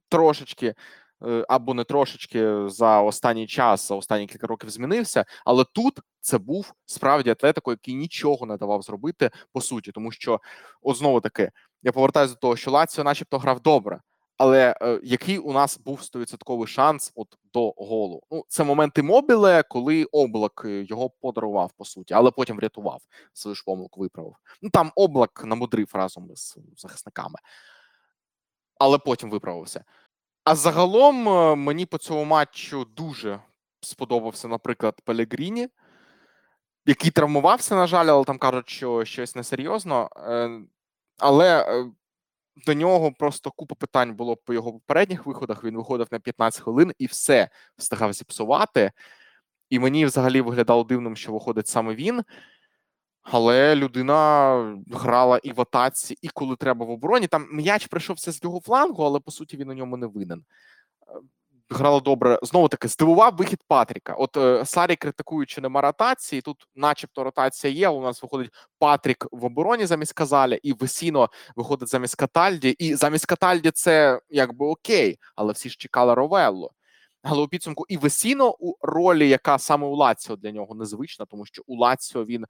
трошечки. 0.09 0.73
е, 1.27 1.45
Або 1.49 1.73
не 1.73 1.83
трошечки 1.83 2.69
за 2.69 3.01
останній 3.01 3.47
час, 3.47 3.87
за 3.87 3.95
останні 3.95 4.27
кілька 4.27 4.47
років 4.47 4.69
змінився, 4.69 5.25
але 5.45 5.65
тут 5.73 5.99
це 6.21 6.37
був 6.37 6.73
справді 6.85 7.29
атлетико, 7.29 7.71
який 7.71 7.95
нічого 7.95 8.45
не 8.45 8.57
давав 8.57 8.81
зробити 8.81 9.29
по 9.53 9.61
суті, 9.61 9.91
тому 9.91 10.11
що 10.11 10.39
от 10.81 10.97
знову 10.97 11.21
таки 11.21 11.51
я 11.83 11.91
повертаюся 11.91 12.33
до 12.33 12.39
того, 12.39 12.55
що 12.55 12.71
Лаціо, 12.71 13.03
начебто, 13.03 13.37
грав 13.37 13.59
добре, 13.59 14.01
але 14.37 14.75
е, 14.81 14.99
який 15.03 15.37
у 15.37 15.53
нас 15.53 15.79
був 15.79 16.03
стовідсотковий 16.03 16.67
шанс 16.67 17.11
от 17.15 17.27
до 17.53 17.73
голу? 17.77 18.21
Ну, 18.31 18.45
це 18.47 18.63
моменти 18.63 19.03
мобіле, 19.03 19.63
коли 19.63 20.05
облак 20.05 20.61
е, 20.65 20.83
його 20.83 21.09
подарував 21.09 21.71
по 21.77 21.85
суті, 21.85 22.13
але 22.13 22.31
потім 22.31 22.57
врятував 22.57 23.01
свою 23.33 23.55
ж 23.55 23.63
помилку, 23.65 24.01
виправив. 24.01 24.35
Ну 24.61 24.69
там 24.69 24.91
облак 24.95 25.41
намудрив 25.45 25.89
разом 25.93 26.31
із 26.31 26.57
захисниками, 26.77 27.39
але 28.79 28.97
потім 28.97 29.29
виправився. 29.29 29.83
А 30.43 30.55
загалом 30.55 31.29
е, 31.29 31.55
мені 31.55 31.85
по 31.85 31.97
цьому 31.97 32.25
матчу 32.25 32.85
дуже 32.85 33.39
сподобався, 33.81 34.47
наприклад, 34.47 35.01
Пелегріні, 35.05 35.67
який 36.85 37.11
травмувався, 37.11 37.75
на 37.75 37.87
жаль, 37.87 38.05
але 38.05 38.23
там 38.23 38.37
кажуть, 38.37 38.69
що 38.69 39.05
щось 39.05 39.35
несерйозно. 39.35 40.09
Е, 41.21 41.25
Але 41.25 41.61
е, 41.61 41.91
до 42.65 42.73
нього 42.73 43.11
просто 43.11 43.51
купа 43.51 43.75
питань 43.75 44.15
було 44.15 44.35
по 44.35 44.53
його 44.53 44.73
попередніх 44.73 45.25
виходах. 45.25 45.63
Він 45.63 45.77
виходив 45.77 46.07
на 46.11 46.19
15 46.19 46.61
хвилин 46.61 46.93
і 46.97 47.05
все 47.05 47.49
встигав 47.77 48.13
зіпсувати. 48.13 48.91
І 49.69 49.79
мені 49.79 50.05
взагалі 50.05 50.41
виглядало 50.41 50.83
дивним, 50.83 51.15
що 51.15 51.31
виходить 51.31 51.67
саме 51.67 51.95
він. 51.95 52.23
Але 53.23 53.75
людина 53.75 54.83
грала 54.91 55.37
і 55.43 55.51
в 55.51 55.61
атаці, 55.61 56.17
і 56.21 56.29
коли 56.29 56.55
треба 56.55 56.85
в 56.85 56.89
обороні. 56.89 57.27
Там 57.27 57.47
м'яч 57.51 57.87
прийшовся 57.87 58.31
з 58.31 58.43
його 58.43 58.61
флангу, 58.61 59.03
але 59.03 59.19
по 59.19 59.31
суті 59.31 59.57
він 59.57 59.69
у 59.69 59.73
ньому 59.73 59.97
не 59.97 60.07
винен. 60.07 60.43
Грала 61.73 61.99
добре. 61.99 62.39
Знову 62.41 62.67
таки, 62.67 62.87
здивував 62.87 63.35
вихід 63.35 63.59
Патріка. 63.67 64.13
От 64.13 64.37
е, 64.37 64.65
Сарі 64.65 64.95
критикуючи 64.95 65.61
нема 65.61 65.81
ротації. 65.81 66.41
Тут, 66.41 66.67
начебто, 66.75 67.23
ротація 67.23 67.73
є. 67.73 67.89
У 67.89 68.01
нас 68.01 68.23
виходить 68.23 68.51
Патрік 68.79 69.27
в 69.31 69.45
обороні 69.45 69.85
замість 69.85 70.13
Казаля, 70.13 70.57
і 70.63 70.73
Весіно 70.73 71.29
виходить 71.55 71.89
замість 71.89 72.15
Катальді. 72.15 72.69
І 72.69 72.95
замість 72.95 73.25
Катальді 73.25 73.71
це 73.71 74.19
якби 74.29 74.65
окей, 74.65 75.19
але 75.35 75.53
всі 75.53 75.69
ж 75.69 75.77
чекали 75.77 76.13
Ровелло. 76.13 76.71
Але 77.23 77.41
у 77.41 77.47
підсумку 77.47 77.85
і 77.89 77.97
Весіно 77.97 78.55
у 78.59 78.75
ролі, 78.81 79.29
яка 79.29 79.57
саме 79.57 79.87
у 79.87 79.95
Лаціо 79.95 80.35
для 80.35 80.51
нього 80.51 80.75
незвична, 80.75 81.25
тому 81.25 81.45
що 81.45 81.61
у 81.67 81.77
Лаціо 81.77 82.25
він 82.25 82.45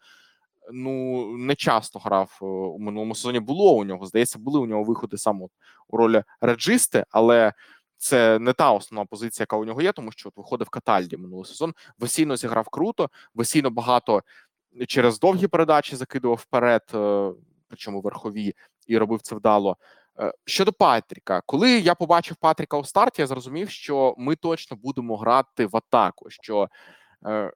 ну 0.71 1.25
не 1.37 1.55
часто 1.55 1.99
грав 1.99 2.39
е, 2.41 2.45
у 2.45 2.79
минулому 2.79 3.15
сезоні. 3.15 3.39
Було 3.39 3.75
у 3.75 3.83
нього, 3.83 4.05
здається, 4.05 4.39
були 4.39 4.59
у 4.59 4.65
нього 4.65 4.83
виходи 4.83 5.17
саме 5.17 5.47
у 5.87 5.97
ролі 5.97 6.23
реджисти, 6.41 7.05
але 7.09 7.53
це 8.01 8.39
не 8.39 8.53
та 8.53 8.71
основна 8.71 9.05
позиція, 9.05 9.43
яка 9.43 9.57
у 9.57 9.65
нього 9.65 9.81
є, 9.81 9.91
тому 9.91 10.11
що 10.11 10.29
от 10.29 10.37
виходив 10.37 10.69
Катальді 10.69 11.17
минулий 11.17 11.45
сезон. 11.45 11.73
Весійно 11.99 12.37
зіграв 12.37 12.69
круто, 12.69 13.09
Весійно 13.33 13.69
багато 13.69 14.23
через 14.87 15.19
довгі 15.19 15.47
передачі 15.47 15.95
закидував 15.95 16.37
вперед, 16.37 16.81
е, 16.93 17.31
причому 17.67 18.01
верхові, 18.01 18.55
і 18.87 18.97
робив 18.97 19.21
це 19.21 19.35
вдало. 19.35 19.77
Е, 20.19 20.33
Щодо 20.45 20.73
Патріка, 20.73 21.41
коли 21.45 21.79
я 21.79 21.95
побачив 21.95 22.37
Патріка 22.37 22.77
у 22.77 22.83
старті, 22.83 23.21
я 23.21 23.27
зрозумів, 23.27 23.69
що 23.69 24.15
ми 24.17 24.35
точно 24.35 24.77
будемо 24.77 25.17
грати 25.17 25.65
в 25.65 25.77
атаку. 25.77 26.29
що 26.29 26.69
е, 27.25 27.51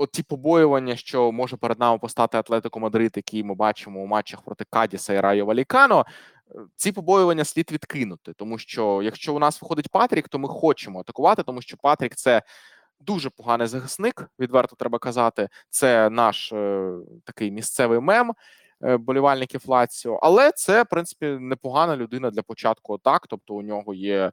От 0.00 0.12
ті 0.12 0.22
побоювання, 0.22 0.96
що 0.96 1.32
може 1.32 1.56
перед 1.56 1.78
нами 1.78 1.98
постати 1.98 2.38
Атлетико 2.38 2.80
Мадрид, 2.80 3.12
який 3.16 3.44
ми 3.44 3.54
бачимо 3.54 4.00
у 4.00 4.06
матчах 4.06 4.42
проти 4.42 4.64
Кадіса 4.70 5.14
і 5.14 5.20
Райо 5.20 5.46
Валікано, 5.46 6.06
ці 6.76 6.92
побоювання 6.92 7.44
слід 7.44 7.72
відкинути, 7.72 8.32
тому 8.32 8.58
що 8.58 9.02
якщо 9.02 9.34
у 9.34 9.38
нас 9.38 9.62
виходить 9.62 9.88
Патрік, 9.88 10.28
то 10.28 10.38
ми 10.38 10.48
хочемо 10.48 11.00
атакувати, 11.00 11.42
тому 11.42 11.62
що 11.62 11.76
Патрік 11.76 12.14
це 12.14 12.42
дуже 13.00 13.30
поганий 13.30 13.66
захисник, 13.66 14.30
відверто 14.38 14.76
треба 14.76 14.98
казати. 14.98 15.48
Це 15.70 16.10
наш 16.10 16.52
е, 16.52 16.92
такий 17.24 17.50
місцевий 17.50 18.00
мем 18.00 18.34
е, 18.82 18.96
болівальників 18.96 19.62
Лаціо, 19.66 20.18
але 20.22 20.52
це 20.52 20.82
в 20.82 20.86
принципі 20.86 21.26
непогана 21.26 21.96
людина 21.96 22.30
для 22.30 22.42
початку 22.42 22.94
атак. 22.94 23.26
Тобто 23.26 23.54
у 23.54 23.62
нього 23.62 23.94
є 23.94 24.32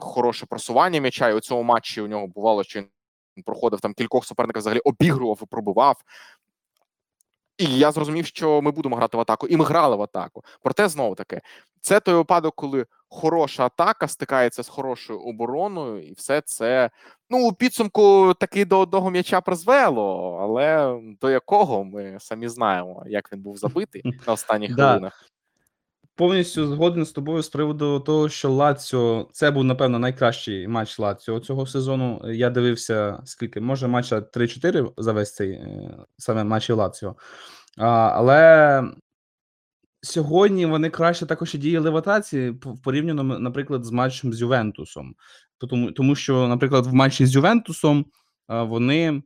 хороше 0.00 0.46
просування 0.46 1.00
м'яча, 1.00 1.28
і 1.28 1.34
у 1.34 1.40
цьому 1.40 1.62
матчі 1.62 2.00
у 2.00 2.06
нього 2.06 2.26
бувало, 2.26 2.64
що 2.64 2.80
він 2.80 3.42
проходив 3.44 3.80
там 3.80 3.94
кількох 3.94 4.24
суперників, 4.24 4.60
взагалі 4.60 4.80
обігрував 4.80 5.38
і 5.42 5.46
пробивав. 5.46 5.96
І 7.58 7.78
я 7.78 7.92
зрозумів, 7.92 8.26
що 8.26 8.62
ми 8.62 8.70
будемо 8.70 8.96
грати 8.96 9.16
в 9.16 9.20
атаку, 9.20 9.46
і 9.46 9.56
ми 9.56 9.64
грали 9.64 9.96
в 9.96 10.02
атаку. 10.02 10.44
Проте 10.62 10.88
знову 10.88 11.14
таки, 11.14 11.40
це 11.80 12.00
той 12.00 12.14
випадок, 12.14 12.54
коли 12.54 12.86
хороша 13.08 13.66
атака 13.66 14.08
стикається 14.08 14.62
з 14.62 14.68
хорошою 14.68 15.20
обороною, 15.20 16.02
і 16.02 16.12
все 16.12 16.40
це 16.40 16.90
ну 17.30 17.48
у 17.48 17.52
підсумку 17.52 18.34
таки 18.40 18.64
до 18.64 18.78
одного 18.78 19.10
м'яча 19.10 19.40
призвело, 19.40 20.38
але 20.42 20.98
до 21.20 21.30
якого 21.30 21.84
ми 21.84 22.16
самі 22.20 22.48
знаємо, 22.48 23.04
як 23.06 23.32
він 23.32 23.40
був 23.40 23.56
забитий 23.56 24.02
на 24.26 24.32
останніх 24.32 24.74
хвилинах. 24.74 25.24
Повністю 26.22 26.66
згоден 26.66 27.04
з 27.06 27.12
тобою 27.12 27.42
з 27.42 27.48
приводу 27.48 28.00
того, 28.00 28.28
що 28.28 28.50
Лаціо 28.50 29.28
це 29.32 29.50
був 29.50 29.64
напевно 29.64 29.98
найкращий 29.98 30.68
матч 30.68 30.98
Лаціо 30.98 31.40
цього 31.40 31.66
сезону. 31.66 32.22
Я 32.32 32.50
дивився 32.50 33.20
скільки, 33.24 33.60
може, 33.60 33.88
матча 33.88 34.16
3-4 34.16 34.92
за 34.96 35.12
весь 35.12 35.34
цей 35.34 35.50
е, 35.50 35.96
саме 36.18 36.44
матчі 36.44 36.72
Лаціо. 36.72 37.16
А, 37.78 37.86
але 37.88 38.84
сьогодні 40.02 40.66
вони 40.66 40.90
краще 40.90 41.26
також 41.26 41.54
і 41.54 41.58
діяли 41.58 41.90
в 41.90 41.96
атаці 41.96 42.54
порівняно, 42.84 43.22
наприклад, 43.22 43.84
з 43.84 43.90
матчем 43.90 44.32
з 44.32 44.40
Ювентусом. 44.40 45.14
Тому, 45.58 45.92
тому 45.92 46.14
що, 46.14 46.48
наприклад, 46.48 46.86
в 46.86 46.94
матчі 46.94 47.26
з 47.26 47.34
Ювентусом 47.34 48.06
вони 48.48 49.22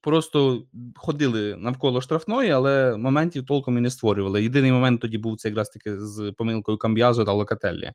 просто 0.00 0.62
ходили 0.96 1.56
навколо 1.56 2.00
штрафної, 2.00 2.50
але 2.50 2.96
моментів 2.96 3.46
толком 3.46 3.78
і 3.78 3.80
не 3.80 3.90
створювали. 3.90 4.42
Єдиний 4.42 4.72
момент 4.72 5.00
тоді 5.00 5.18
був 5.18 5.36
це 5.36 5.48
якраз 5.48 5.68
таки 5.70 6.00
з 6.00 6.32
помилкою 6.38 6.78
Камб'язо 6.78 7.24
та 7.24 7.32
Локателлі, 7.32 7.92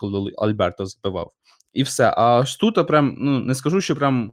коли 0.00 0.32
Альберто 0.38 0.86
збивав. 0.86 1.32
І 1.72 1.82
все. 1.82 2.14
А 2.16 2.44
тут 2.60 2.86
прям 2.86 3.16
ну 3.18 3.38
не 3.40 3.54
скажу, 3.54 3.80
що 3.80 3.96
прям 3.96 4.32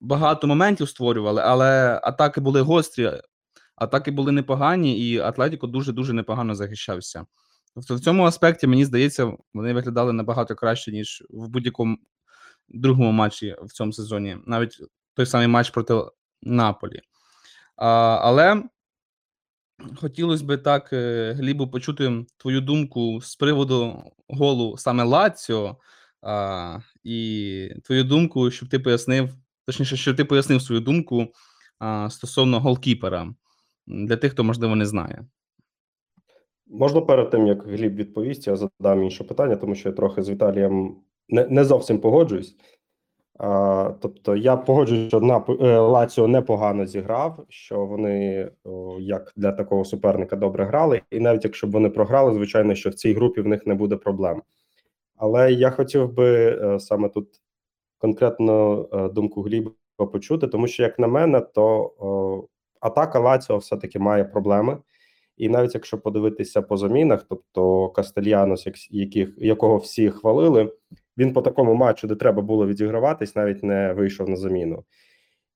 багато 0.00 0.46
моментів 0.46 0.88
створювали, 0.88 1.42
але 1.44 2.00
атаки 2.02 2.40
були 2.40 2.60
гострі, 2.60 3.12
атаки 3.76 4.10
були 4.10 4.32
непогані, 4.32 5.10
і 5.10 5.18
Атлетіко 5.18 5.66
дуже 5.66 5.92
дуже 5.92 6.12
непогано 6.12 6.54
захищався. 6.54 7.26
Тобто, 7.74 7.94
в 7.94 8.00
цьому 8.00 8.24
аспекті 8.24 8.66
мені 8.66 8.84
здається, 8.84 9.32
вони 9.54 9.72
виглядали 9.72 10.12
набагато 10.12 10.54
краще, 10.54 10.92
ніж 10.92 11.24
в 11.30 11.48
будь-якому 11.48 11.96
другому 12.68 13.12
матчі 13.12 13.56
в 13.62 13.72
цьому 13.72 13.92
сезоні, 13.92 14.36
навіть 14.46 14.80
той 15.16 15.26
самий 15.26 15.46
матч 15.46 15.70
проти 15.70 15.94
Наполі. 16.42 17.00
А, 17.76 17.88
але 18.22 18.62
хотілося 19.96 20.44
б 20.44 20.56
так, 20.56 20.92
е, 20.92 21.32
Глібу, 21.32 21.68
почути 21.68 22.26
твою 22.36 22.60
думку 22.60 23.20
з 23.20 23.36
приводу 23.36 24.02
голу 24.28 24.76
саме 24.76 25.04
Лаціо, 25.04 25.76
а, 26.22 26.78
і 27.04 27.70
твою 27.84 28.04
думку, 28.04 28.50
щоб 28.50 28.68
ти 28.68 28.78
пояснив, 28.78 29.30
точніше, 29.66 29.96
щоб 29.96 30.16
ти 30.16 30.24
пояснив 30.24 30.62
свою 30.62 30.80
думку 30.80 31.26
а, 31.78 32.10
стосовно 32.10 32.60
голкіпера 32.60 33.34
для 33.86 34.16
тих, 34.16 34.32
хто 34.32 34.44
можливо 34.44 34.76
не 34.76 34.86
знає. 34.86 35.26
Можна 36.66 37.00
перед 37.00 37.30
тим, 37.30 37.46
як 37.46 37.66
Гліб 37.66 37.94
відповість, 37.94 38.46
я 38.46 38.56
задам 38.56 39.02
інше 39.02 39.24
питання, 39.24 39.56
тому 39.56 39.74
що 39.74 39.88
я 39.88 39.94
трохи 39.94 40.22
з 40.22 40.28
Віталієм 40.30 40.96
не, 41.28 41.46
не 41.46 41.64
зовсім 41.64 41.98
погоджуюсь. 41.98 42.56
Тобто, 44.00 44.36
я 44.36 44.56
погоджуюсь, 44.56 45.08
що 45.08 45.20
Нап- 45.20 45.64
е, 45.64 45.78
Лаціо 45.78 46.28
непогано 46.28 46.86
зіграв, 46.86 47.44
що 47.48 47.86
вони 47.86 48.50
як 49.00 49.32
для 49.36 49.52
такого 49.52 49.84
суперника 49.84 50.36
добре 50.36 50.64
грали, 50.64 51.02
і 51.10 51.20
навіть 51.20 51.44
якщо 51.44 51.66
б 51.66 51.70
вони 51.70 51.90
програли, 51.90 52.34
звичайно, 52.34 52.74
що 52.74 52.90
в 52.90 52.94
цій 52.94 53.12
групі 53.12 53.40
в 53.40 53.46
них 53.46 53.66
не 53.66 53.74
буде 53.74 53.96
проблем. 53.96 54.42
Але 55.16 55.52
я 55.52 55.70
хотів 55.70 56.12
би 56.12 56.58
е, 56.62 56.80
саме 56.80 57.08
тут 57.08 57.28
конкретно 57.98 58.86
е, 58.92 59.08
думку 59.08 59.42
Гліба 59.42 59.70
почути, 60.12 60.46
тому 60.46 60.66
що, 60.66 60.82
як 60.82 60.98
на 60.98 61.06
мене, 61.06 61.40
то 61.40 62.48
атака 62.80 63.18
Лаціо 63.18 63.58
все-таки 63.58 63.98
має 63.98 64.24
проблеми. 64.24 64.78
І 65.36 65.48
навіть 65.48 65.74
якщо 65.74 65.98
подивитися 65.98 66.62
по 66.62 66.76
замінах, 66.76 67.26
тобто 67.28 67.88
Кастельянос, 67.88 68.68
яких 68.90 69.34
якого 69.38 69.76
всі 69.76 70.10
хвалили, 70.10 70.72
він 71.18 71.32
по 71.32 71.42
такому 71.42 71.74
матчу, 71.74 72.06
де 72.06 72.14
треба 72.14 72.42
було 72.42 72.66
відіграватись, 72.66 73.36
навіть 73.36 73.62
не 73.62 73.92
вийшов 73.92 74.28
на 74.28 74.36
заміну. 74.36 74.84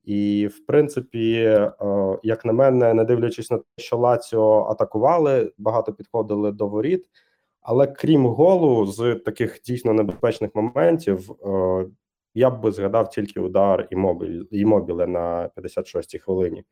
І 0.05 0.47
в 0.47 0.67
принципі, 0.67 1.35
е, 1.35 1.73
як 2.23 2.45
на 2.45 2.53
мене, 2.53 2.95
не 2.95 3.05
дивлячись 3.05 3.51
на 3.51 3.59
те, 3.59 3.65
що 3.77 3.97
Лаціо 3.97 4.67
атакували, 4.71 5.53
багато 5.59 5.93
підходили 5.93 6.53
до 6.53 6.69
воріт. 6.69 7.07
Але 7.61 7.87
крім 7.87 8.27
голу, 8.27 8.87
з 8.87 9.15
таких 9.15 9.61
дійсно 9.65 9.93
небезпечних 9.93 10.51
моментів, 10.55 11.31
е, 11.31 11.87
я 12.35 12.51
б 12.51 12.73
згадав 12.73 13.11
тільки 13.11 13.41
удар 13.41 13.89
і 14.51 14.65
мобіле 14.65 15.07
на 15.07 15.51
56-й 15.57 16.19
хвилині. 16.19 16.65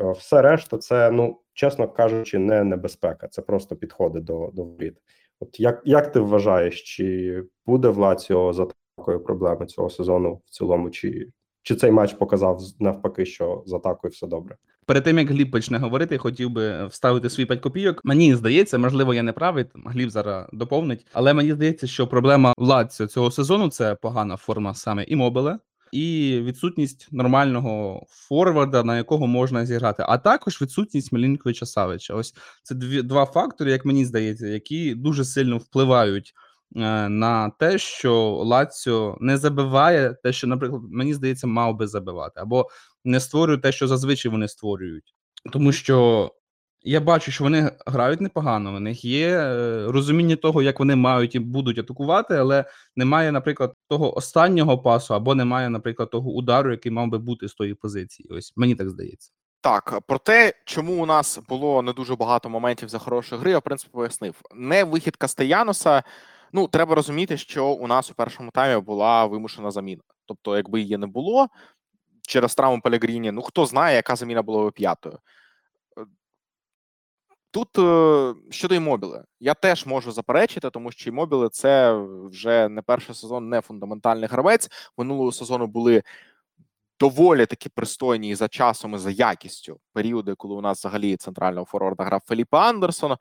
Е, 0.00 0.10
Все 0.10 0.42
решта, 0.42 0.78
це, 0.78 1.10
ну 1.10 1.40
чесно 1.52 1.88
кажучи, 1.88 2.38
не 2.38 2.64
небезпека, 2.64 3.28
це 3.28 3.42
просто 3.42 3.76
підходи 3.76 4.20
до, 4.20 4.50
до 4.52 4.64
воріт. 4.64 4.96
От 5.42 5.60
як, 5.60 5.82
як 5.84 6.12
ти 6.12 6.20
вважаєш, 6.20 6.82
чи 6.82 7.42
буде 7.66 7.88
в 7.88 7.98
Лаціо 7.98 8.52
за 8.52 8.66
такою 8.96 9.20
проблеми 9.20 9.66
цього 9.66 9.90
сезону 9.90 10.40
в 10.46 10.50
цілому, 10.50 10.90
чи, 10.90 11.28
чи 11.62 11.76
цей 11.76 11.90
матч 11.90 12.12
показав 12.12 12.60
навпаки, 12.80 13.26
що 13.26 13.62
з 13.66 13.72
атакою 13.72 14.10
все 14.10 14.26
добре? 14.26 14.56
Перед 14.86 15.04
тим 15.04 15.18
як 15.18 15.30
Гліб 15.30 15.50
почне 15.50 15.78
говорити, 15.78 16.18
хотів 16.18 16.50
би 16.50 16.86
вставити 16.86 17.30
свої 17.30 17.46
5 17.46 17.60
копійок. 17.60 18.00
Мені 18.04 18.34
здається, 18.34 18.78
можливо, 18.78 19.14
я 19.14 19.22
не 19.22 19.32
правий. 19.32 19.64
Гліб 19.86 20.10
зараз 20.10 20.46
доповнить, 20.52 21.06
але 21.12 21.34
мені 21.34 21.52
здається, 21.52 21.86
що 21.86 22.06
проблема 22.06 22.54
Лаціо 22.58 23.06
цього 23.06 23.30
сезону 23.30 23.68
це 23.68 23.94
погана 23.94 24.36
форма 24.36 24.74
саме 24.74 25.04
і 25.04 25.16
мобіле, 25.16 25.58
і 25.92 26.40
відсутність 26.44 27.08
нормального 27.12 28.06
форварда, 28.08 28.82
на 28.84 28.96
якого 28.96 29.26
можна 29.26 29.66
зіграти, 29.66 30.04
а 30.08 30.18
також 30.18 30.62
відсутність 30.62 31.12
Мілінковича 31.12 31.66
Савича. 31.66 32.14
Ось 32.14 32.34
це 32.62 32.74
дві 32.74 33.02
два 33.02 33.26
фактори, 33.26 33.70
як 33.70 33.84
мені 33.84 34.04
здається, 34.04 34.46
які 34.46 34.94
дуже 34.94 35.24
сильно 35.24 35.58
впливають. 35.58 36.34
е, 36.76 37.08
На 37.08 37.50
те, 37.50 37.78
що 37.78 38.14
Лаціо 38.32 39.18
не 39.20 39.36
забиває, 39.38 40.14
те, 40.22 40.32
що, 40.32 40.46
наприклад, 40.46 40.82
мені 40.90 41.14
здається, 41.14 41.46
мав 41.46 41.76
би 41.76 41.86
забивати, 41.86 42.40
або 42.40 42.68
не 43.04 43.20
створює 43.20 43.58
те, 43.58 43.72
що 43.72 43.88
зазвичай 43.88 44.32
вони 44.32 44.48
створюють. 44.48 45.14
Тому 45.52 45.72
що 45.72 46.30
я 46.84 47.00
бачу, 47.00 47.30
що 47.30 47.44
вони 47.44 47.70
грають 47.86 48.20
непогано. 48.20 48.76
У 48.76 48.80
них 48.80 49.04
є 49.04 49.28
е, 49.28 49.86
розуміння 49.86 50.36
того, 50.36 50.62
як 50.62 50.78
вони 50.78 50.96
мають 50.96 51.34
і 51.34 51.38
будуть 51.38 51.78
атакувати, 51.78 52.34
але 52.34 52.64
немає, 52.96 53.32
наприклад, 53.32 53.74
того 53.88 54.16
останнього 54.16 54.78
пасу, 54.78 55.14
або 55.14 55.34
немає, 55.34 55.68
наприклад, 55.68 56.10
того 56.10 56.30
удару, 56.30 56.70
який 56.70 56.92
мав 56.92 57.08
би 57.08 57.18
бути 57.18 57.48
з 57.48 57.54
тої 57.54 57.74
позиції. 57.74 58.28
Ось 58.32 58.52
мені 58.56 58.74
так 58.74 58.90
здається. 58.90 59.30
Так, 59.60 60.00
про 60.06 60.18
те, 60.18 60.52
чому 60.64 61.02
у 61.02 61.06
нас 61.06 61.40
було 61.48 61.82
не 61.82 61.92
дуже 61.92 62.16
багато 62.16 62.48
моментів 62.48 62.88
за 62.88 62.98
хорошої 62.98 63.40
гри, 63.40 63.50
я 63.50 63.58
в 63.58 63.62
принципі 63.62 63.90
пояснив. 63.92 64.34
Не 64.54 64.84
вихід 64.84 65.16
Кастеяноса. 65.16 66.02
Ну, 66.52 66.68
треба 66.68 66.94
розуміти, 66.94 67.36
що 67.36 67.66
у 67.66 67.86
нас 67.86 68.10
у 68.10 68.14
першому 68.14 68.50
таймі 68.50 68.80
була 68.80 69.26
вимушена 69.26 69.70
заміна. 69.70 70.02
Тобто, 70.26 70.56
якби 70.56 70.80
її 70.80 70.96
не 70.96 71.06
було 71.06 71.48
через 72.22 72.54
травму 72.54 72.80
Пелегріні, 72.80 73.32
ну 73.32 73.42
хто 73.42 73.66
знає, 73.66 73.96
яка 73.96 74.16
заміна 74.16 74.42
була 74.42 74.64
би 74.64 74.70
п'ятою. 74.70 75.18
Тут 77.52 77.78
е, 77.78 78.34
щодо 78.50 78.74
імобіле, 78.74 79.24
я 79.40 79.54
теж 79.54 79.86
можу 79.86 80.12
заперечити, 80.12 80.70
тому 80.70 80.92
що 80.92 81.10
імобіле 81.10 81.48
це 81.48 81.92
вже 82.30 82.68
не 82.68 82.82
перший 82.82 83.14
сезон, 83.14 83.48
не 83.48 83.60
фундаментальний 83.60 84.28
гравець. 84.28 84.68
Минулого 84.98 85.32
сезону 85.32 85.66
були 85.66 86.02
доволі 87.00 87.46
таки 87.46 87.68
пристойні 87.68 88.28
і 88.30 88.34
за 88.34 88.48
часом 88.48 88.94
і 88.94 88.98
за 88.98 89.10
якістю 89.10 89.80
періоди, 89.92 90.34
коли 90.34 90.54
у 90.54 90.60
нас 90.60 90.78
взагалі 90.78 91.16
центрального 91.16 91.66
форварда 91.66 92.04
грав 92.04 92.20
Феліпе 92.26 92.56
Андерсон, 92.56 93.16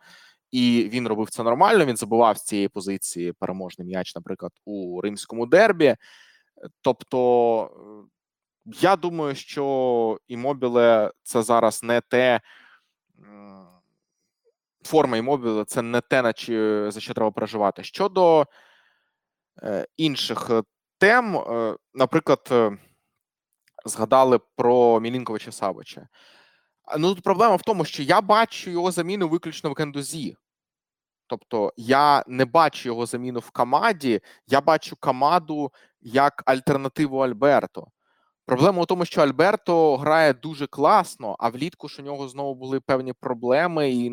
і 0.51 0.89
він 0.93 1.07
робив 1.07 1.29
це 1.29 1.43
нормально. 1.43 1.85
Він 1.85 1.97
забував 1.97 2.37
з 2.37 2.43
цієї 2.43 2.67
позиції 2.67 3.33
переможний 3.33 3.87
м'яч, 3.87 4.15
наприклад, 4.15 4.51
у 4.65 5.01
римському 5.01 5.45
дербі. 5.45 5.95
Тобто, 6.81 7.63
е, 7.65 8.71
я 8.81 8.95
думаю, 8.95 9.35
що 9.35 10.19
імобіле 10.27 11.11
це 11.23 11.43
зараз 11.43 11.83
не 11.83 12.01
те. 12.01 12.41
Форма 14.83 15.17
імобіле 15.17 15.65
це 15.65 15.81
не 15.81 16.01
те, 16.01 16.21
на 16.21 16.33
чи, 16.33 16.85
за 16.91 16.99
що 16.99 17.13
треба 17.13 17.31
переживати. 17.31 17.83
Щодо 17.83 18.45
е, 19.63 19.87
інших 19.97 20.49
е, 20.49 20.63
тем, 20.97 21.37
е, 21.37 21.77
наприклад, 21.93 22.47
е, 22.51 22.77
згадали 23.85 24.39
про 24.55 24.99
Мілінковича 24.99 25.51
Савича. 25.51 26.07
Ну 26.97 27.15
тут 27.15 27.23
проблема 27.23 27.55
в 27.55 27.61
тому, 27.61 27.85
що 27.85 28.03
я 28.03 28.21
бачу 28.21 28.71
його 28.71 28.91
заміну 28.91 29.27
виключно 29.29 29.69
в 29.69 29.73
Гендузі. 29.73 30.35
Тобто 31.27 31.73
я 31.77 32.23
не 32.27 32.45
бачу 32.45 32.89
його 32.89 33.05
заміну 33.05 33.39
в 33.39 33.49
Камаді, 33.49 34.21
я 34.47 34.61
бачу 34.61 34.95
Камаду 34.95 35.71
як 36.01 36.43
альтернативу 36.45 37.19
Альберто. 37.19 37.87
Проблема 38.45 38.81
у 38.81 38.85
тому, 38.85 39.05
що 39.05 39.21
Альберто 39.21 39.97
грає 39.97 40.33
дуже 40.33 40.67
класно, 40.67 41.35
а 41.39 41.49
влітку 41.49 41.87
ж 41.87 42.01
у 42.01 42.05
нього 42.05 42.27
знову 42.27 42.55
були 42.55 42.79
певні 42.79 43.13
проблеми, 43.13 43.91
і 43.91 44.11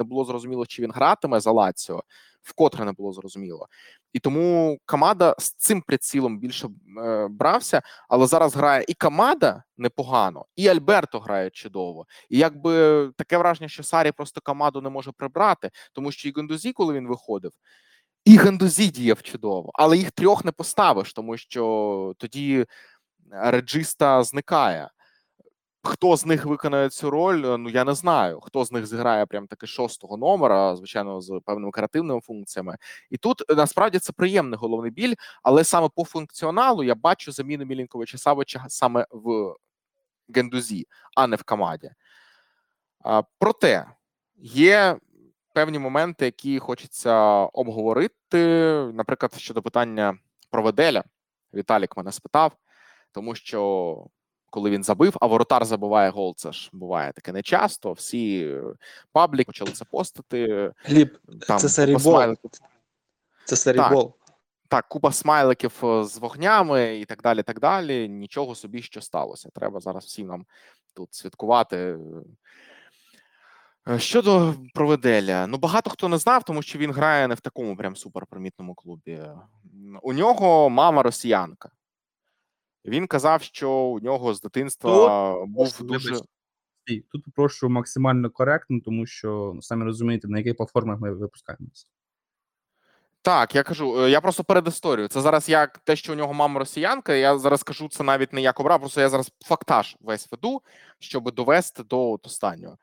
не 0.00 0.04
було 0.04 0.24
зрозуміло, 0.24 0.66
чи 0.66 0.82
він 0.82 0.90
гратиме 0.90 1.40
за 1.40 1.52
Лаціо, 1.52 2.02
вкотре 2.42 2.84
не 2.84 2.92
було 2.92 3.12
зрозуміло. 3.12 3.66
І 4.12 4.18
тому 4.18 4.78
Камада 4.84 5.34
з 5.38 5.52
цим 5.52 5.82
прицілом 5.82 6.38
більше 6.38 6.68
е, 7.04 7.28
брався, 7.30 7.82
але 8.08 8.26
зараз 8.26 8.56
грає 8.56 8.84
і 8.88 8.94
Камада 8.94 9.62
непогано, 9.78 10.44
і 10.56 10.68
Альберто 10.68 11.20
грає 11.20 11.50
чудово. 11.50 12.06
І 12.28 12.38
якби 12.38 13.10
таке 13.16 13.38
враження, 13.38 13.68
що 13.68 13.82
Сарі 13.82 14.12
просто 14.12 14.40
Камаду 14.40 14.80
не 14.80 14.90
може 14.90 15.12
прибрати, 15.12 15.70
тому 15.92 16.12
що 16.12 16.28
і 16.28 16.32
Гендузі, 16.36 16.72
коли 16.72 16.94
він 16.94 17.08
виходив, 17.08 17.52
і 18.24 18.36
Гендузі 18.36 18.90
діяв 18.90 19.22
чудово, 19.22 19.70
але 19.74 19.96
їх 19.96 20.10
трьох 20.10 20.44
не 20.44 20.52
поставиш, 20.52 21.12
тому 21.12 21.36
що 21.36 22.14
тоді 22.18 22.66
реджиста 23.30 24.22
зникає. 24.22 24.88
Хто 25.82 26.16
з 26.16 26.26
них 26.26 26.44
виконає 26.46 26.88
цю 26.90 27.10
роль? 27.10 27.44
е, 27.44 27.58
Ну 27.58 27.68
я 27.68 27.84
не 27.84 27.94
знаю. 27.94 28.40
Хто 28.40 28.64
з 28.64 28.72
них 28.72 28.86
зіграє 28.86 29.26
прям 29.26 29.46
таки 29.46 29.66
шостого 29.66 30.16
номера, 30.16 30.76
звичайно, 30.76 31.20
з 31.20 31.40
певними 31.44 31.70
креативними 31.72 32.20
функціями. 32.20 32.76
І 33.10 33.16
тут 33.16 33.42
е, 33.50 33.54
насправді 33.54 33.98
це 33.98 34.12
приємний 34.12 34.58
головний 34.58 34.90
біль, 34.90 35.14
але 35.42 35.64
саме 35.64 35.88
по 35.96 36.04
функціоналу 36.04 36.82
я 36.82 36.94
бачу 36.94 37.32
заміну 37.32 37.64
Мілінковича 37.64 38.18
Савича 38.18 38.64
саме 38.68 39.06
в 39.10 39.54
Гендузі, 40.34 40.86
а 41.16 41.26
не 41.26 41.36
в 41.36 41.42
Камаді. 41.42 41.90
А, 43.04 43.22
Проте 43.38 43.86
є 44.36 44.96
певні 45.54 45.78
моменти, 45.78 46.24
які 46.24 46.58
хочеться 46.58 47.14
обговорити. 47.44 48.38
Наприклад, 48.94 49.34
щодо 49.36 49.62
питання 49.62 50.18
про 50.50 50.62
Веделя. 50.62 51.04
Віталік 51.54 51.96
мене 51.96 52.12
спитав, 52.12 52.52
тому 53.12 53.34
що 53.34 54.06
коли 54.50 54.70
він 54.70 54.84
забив, 54.84 55.16
а 55.20 55.26
воротар 55.26 55.64
забиває 55.64 56.10
гол, 56.10 56.34
це 56.36 56.52
ж 56.52 56.70
буває 56.72 57.12
таке 57.12 57.32
нечасто. 57.32 57.92
Всі 57.92 58.44
е, 58.44 58.62
паблік 59.12 59.46
почали 59.46 59.70
це 59.70 59.84
постити. 59.84 60.72
Гліб, 60.84 61.18
Там 61.46 61.58
це 61.58 61.98
смайликів. 61.98 62.50
Це 63.44 63.56
серійбол. 63.56 64.14
Так, 64.68 64.88
купа 64.88 65.12
смайликів 65.12 65.72
е, 65.84 66.04
з 66.04 66.18
вогнями 66.18 66.98
і 66.98 67.04
так 67.04 67.22
далі. 67.22 67.42
так 67.42 67.60
далі. 67.60 68.08
Нічого 68.08 68.54
собі, 68.54 68.82
що 68.82 69.00
сталося. 69.00 69.48
Треба 69.54 69.80
зараз 69.80 70.04
всім 70.04 70.26
нам 70.26 70.46
тут 70.94 71.14
святкувати. 71.14 71.98
Е, 73.88 73.98
Щодо 73.98 74.54
Проведеля, 74.74 75.46
ну 75.46 75.58
багато 75.58 75.90
хто 75.90 76.08
не 76.08 76.18
знав, 76.18 76.44
тому 76.44 76.62
що 76.62 76.78
він 76.78 76.92
грає 76.92 77.28
не 77.28 77.34
в 77.34 77.40
такому 77.40 77.76
прям 77.76 77.96
суперпримітному 77.96 78.74
клубі. 78.74 79.22
У 80.02 80.12
нього 80.12 80.70
мама 80.70 81.02
росіянка. 81.02 81.70
Він 82.84 83.06
казав, 83.06 83.42
що 83.42 83.70
у 83.70 84.00
нього 84.00 84.34
з 84.34 84.40
дитинства 84.40 85.46
був 85.46 85.82
дуже. 85.82 86.14
Тут 87.12 87.24
попрошу 87.24 87.68
максимально 87.68 88.30
коректно, 88.30 88.80
тому 88.84 89.06
що 89.06 89.52
ну, 89.54 89.62
самі 89.62 89.84
розумієте, 89.84 90.28
на 90.28 90.38
яких 90.38 90.56
платформах 90.56 91.00
ми 91.00 91.14
випускаємося. 91.14 91.86
Так, 93.22 93.54
я 93.54 93.62
кажу, 93.62 94.00
е, 94.00 94.10
я 94.10 94.20
просто 94.20 94.44
перед 94.44 94.68
історією. 94.68 95.08
Це 95.08 95.20
зараз 95.20 95.48
як 95.48 95.78
те, 95.78 95.96
що 95.96 96.12
у 96.12 96.16
нього 96.16 96.34
мама 96.34 96.58
росіянка. 96.58 97.14
Я 97.14 97.38
зараз 97.38 97.62
кажу 97.62 97.88
це 97.88 98.02
навіть 98.04 98.32
не 98.32 98.40
як 98.40 98.60
обрав, 98.60 98.80
просто 98.80 99.00
я 99.00 99.08
зараз 99.08 99.32
фактаж 99.44 99.96
весь 100.00 100.32
веду, 100.32 100.62
щоб 100.98 101.34
довести 101.34 101.82
до 101.82 102.18
останнього. 102.22 102.78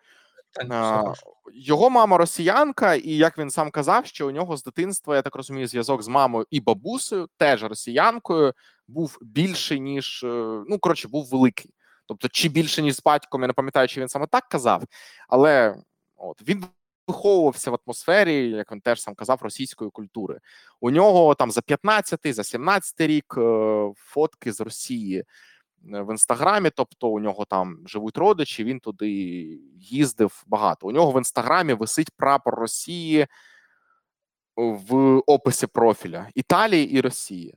Та 0.51 0.63
ні, 0.63 0.69
А, 0.73 0.81
все 0.81 1.01
хорошо. 1.01 1.33
Його 1.53 1.89
мама 1.89 2.17
росіянка, 2.17 2.93
і 2.93 3.09
як 3.09 3.37
він 3.37 3.49
сам 3.49 3.71
казав, 3.71 4.05
що 4.05 4.27
у 4.27 4.31
нього 4.31 4.57
з 4.57 4.63
дитинства, 4.63 5.15
я 5.15 5.21
так 5.21 5.35
розумію, 5.35 5.67
зв'язок 5.67 6.03
з 6.03 6.07
мамою 6.07 6.45
і 6.49 6.59
бабусею, 6.59 7.29
теж 7.37 7.63
росіянкою, 7.63 8.53
був 8.87 9.17
більший, 9.21 9.79
ніж 9.79 10.23
е, 10.23 10.63
ну 10.67 10.79
коротше, 10.79 11.07
був 11.07 11.29
великий. 11.29 11.73
Тобто, 12.05 12.27
чи 12.27 12.49
більше, 12.49 12.81
ніж 12.81 12.95
з 12.95 13.03
батьком, 13.03 13.41
я 13.41 13.47
не 13.47 13.53
пам'ятаю, 13.53 13.87
чи 13.87 14.01
він 14.01 14.07
саме 14.07 14.27
так 14.27 14.47
казав, 14.49 14.83
але 15.27 15.75
от 16.17 16.41
він 16.41 16.65
виховувався 17.07 17.71
в 17.71 17.77
атмосфері, 17.85 18.49
як 18.49 18.71
він 18.71 18.81
теж 18.81 19.01
сам 19.01 19.15
казав, 19.15 19.39
російської 19.41 19.91
культури. 19.91 20.39
У 20.81 20.91
нього 20.91 21.35
там 21.35 21.51
за 21.51 21.61
15-й, 21.61 22.33
за 22.33 22.41
17-й 22.41 23.07
рік 23.07 23.35
е, 23.37 23.91
фотки 23.95 24.53
з 24.53 24.61
Росії 24.61 25.17
е, 25.19 25.25
в 25.83 26.11
інстаграмі. 26.11 26.69
Тобто, 26.69 27.09
у 27.09 27.19
нього 27.19 27.45
там 27.45 27.77
живуть 27.85 28.17
родичі, 28.17 28.63
він 28.63 28.79
туди 28.79 29.09
їздив 29.79 30.43
багато. 30.47 30.87
У 30.87 30.91
нього 30.91 31.11
в 31.11 31.17
інстаграмі 31.17 31.73
висить 31.73 32.11
прапор 32.17 32.55
Росії 32.55 33.27
в 34.55 35.21
описі 35.27 35.67
профіля 35.67 36.27
Італії 36.35 36.91
і 36.91 37.01
Росії. 37.01 37.55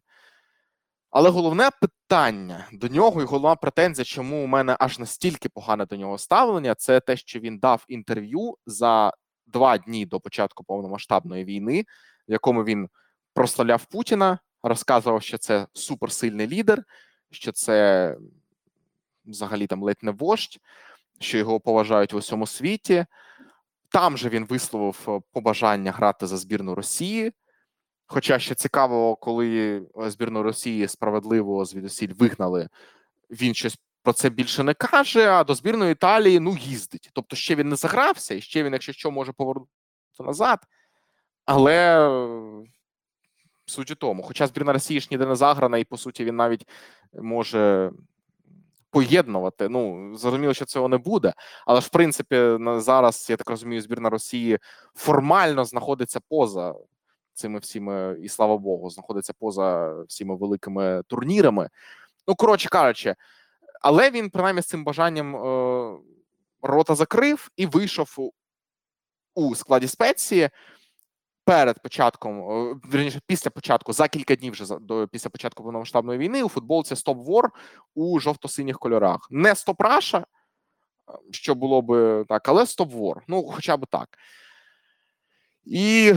Але 1.10 1.30
головне 1.30 1.70
питання 1.80 2.66
до 2.72 2.88
нього 2.88 3.22
і 3.22 3.24
головна 3.24 3.56
претензія, 3.56 4.04
чому 4.04 4.44
у 4.44 4.46
мене 4.46 4.76
аж 4.80 4.98
настільки 4.98 5.48
погане 5.48 5.86
до 5.86 5.96
нього 5.96 6.18
ставлення, 6.18 6.74
це 6.74 7.00
те, 7.00 7.16
що 7.16 7.38
він 7.38 7.58
дав 7.58 7.84
інтерв'ю 7.88 8.56
за 8.66 9.12
два 9.46 9.78
дні 9.78 10.06
до 10.06 10.20
початку 10.20 10.64
повномасштабної 10.64 11.44
війни, 11.44 11.84
в 12.28 12.32
якому 12.32 12.64
він 12.64 12.88
прославляв 13.34 13.84
Путіна, 13.84 14.38
розказував, 14.62 15.22
що 15.22 15.38
це 15.38 15.66
суперсильний 15.72 16.46
лідер, 16.46 16.84
що 17.30 17.52
це 17.52 18.16
взагалі 19.24 19.66
там 19.66 19.82
ледь 19.82 20.02
не 20.02 20.10
вождь, 20.10 20.58
що 21.20 21.38
його 21.38 21.60
поважають 21.60 22.12
в 22.12 22.16
усьому 22.16 22.46
світі. 22.46 23.06
Там 23.88 24.16
же 24.16 24.28
він 24.28 24.44
висловив 24.44 25.22
побажання 25.32 25.92
грати 25.92 26.26
за 26.26 26.36
збірну 26.36 26.74
Росії. 26.74 27.32
Хоча 28.12 28.38
ще 28.38 28.54
цікаво, 28.54 29.16
коли 29.16 29.82
е, 29.98 30.10
збірну 30.10 30.42
Росії 30.42 30.88
справедливо 30.88 31.64
звідусіль 31.64 32.12
вигнали, 32.18 32.68
він 33.30 33.54
щось 33.54 33.78
про 34.02 34.12
це 34.12 34.30
більше 34.30 34.62
не 34.62 34.74
каже. 34.74 35.28
А 35.30 35.44
до 35.44 35.54
збірної 35.54 35.92
Італії 35.92 36.40
ну 36.40 36.56
їздить. 36.56 37.10
Тобто, 37.12 37.36
ще 37.36 37.54
він 37.54 37.68
не 37.68 37.76
загрався, 37.76 38.34
і 38.34 38.40
ще 38.40 38.62
він, 38.62 38.72
якщо 38.72 38.92
що, 38.92 39.10
може 39.10 39.32
повернутися 39.32 40.22
назад. 40.24 40.58
Але 41.44 42.10
суть 43.66 43.90
у 43.90 43.94
тому, 43.94 44.22
хоча 44.22 44.46
збірна 44.46 44.72
Росії 44.72 45.00
ж 45.00 45.08
ніде 45.10 45.26
не 45.26 45.36
заграна, 45.36 45.78
і 45.78 45.84
по 45.84 45.96
суті 45.96 46.24
він 46.24 46.36
навіть 46.36 46.68
може 47.12 47.90
поєднувати. 48.90 49.68
Ну 49.68 50.12
зрозуміло, 50.16 50.54
що 50.54 50.64
цього 50.64 50.88
не 50.88 50.98
буде. 50.98 51.32
Але 51.66 51.80
ж 51.80 51.86
в 51.86 51.90
принципі 51.90 52.58
зараз, 52.76 53.26
я 53.30 53.36
так 53.36 53.50
розумію, 53.50 53.82
збірна 53.82 54.10
Росії 54.10 54.58
формально 54.94 55.64
знаходиться 55.64 56.20
поза 56.28 56.74
цими 57.40 57.58
всіми, 57.58 58.16
і 58.22 58.28
слава 58.28 58.58
Богу, 58.58 58.90
знаходиться 58.90 59.32
поза 59.32 59.94
всіма 60.02 60.34
великими 60.34 61.02
турнірами. 61.06 61.68
Ну, 62.28 62.34
коротше 62.34 62.68
кажучи, 62.68 63.14
але 63.80 64.10
він 64.10 64.30
принаймні 64.30 64.62
з 64.62 64.66
цим 64.66 64.84
бажанням 64.84 65.36
е, 65.36 65.98
рота 66.62 66.94
закрив 66.94 67.50
і 67.56 67.66
вийшов 67.66 68.14
у, 68.18 68.30
у 69.34 69.54
складі 69.54 69.88
спеції 69.88 70.50
перед 71.44 71.82
початком, 71.82 72.40
е, 72.40 72.76
вірніше, 72.92 73.20
після 73.26 73.50
початку, 73.50 73.92
за 73.92 74.08
кілька 74.08 74.36
днів 74.36 74.52
вже 74.52 74.78
до 74.80 75.08
після 75.08 75.30
початку 75.30 75.62
повномасштабної 75.62 76.18
війни 76.18 76.42
у 76.42 76.48
футболці 76.48 76.96
Стоп 76.96 77.18
Вор 77.26 77.50
у 77.94 78.18
жовто-синіх 78.20 78.78
кольорах. 78.78 79.26
Не 79.30 79.54
Стоп 79.54 79.80
Раша, 79.80 80.18
е, 80.18 80.24
що 81.30 81.54
було 81.54 81.82
би 81.82 82.24
так, 82.28 82.48
але 82.48 82.66
Стоп 82.66 82.92
Вор. 82.92 83.22
Ну, 83.28 83.42
хоча 83.42 83.76
б 83.76 83.86
так. 83.86 84.18
І 85.64 86.14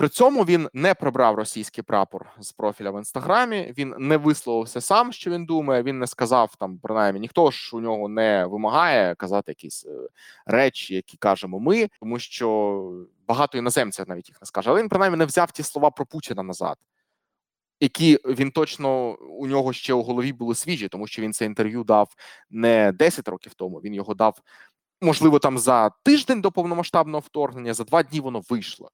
при 0.00 0.08
цьому 0.08 0.44
він 0.44 0.68
не 0.72 0.94
прибрав 0.94 1.34
російський 1.34 1.84
прапор 1.84 2.26
з 2.38 2.52
профіля 2.52 2.90
в 2.90 2.98
інстаграмі. 2.98 3.74
Він 3.78 3.94
не 3.98 4.16
висловився 4.16 4.80
сам, 4.80 5.12
що 5.12 5.30
він 5.30 5.46
думає. 5.46 5.82
Він 5.82 5.98
не 5.98 6.06
сказав 6.06 6.56
там, 6.56 6.78
принаймні, 6.78 7.20
ніхто 7.20 7.50
ж 7.50 7.76
у 7.76 7.80
нього 7.80 8.08
не 8.08 8.46
вимагає 8.46 9.14
казати 9.14 9.50
якісь 9.52 9.86
е, 9.86 10.08
речі, 10.46 10.94
які 10.94 11.16
кажемо 11.16 11.60
ми, 11.60 11.88
тому 12.00 12.18
що 12.18 12.92
багато 13.28 13.58
іноземців 13.58 14.04
навіть 14.08 14.28
їх 14.28 14.40
не 14.42 14.46
скаже. 14.46 14.70
Але 14.70 14.80
він 14.80 14.88
принаймні 14.88 15.18
не 15.18 15.24
взяв 15.24 15.52
ті 15.52 15.62
слова 15.62 15.90
про 15.90 16.06
Путіна 16.06 16.42
назад, 16.42 16.76
які 17.80 18.18
він 18.24 18.50
точно 18.50 19.14
у 19.14 19.46
нього 19.46 19.72
ще 19.72 19.94
у 19.94 20.02
голові 20.02 20.32
були 20.32 20.54
свіжі, 20.54 20.88
тому 20.88 21.06
що 21.06 21.22
він 21.22 21.32
це 21.32 21.44
інтерв'ю 21.44 21.84
дав 21.84 22.08
не 22.50 22.92
10 22.92 23.28
років 23.28 23.54
тому. 23.54 23.78
Він 23.78 23.94
його 23.94 24.14
дав, 24.14 24.40
можливо, 25.00 25.38
там 25.38 25.58
за 25.58 25.90
тиждень 25.90 26.40
до 26.40 26.52
повномасштабного 26.52 27.20
вторгнення, 27.20 27.74
за 27.74 27.84
два 27.84 28.02
дні 28.02 28.20
воно 28.20 28.42
вийшло. 28.50 28.90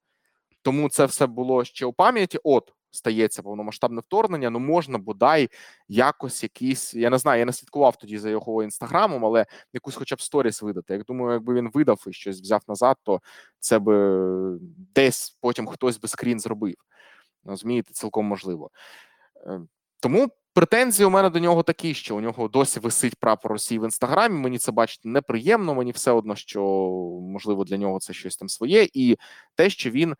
Тому 0.67 0.89
це 0.89 1.05
все 1.05 1.27
було 1.27 1.65
ще 1.65 1.87
у 1.87 1.93
пам'яті. 1.93 2.39
От 2.45 2.73
стається 2.91 3.43
повномасштабне 3.43 4.01
вторгнення. 4.01 4.51
Ну 4.51 4.59
можна 4.59 4.99
бодай 4.99 5.49
якось 5.89 6.43
якийсь. 6.43 6.95
Я 6.95 7.11
не 7.11 7.19
знаю, 7.19 7.39
я 7.39 7.45
не 7.45 7.53
слідкував 7.53 7.97
тоді 7.97 8.19
за 8.19 8.31
його 8.31 8.63
інстаграмом, 8.63 9.25
але 9.25 9.47
якусь, 9.73 9.95
хоча 9.95 10.15
б 10.15 10.21
сторіс 10.21 10.63
видати. 10.63 10.93
Як 10.93 11.05
думаю, 11.05 11.33
якби 11.33 11.55
він 11.55 11.71
видав 11.75 12.05
і 12.07 12.13
щось 12.13 12.41
взяв 12.41 12.63
назад, 12.69 12.97
то 13.03 13.21
це 13.59 13.79
би 13.79 14.59
десь 14.95 15.39
потім 15.41 15.67
хтось 15.67 16.01
би 16.01 16.09
скрін 16.09 16.41
зробив. 16.41 16.75
Розумієте, 17.45 17.93
цілком 17.93 18.27
можливо. 18.27 18.71
Е, 19.47 19.61
Тому 20.01 20.29
претензії 20.55 21.07
у 21.07 21.11
мене 21.11 21.31
до 21.31 21.39
нього 21.39 21.63
такі, 21.63 21.95
що 21.95 22.17
у 22.17 22.21
нього 22.21 22.49
досі 22.49 22.81
висить 22.81 23.17
прапор 23.17 23.53
Росії 23.53 23.79
в 23.79 23.85
інстаграмі. 23.85 24.41
Мені 24.41 24.59
це 24.59 24.73
бачити 24.73 25.09
неприємно. 25.09 25.75
Мені 25.75 25.91
все 25.91 26.11
одно, 26.11 26.37
що 26.37 26.63
можливо 27.23 27.65
для 27.65 27.77
нього 27.77 27.99
це 27.99 28.13
щось 28.13 28.37
там 28.37 28.49
своє, 28.49 28.89
і 28.95 29.17
те, 29.55 29.71
що 29.71 29.91
він. 29.91 30.15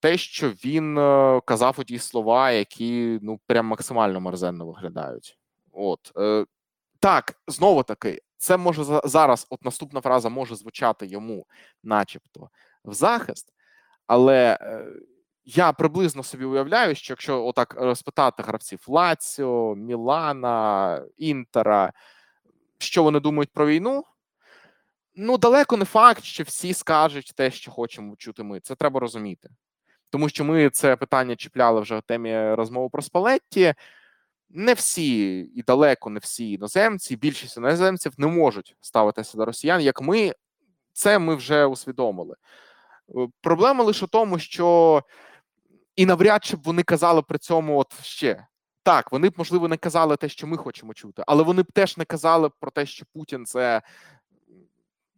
Те, 0.00 0.16
що 0.16 0.50
він 0.50 0.98
е, 0.98 1.40
казав 1.44 1.74
оті 1.78 1.98
слова, 1.98 2.50
які 2.50 3.18
ну 3.22 3.40
прям 3.46 3.66
максимально 3.66 4.20
мерзенно 4.20 4.66
виглядають. 4.66 5.38
От 5.72 6.12
е, 6.18 6.46
так, 7.00 7.40
знову 7.48 7.82
таки, 7.82 8.22
це 8.36 8.56
може 8.56 9.00
зараз. 9.04 9.46
От 9.50 9.64
наступна 9.64 10.00
фраза 10.00 10.28
може 10.28 10.56
звучати 10.56 11.06
йому, 11.06 11.46
начебто, 11.82 12.50
в 12.84 12.94
захист, 12.94 13.52
але 14.06 14.58
е, 14.60 14.86
я 15.44 15.72
приблизно 15.72 16.22
собі 16.22 16.44
уявляю, 16.44 16.94
що 16.94 17.12
якщо 17.12 17.46
отак 17.46 17.74
розпитати 17.78 18.42
гравців 18.42 18.84
Лаціо, 18.86 19.74
Мілана, 19.74 21.02
Інтера, 21.16 21.92
що 22.78 23.02
вони 23.02 23.20
думають 23.20 23.52
про 23.52 23.66
війну, 23.66 24.04
ну 25.16 25.38
далеко 25.38 25.76
не 25.76 25.84
факт, 25.84 26.24
що 26.24 26.44
всі 26.44 26.74
скажуть 26.74 27.32
те, 27.36 27.50
що 27.50 27.70
хочемо 27.70 28.16
чути 28.16 28.42
ми. 28.42 28.60
Це 28.60 28.74
треба 28.74 29.00
розуміти. 29.00 29.48
Тому 30.10 30.28
що 30.28 30.44
ми 30.44 30.70
це 30.70 30.96
питання 30.96 31.36
чіпляли 31.36 31.80
вже 31.80 31.98
в 31.98 32.02
темі 32.02 32.54
розмови 32.54 32.88
про 32.88 33.02
Спалетті. 33.02 33.74
Не 34.50 34.74
всі 34.74 35.38
і 35.40 35.62
далеко 35.62 36.10
не 36.10 36.20
всі 36.20 36.52
іноземці, 36.52 37.16
більшість 37.16 37.56
іноземців 37.56 38.12
не 38.18 38.26
можуть 38.26 38.76
ставитися 38.80 39.38
до 39.38 39.44
росіян, 39.44 39.80
як 39.80 40.00
ми. 40.02 40.32
Це 40.92 41.18
ми 41.18 41.34
вже 41.34 41.66
усвідомили. 41.66 42.36
Е, 43.08 43.28
Проблема 43.40 43.84
лише 43.84 44.06
в 44.06 44.08
тому, 44.08 44.38
що 44.38 45.02
і 45.96 46.06
навряд 46.06 46.44
чи 46.44 46.56
б 46.56 46.62
вони 46.62 46.82
казали 46.82 47.22
при 47.22 47.38
цьому 47.38 47.78
от 47.78 48.02
ще. 48.02 48.46
Так, 48.82 49.12
вони 49.12 49.28
б, 49.28 49.34
можливо, 49.36 49.68
не 49.68 49.76
казали 49.76 50.16
те, 50.16 50.28
що 50.28 50.46
ми 50.46 50.56
хочемо 50.56 50.94
чути, 50.94 51.24
але 51.26 51.42
вони 51.42 51.62
б 51.62 51.72
теж 51.72 51.96
не 51.96 52.04
казали 52.04 52.50
про 52.60 52.70
те, 52.70 52.86
що 52.86 53.06
Путін 53.14 53.46
це 53.46 53.82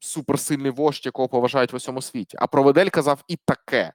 суперсильний 0.01 0.71
вождь, 0.71 1.07
якого 1.07 1.29
поважають 1.29 1.73
в 1.73 1.77
усьому 1.77 2.03
світі. 2.03 2.37
А 2.41 2.47
Проведель 2.47 2.89
казав 2.89 3.25
і 3.29 3.37
таке. 3.37 3.93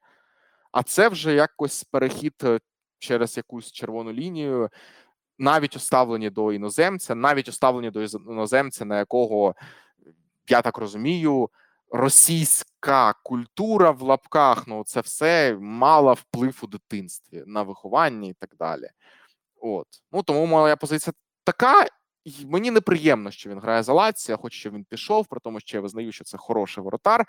А 0.72 0.84
це 0.84 1.10
вже 1.10 1.34
якось 1.34 1.84
перехід 1.84 2.34
е, 2.44 2.60
через 3.00 3.38
якусь 3.38 3.72
червону 3.72 4.12
лінію, 4.12 4.70
навіть 5.38 5.76
уставлені 5.76 6.30
до 6.30 6.54
іноземця, 6.54 7.16
навіть 7.16 7.48
уставлені 7.48 7.92
до 7.92 8.02
іноземця, 8.02 8.86
на 8.86 8.98
якого, 8.98 9.56
я 10.50 10.62
так 10.62 10.78
розумію, 10.78 11.50
російська 11.92 13.14
культура 13.24 13.92
в 13.92 14.02
лапках, 14.02 14.68
ну 14.68 14.84
це 14.84 15.02
все 15.02 15.58
мала 15.60 16.14
вплив 16.14 16.60
у 16.64 16.68
дитинстві 16.68 17.44
на 17.46 17.64
виховання 17.64 18.30
і 18.30 18.34
так 18.34 18.56
далі. 18.60 18.90
От. 19.62 19.88
Ну 20.12 20.24
тому 20.24 20.46
моя 20.46 20.76
позиція 20.76 21.14
така. 21.44 21.86
І 22.24 22.46
мені 22.46 22.72
неприємно, 22.72 23.32
що 23.32 23.50
він 23.50 23.60
грає 23.60 23.84
за 23.84 23.94
Лаціо, 23.94 24.38
хоч 24.38 24.54
що 24.54 24.70
він 24.70 24.84
пішов, 24.84 25.28
при 25.28 25.40
тому, 25.40 25.60
що 25.60 25.78
я 25.78 25.82
визнаю, 25.82 26.12
що 26.12 26.24
це 26.24 26.38
хороший 26.38 26.84
воротар. 26.84 27.26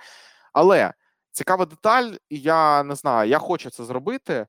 Але 0.52 0.92
цікава 1.30 1.66
деталь, 1.66 2.12
я 2.30 2.82
не 2.82 2.94
знаю, 2.94 3.30
я 3.30 3.38
хочу 3.38 3.70
це 3.70 3.84
зробити. 3.84 4.46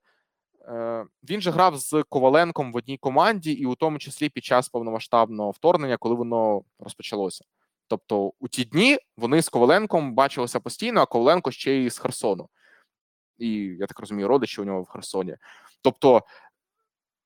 Е, 0.68 1.06
Він 1.30 1.42
же 1.42 1.52
грав 1.52 1.78
з 1.78 2.04
Коваленком 2.10 2.74
в 2.74 2.76
одній 2.76 2.98
команді, 2.98 3.52
і 3.52 3.66
у 3.66 3.76
тому 3.76 4.00
числі 4.00 4.30
під 4.30 4.46
час 4.46 4.70
повномасштабного 4.70 5.52
вторгнення, 5.52 5.98
коли 5.98 6.16
воно 6.16 6.62
розпочалося. 6.80 7.46
Тобто, 7.88 8.34
у 8.40 8.48
ті 8.48 8.66
дні 8.66 8.98
вони 9.18 9.42
з 9.42 9.50
Коваленком 9.50 10.14
бачилися 10.14 10.60
постійно, 10.60 11.02
а 11.02 11.06
Коваленко 11.06 11.52
ще 11.52 11.74
й 11.74 11.90
з 11.90 11.98
Херсону. 11.98 12.50
І 13.38 13.50
я 13.56 13.88
так 13.88 14.00
розумію, 14.00 14.28
родичі 14.28 14.62
у 14.62 14.64
нього 14.64 14.82
в 14.82 14.88
Херсоні. 14.88 15.36
Тобто, 15.82 16.22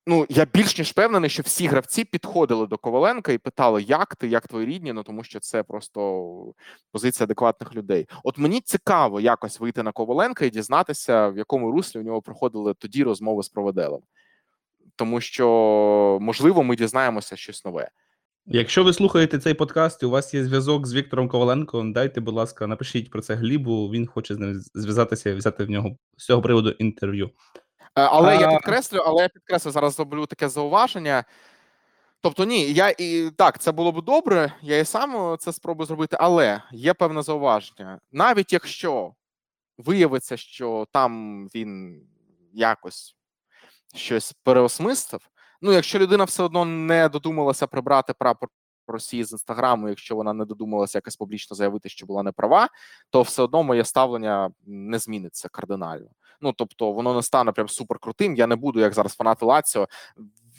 ну 0.07 0.25
я 0.29 0.45
більш 0.53 0.77
ніж 0.77 0.89
впевнений, 0.89 1.29
що 1.29 1.43
всі 1.43 1.67
гравці 1.67 2.03
підходили 2.03 2.67
до 2.67 2.77
Коваленка 2.77 3.31
і 3.31 3.37
питали, 3.37 3.81
як 3.81 4.15
ти, 4.15 4.27
як 4.27 4.47
твої 4.47 4.65
рідні, 4.65 4.93
ну 4.93 5.03
тому 5.03 5.23
що 5.23 5.39
це 5.39 5.63
просто 5.63 6.53
позиція 6.91 7.25
адекватних 7.25 7.75
людей. 7.75 8.07
От 8.23 8.37
мені 8.37 8.61
цікаво 8.61 9.19
якось 9.19 9.59
вийти 9.59 9.83
на 9.83 9.91
Коваленка 9.91 10.45
і 10.45 10.49
дізнатися, 10.49 11.27
в 11.27 11.37
якому 11.37 11.71
руслі 11.71 11.99
у 11.99 12.03
нього 12.03 12.21
проходили 12.21 12.73
тоді 12.73 13.03
розмови 13.03 13.43
з 13.43 13.49
проведелем. 13.49 14.01
Тому 14.95 15.21
що, 15.21 16.17
можливо, 16.21 16.63
ми 16.63 16.75
дізнаємося 16.75 17.35
щось 17.35 17.65
нове. 17.65 17.89
Якщо 18.45 18.83
ви 18.83 18.93
слухаєте 18.93 19.39
цей 19.39 19.53
подкаст, 19.53 20.03
і 20.03 20.05
у 20.05 20.09
вас 20.09 20.33
є 20.33 20.43
зв'язок 20.43 20.87
з 20.87 20.93
Віктором 20.93 21.29
Коваленком, 21.29 21.93
дайте, 21.93 22.21
будь 22.21 22.33
ласка, 22.33 22.67
напишіть 22.67 23.09
про 23.09 23.21
це 23.21 23.35
Глібу. 23.35 23.89
Він 23.89 24.07
хоче 24.07 24.35
з 24.35 24.37
ним 24.37 24.61
зв'язатися 24.73 25.29
і 25.29 25.33
взяти 25.33 25.63
в 25.63 25.69
нього 25.69 25.97
з 26.17 26.25
цього 26.25 26.41
приводу 26.41 26.69
інтерв'ю. 26.69 27.29
Е, 27.97 28.01
Але 28.01 28.37
я 28.37 28.49
підкреслю, 28.49 29.03
але 29.05 29.23
я 29.23 29.29
підкреслю 29.29 29.71
зараз 29.71 29.93
зроблю 29.93 30.25
таке 30.25 30.49
зауваження. 30.49 31.23
Тобто, 32.21 32.45
ні, 32.45 32.73
я 32.73 32.89
і 32.97 33.31
так, 33.37 33.59
це 33.59 33.71
було 33.71 33.91
б 33.91 34.01
добре, 34.01 34.53
я 34.61 34.77
і 34.77 34.85
сам 34.85 35.37
це 35.39 35.53
спробую 35.53 35.87
зробити, 35.87 36.17
але 36.19 36.61
є 36.71 36.93
певне 36.93 37.21
зауваження. 37.21 37.99
Навіть 38.11 38.53
якщо 38.53 39.13
виявиться, 39.77 40.37
що 40.37 40.87
там 40.91 41.45
він 41.55 42.01
якось 42.53 43.15
щось 43.95 44.33
переосмислив, 44.43 45.21
ну 45.61 45.71
якщо 45.71 45.99
людина 45.99 46.23
все 46.23 46.43
одно 46.43 46.65
не 46.65 47.09
додумалася 47.09 47.67
прибрати 47.67 48.13
прапор 48.13 48.49
Росії 48.87 49.23
з 49.23 49.31
інстаграму, 49.31 49.89
якщо 49.89 50.15
вона 50.15 50.33
не 50.33 50.45
додумалася 50.45 50.97
якось 50.97 51.15
публічно 51.15 51.55
заявити, 51.55 51.89
що 51.89 52.05
була 52.05 52.23
неправа, 52.23 52.67
то 53.09 53.21
все 53.21 53.43
одно 53.43 53.63
моє 53.63 53.85
ставлення 53.85 54.51
не 54.65 54.99
зміниться 54.99 55.49
кардинально. 55.49 56.07
Ну 56.41 56.53
тобто 56.53 56.91
воно 56.91 57.13
не 57.13 57.23
стане 57.23 57.51
прям 57.51 57.69
суперкрутим. 57.69 58.35
Я 58.35 58.47
не 58.47 58.55
буду, 58.55 58.79
як 58.79 58.93
зараз 58.93 59.13
фанати 59.13 59.45
Лаціо. 59.45 59.87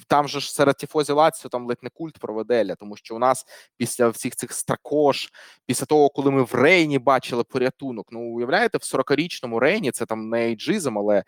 Там 0.06 0.28
же 0.28 0.40
ж 0.40 0.52
серед 0.52 0.76
тіфозі 0.76 1.12
Лаціо 1.12 1.48
там 1.48 1.66
ледь 1.66 1.82
не 1.82 1.90
культ 1.90 2.18
проведеля, 2.18 2.74
тому 2.74 2.96
що 2.96 3.16
у 3.16 3.18
нас 3.18 3.46
після 3.76 4.08
всіх 4.08 4.36
цих 4.36 4.52
стракош, 4.52 5.32
після 5.66 5.86
того, 5.86 6.08
коли 6.08 6.30
ми 6.30 6.42
в 6.42 6.54
Рейні 6.54 6.98
бачили 6.98 7.44
порятунок. 7.44 8.06
Ну 8.10 8.20
уявляєте, 8.20 8.78
в 8.78 8.80
40-річному 8.80 9.58
Рейні 9.58 9.90
це 9.90 10.06
там 10.06 10.28
не 10.28 10.46
ейджизм, 10.46 10.98
але 10.98 11.24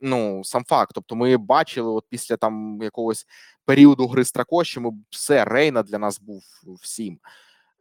ну 0.00 0.44
сам 0.44 0.64
факт. 0.64 0.92
Тобто, 0.94 1.16
ми 1.16 1.36
бачили, 1.36 1.90
от 1.90 2.04
після 2.08 2.36
там 2.36 2.78
якогось 2.82 3.26
періоду 3.64 4.06
гри 4.06 4.24
стракоші, 4.24 4.80
ми 4.80 4.90
все 5.10 5.44
Рейна 5.44 5.82
для 5.82 5.98
нас 5.98 6.20
був 6.20 6.42
всім. 6.82 7.18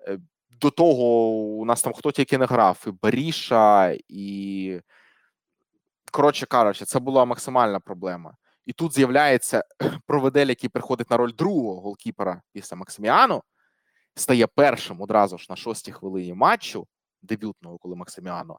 Е, 0.08 0.20
До 0.62 0.70
того 0.70 1.30
у 1.32 1.66
нас 1.66 1.82
там 1.82 1.94
хто 1.94 2.12
тільки 2.12 2.38
не 2.38 2.46
грав, 2.46 2.84
і 2.88 2.92
Баріша, 2.92 3.98
і 4.10 4.80
коротше 6.12 6.46
кажучи, 6.46 6.86
це 6.86 7.00
була 7.00 7.26
максимальна 7.26 7.80
проблема. 7.80 8.36
І 8.66 8.74
тут 8.74 8.94
з'являється 8.94 9.64
проведель, 10.08 10.48
який 10.48 10.70
приходить 10.70 11.10
на 11.10 11.18
роль 11.18 11.32
другого 11.38 11.82
голкіпера 11.82 12.42
після 12.54 12.78
Максиміану, 12.78 13.44
стає 14.16 14.48
першим 14.48 15.02
одразу 15.02 15.38
ж 15.38 15.48
на 15.50 15.56
шостій 15.56 15.92
хвилині 15.92 16.34
матчу, 16.34 16.88
дебютного, 17.22 17.78
коли 17.78 17.96
Максиміану 17.96 18.58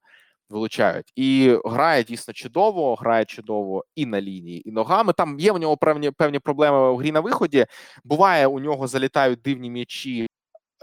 вилучають, 0.48 1.12
і 1.16 1.58
грає 1.64 2.04
дійсно 2.04 2.34
чудово, 2.34 2.94
грає 2.94 3.24
чудово 3.24 3.84
і 3.94 4.06
на 4.06 4.20
лінії, 4.20 4.68
і 4.68 4.72
ногами. 4.72 5.12
Там 5.12 5.38
є 5.38 5.52
у 5.52 5.58
нього 5.58 5.76
певні 5.76 6.10
певні 6.10 6.38
проблеми 6.38 6.90
у 6.90 6.96
грі 6.96 7.12
на 7.12 7.20
виході. 7.20 7.66
Буває, 8.04 8.46
у 8.46 8.60
нього 8.60 8.86
залітають 8.86 9.42
дивні 9.42 9.70
м'ячі. 9.70 10.26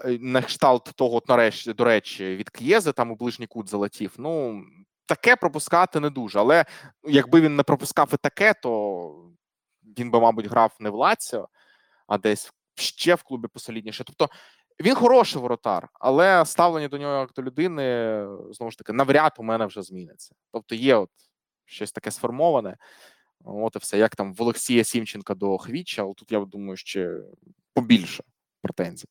е, 0.05 0.17
На 0.21 0.41
кшталт 0.41 0.91
того, 0.95 1.21
нарешті, 1.27 1.73
до 1.73 1.83
речі, 1.83 2.35
від 2.35 2.49
К'єзи 2.49 2.91
там 2.91 3.11
у 3.11 3.15
ближній 3.15 3.47
кут 3.47 3.69
залетів. 3.69 4.13
Ну 4.17 4.63
таке 5.09 5.35
пропускати 5.35 5.99
не 5.99 6.09
дуже. 6.09 6.39
Але 6.39 6.65
якби 7.03 7.41
він 7.41 7.55
не 7.55 7.63
пропускав 7.63 8.09
і 8.13 8.17
таке, 8.17 8.53
то 8.53 9.31
він 9.97 10.11
би, 10.11 10.19
мабуть, 10.19 10.45
грав 10.45 10.75
не 10.79 10.89
в 10.89 10.95
Лаціо, 10.95 11.49
а 12.07 12.17
десь 12.17 12.51
ще 12.75 13.15
в 13.15 13.23
клубі 13.23 13.47
посолідніше. 13.47 14.03
Тобто 14.03 14.29
він 14.81 14.95
хороший 14.95 15.41
воротар, 15.41 15.89
але 15.93 16.45
ставлення 16.45 16.87
до 16.87 16.97
нього 16.97 17.19
як 17.19 17.33
до 17.33 17.43
людини 17.43 18.25
знову 18.51 18.71
ж 18.71 18.77
таки 18.77 18.93
навряд 18.93 19.33
у 19.37 19.43
мене 19.43 19.65
вже 19.65 19.81
зміниться. 19.81 20.35
Тобто 20.51 20.75
є 20.75 20.95
от 20.95 21.09
щось 21.65 21.91
таке 21.91 22.11
сформоване. 22.11 22.77
От 23.45 23.75
і 23.75 23.79
все, 23.79 23.97
як 23.97 24.15
там 24.15 24.33
в 24.33 24.41
Олексія 24.41 24.83
Сімченка 24.83 25.35
до 25.35 25.57
Хвіча, 25.57 26.01
але 26.01 26.13
тут 26.13 26.31
я 26.31 26.39
думаю, 26.39 26.77
ще 26.77 27.21
побільше 27.73 28.23
претензій. 28.61 29.07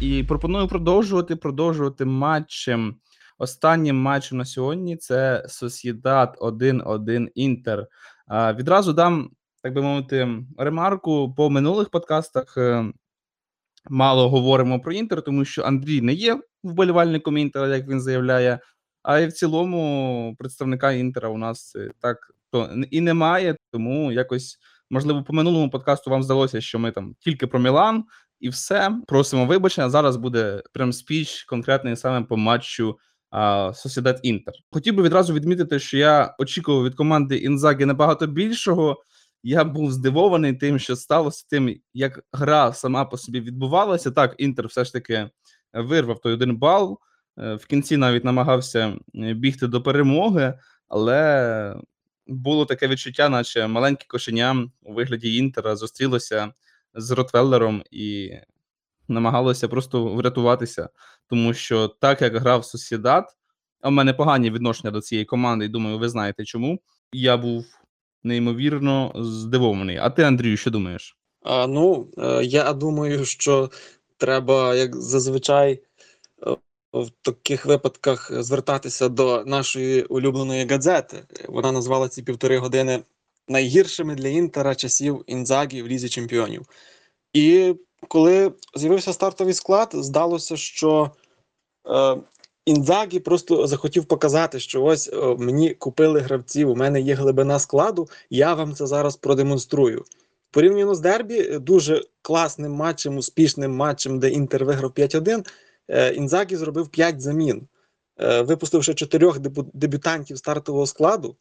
І 0.00 0.24
пропоную 0.24 0.68
продовжувати 0.68 1.36
продовжувати 1.36 2.04
матчем. 2.04 2.96
Останнім 3.38 3.96
матчем 3.96 4.38
на 4.38 4.44
сьогодні 4.44 4.96
це 4.96 5.44
Сосєдат 5.48 6.38
1-1 6.38 7.28
Інтер. 7.34 7.86
Відразу 8.30 8.92
дам, 8.92 9.30
так 9.62 9.74
би 9.74 9.82
мовити, 9.82 10.28
ремарку 10.58 11.34
по 11.34 11.50
минулих 11.50 11.90
подкастах. 11.90 12.56
е, 12.56 12.92
Мало 13.90 14.28
говоримо 14.28 14.80
про 14.80 14.92
Інтер, 14.92 15.22
тому 15.22 15.44
що 15.44 15.62
Андрій 15.62 16.00
не 16.00 16.12
є 16.12 16.40
вболівальником 16.62 17.38
Інтера, 17.38 17.68
як 17.76 17.88
він 17.88 18.00
заявляє. 18.00 18.58
А 19.02 19.18
і 19.18 19.26
в 19.26 19.32
цілому 19.32 20.36
представника 20.38 20.92
Інтера 20.92 21.28
у 21.28 21.38
нас 21.38 21.76
е, 21.76 21.90
так 22.00 22.34
то 22.50 22.70
і 22.90 23.00
немає. 23.00 23.56
Тому 23.72 24.12
якось, 24.12 24.58
можливо, 24.90 25.22
по 25.22 25.32
минулому 25.32 25.70
подкасту 25.70 26.10
вам 26.10 26.22
здалося, 26.22 26.60
що 26.60 26.78
ми 26.78 26.90
там 26.90 27.14
тільки 27.18 27.46
про 27.46 27.60
Мілан, 27.60 28.04
і 28.40 28.48
все. 28.48 28.90
Просимо 29.06 29.46
вибачення. 29.46 29.90
Зараз 29.90 30.16
буде 30.16 30.62
прям 30.72 30.92
спіч 30.92 31.44
конкретний 31.44 31.96
саме 31.96 32.26
по 32.26 32.36
матчу 32.36 32.98
Сосідат 33.74 34.20
Інтер. 34.22 34.54
Хотів 34.70 34.94
би 34.94 35.02
відразу 35.02 35.34
відмітити, 35.34 35.78
що 35.78 35.98
я 35.98 36.34
очікував 36.38 36.84
від 36.84 36.94
команди 36.94 37.36
Інзагі 37.36 37.84
набагато 37.84 38.26
більшого. 38.26 39.02
Я 39.42 39.64
був 39.64 39.92
здивований 39.92 40.52
тим, 40.52 40.78
що 40.78 40.96
сталося 40.96 41.46
тим, 41.50 41.80
як 41.94 42.20
гра 42.32 42.72
сама 42.72 43.04
по 43.04 43.18
собі 43.18 43.40
відбувалася. 43.40 44.10
Так, 44.10 44.34
Інтер 44.38 44.66
все 44.66 44.84
ж 44.84 44.92
таки 44.92 45.30
вирвав 45.74 46.20
той 46.20 46.32
один 46.32 46.56
бал. 46.56 46.98
Е, 47.38 47.54
В 47.54 47.66
кінці 47.66 47.96
навіть 47.96 48.24
намагався 48.24 48.96
е, 49.14 49.34
бігти 49.34 49.66
до 49.66 49.82
перемоги, 49.82 50.58
але 50.88 51.76
було 52.26 52.66
таке 52.66 52.88
відчуття, 52.88 53.28
наче 53.28 53.66
маленьке 53.66 54.04
кошеня 54.08 54.68
у 54.82 54.94
вигляді 54.94 55.36
Інтера 55.36 55.76
зустрілося 55.76 56.52
з 56.94 57.10
Ротвеллером 57.10 57.82
і 57.90 58.32
намагалося 59.08 59.68
просто 59.68 60.04
врятуватися, 60.04 60.88
тому 61.26 61.54
що 61.54 61.88
так 61.88 62.22
як 62.22 62.36
грав 62.36 62.64
Сосідат, 62.64 63.24
а 63.80 63.88
в 63.88 63.92
мене 63.92 64.14
погані 64.14 64.50
відношення 64.50 64.90
до 64.90 65.00
цієї 65.00 65.24
команди, 65.24 65.64
і 65.64 65.68
думаю, 65.68 65.98
ви 65.98 66.08
знаєте 66.08 66.44
чому. 66.44 66.80
Я 67.12 67.36
був 67.36 67.66
неймовірно 68.22 69.12
здивований. 69.16 69.96
А 69.96 70.10
ти, 70.10 70.22
Андрію, 70.22 70.56
що 70.56 70.70
думаєш? 70.70 71.16
А, 71.42 71.66
ну, 71.66 72.08
е, 72.18 72.44
я 72.44 72.72
думаю, 72.72 73.24
що 73.24 73.70
треба, 74.16 74.74
як 74.74 74.96
зазвичай, 74.96 75.82
е, 76.46 76.56
в 76.92 77.10
таких 77.22 77.66
випадках 77.66 78.42
звертатися 78.42 79.08
до 79.08 79.44
нашої 79.44 80.02
улюбленої 80.02 80.66
газети. 80.66 81.16
Вона 81.48 81.72
назвала 81.72 82.08
ці 82.08 82.22
півтори 82.22 82.58
години 82.58 83.02
найгіршими 83.48 84.14
для 84.14 84.28
Інтера 84.28 84.74
часів 84.74 85.24
Інзагі 85.26 85.82
в 85.82 85.86
лізі 85.86 86.08
чемпіонів. 86.08 86.62
І 87.32 87.74
коли 88.08 88.52
з'явився 88.74 89.12
стартовий 89.12 89.54
склад, 89.54 89.90
здалося, 89.92 90.56
що 90.56 91.10
е, 91.90 92.16
Інзагі 92.66 93.20
просто 93.20 93.66
захотів 93.66 94.04
показати, 94.04 94.60
що 94.60 94.84
ось 94.84 95.08
е, 95.12 95.16
мені 95.38 95.74
купили 95.74 96.20
гравців, 96.20 96.70
у 96.70 96.76
мене 96.76 97.00
є 97.00 97.14
глибина 97.14 97.58
складу, 97.58 98.08
я 98.30 98.54
вам 98.54 98.74
це 98.74 98.86
зараз 98.86 99.16
продемонструю. 99.16 100.04
Порівняно 100.50 100.94
з 100.94 101.00
Дербі, 101.00 101.38
е, 101.40 101.58
дуже 101.58 102.02
класним 102.22 102.72
матчем, 102.72 103.16
успішним 103.16 103.76
матчем, 103.76 104.18
де 104.18 104.30
Інтер 104.30 104.64
виграв 104.64 104.90
5-1, 104.90 105.44
е, 105.88 106.12
Інзагі 106.14 106.56
зробив 106.56 106.88
5 106.88 107.20
замін, 107.20 107.68
Е, 108.20 108.42
випустивши 108.42 108.94
чотирьох 108.94 109.38
дебю- 109.38 109.70
дебютантів 109.72 110.38
стартового 110.38 110.86
складу: 110.86 111.36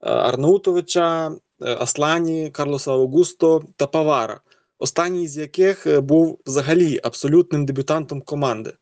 Арнаутовича, 0.00 1.28
е, 1.28 1.76
Аслані, 1.80 2.50
Карлоса 2.50 2.92
Аугусто 2.92 3.64
та 3.76 3.86
Павара. 3.86 4.40
Останній 4.78 5.28
з 5.28 5.36
яких 5.36 5.86
е, 5.86 6.00
був 6.00 6.40
взагалі 6.46 7.00
абсолютним 7.02 7.66
дебютантом 7.66 8.22
команди. 8.22 8.72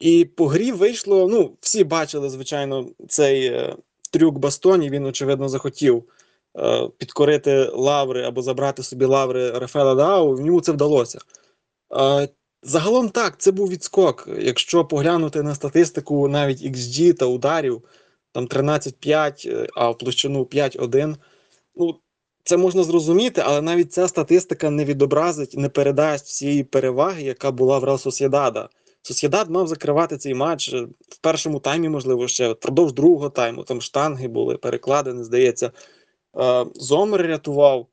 І 0.00 0.24
по 0.24 0.46
грі 0.46 0.72
вийшло. 0.72 1.28
Ну, 1.28 1.56
всі 1.60 1.84
бачили, 1.84 2.30
звичайно, 2.30 2.88
цей 3.08 3.46
е, 3.46 3.76
трюк 4.10 4.38
Бастоні. 4.38 4.90
Він, 4.90 5.06
очевидно, 5.06 5.48
захотів 5.48 6.04
е, 6.58 6.88
підкорити 6.98 7.70
лаври 7.74 8.22
або 8.22 8.42
забрати 8.42 8.82
собі 8.82 9.04
лаври 9.04 9.50
Рафаела 9.50 9.94
Дау. 9.94 10.34
В 10.34 10.40
ньому 10.40 10.60
це 10.60 10.72
вдалося. 10.72 11.18
Е, 11.96 12.28
загалом 12.62 13.08
так, 13.08 13.38
це 13.38 13.52
був 13.52 13.68
відскок. 13.68 14.28
Якщо 14.38 14.84
поглянути 14.84 15.42
на 15.42 15.54
статистику 15.54 16.28
навіть 16.28 16.62
XG 16.62 17.14
та 17.14 17.26
ударів, 17.26 17.82
там 18.34 18.46
13-5, 18.46 19.48
е, 19.48 19.66
а 19.74 19.90
в 19.90 19.98
площину 19.98 20.44
5-1. 20.44 21.16
Ну, 21.76 21.94
це 22.44 22.56
можна 22.56 22.82
зрозуміти, 22.82 23.42
але 23.44 23.60
навіть 23.60 23.92
ця 23.92 24.08
статистика 24.08 24.70
не 24.70 24.84
відобразить, 24.84 25.54
не 25.56 25.68
передасть 25.68 26.26
всієї 26.26 26.64
переваги, 26.64 27.22
яка 27.22 27.50
була 27.50 27.78
в 27.78 27.84
Реал 27.84 27.98
Сосєдада. 27.98 28.68
Сосєдад 29.02 29.50
мав 29.50 29.66
закривати 29.66 30.16
цей 30.16 30.34
матч 30.34 30.72
е, 30.72 30.86
в 31.08 31.18
першому 31.20 31.60
таймі, 31.60 31.88
можливо, 31.88 32.28
ще 32.28 32.52
впродовж 32.52 32.92
другого 32.92 33.30
тайму. 33.30 33.62
Там 33.62 33.80
штанги 33.80 34.28
були, 34.28 34.56
перекладини, 34.56 35.24
здається. 35.24 35.70
Е, 36.36 36.66
Зомер 36.74 37.22
рятував. 37.26 37.86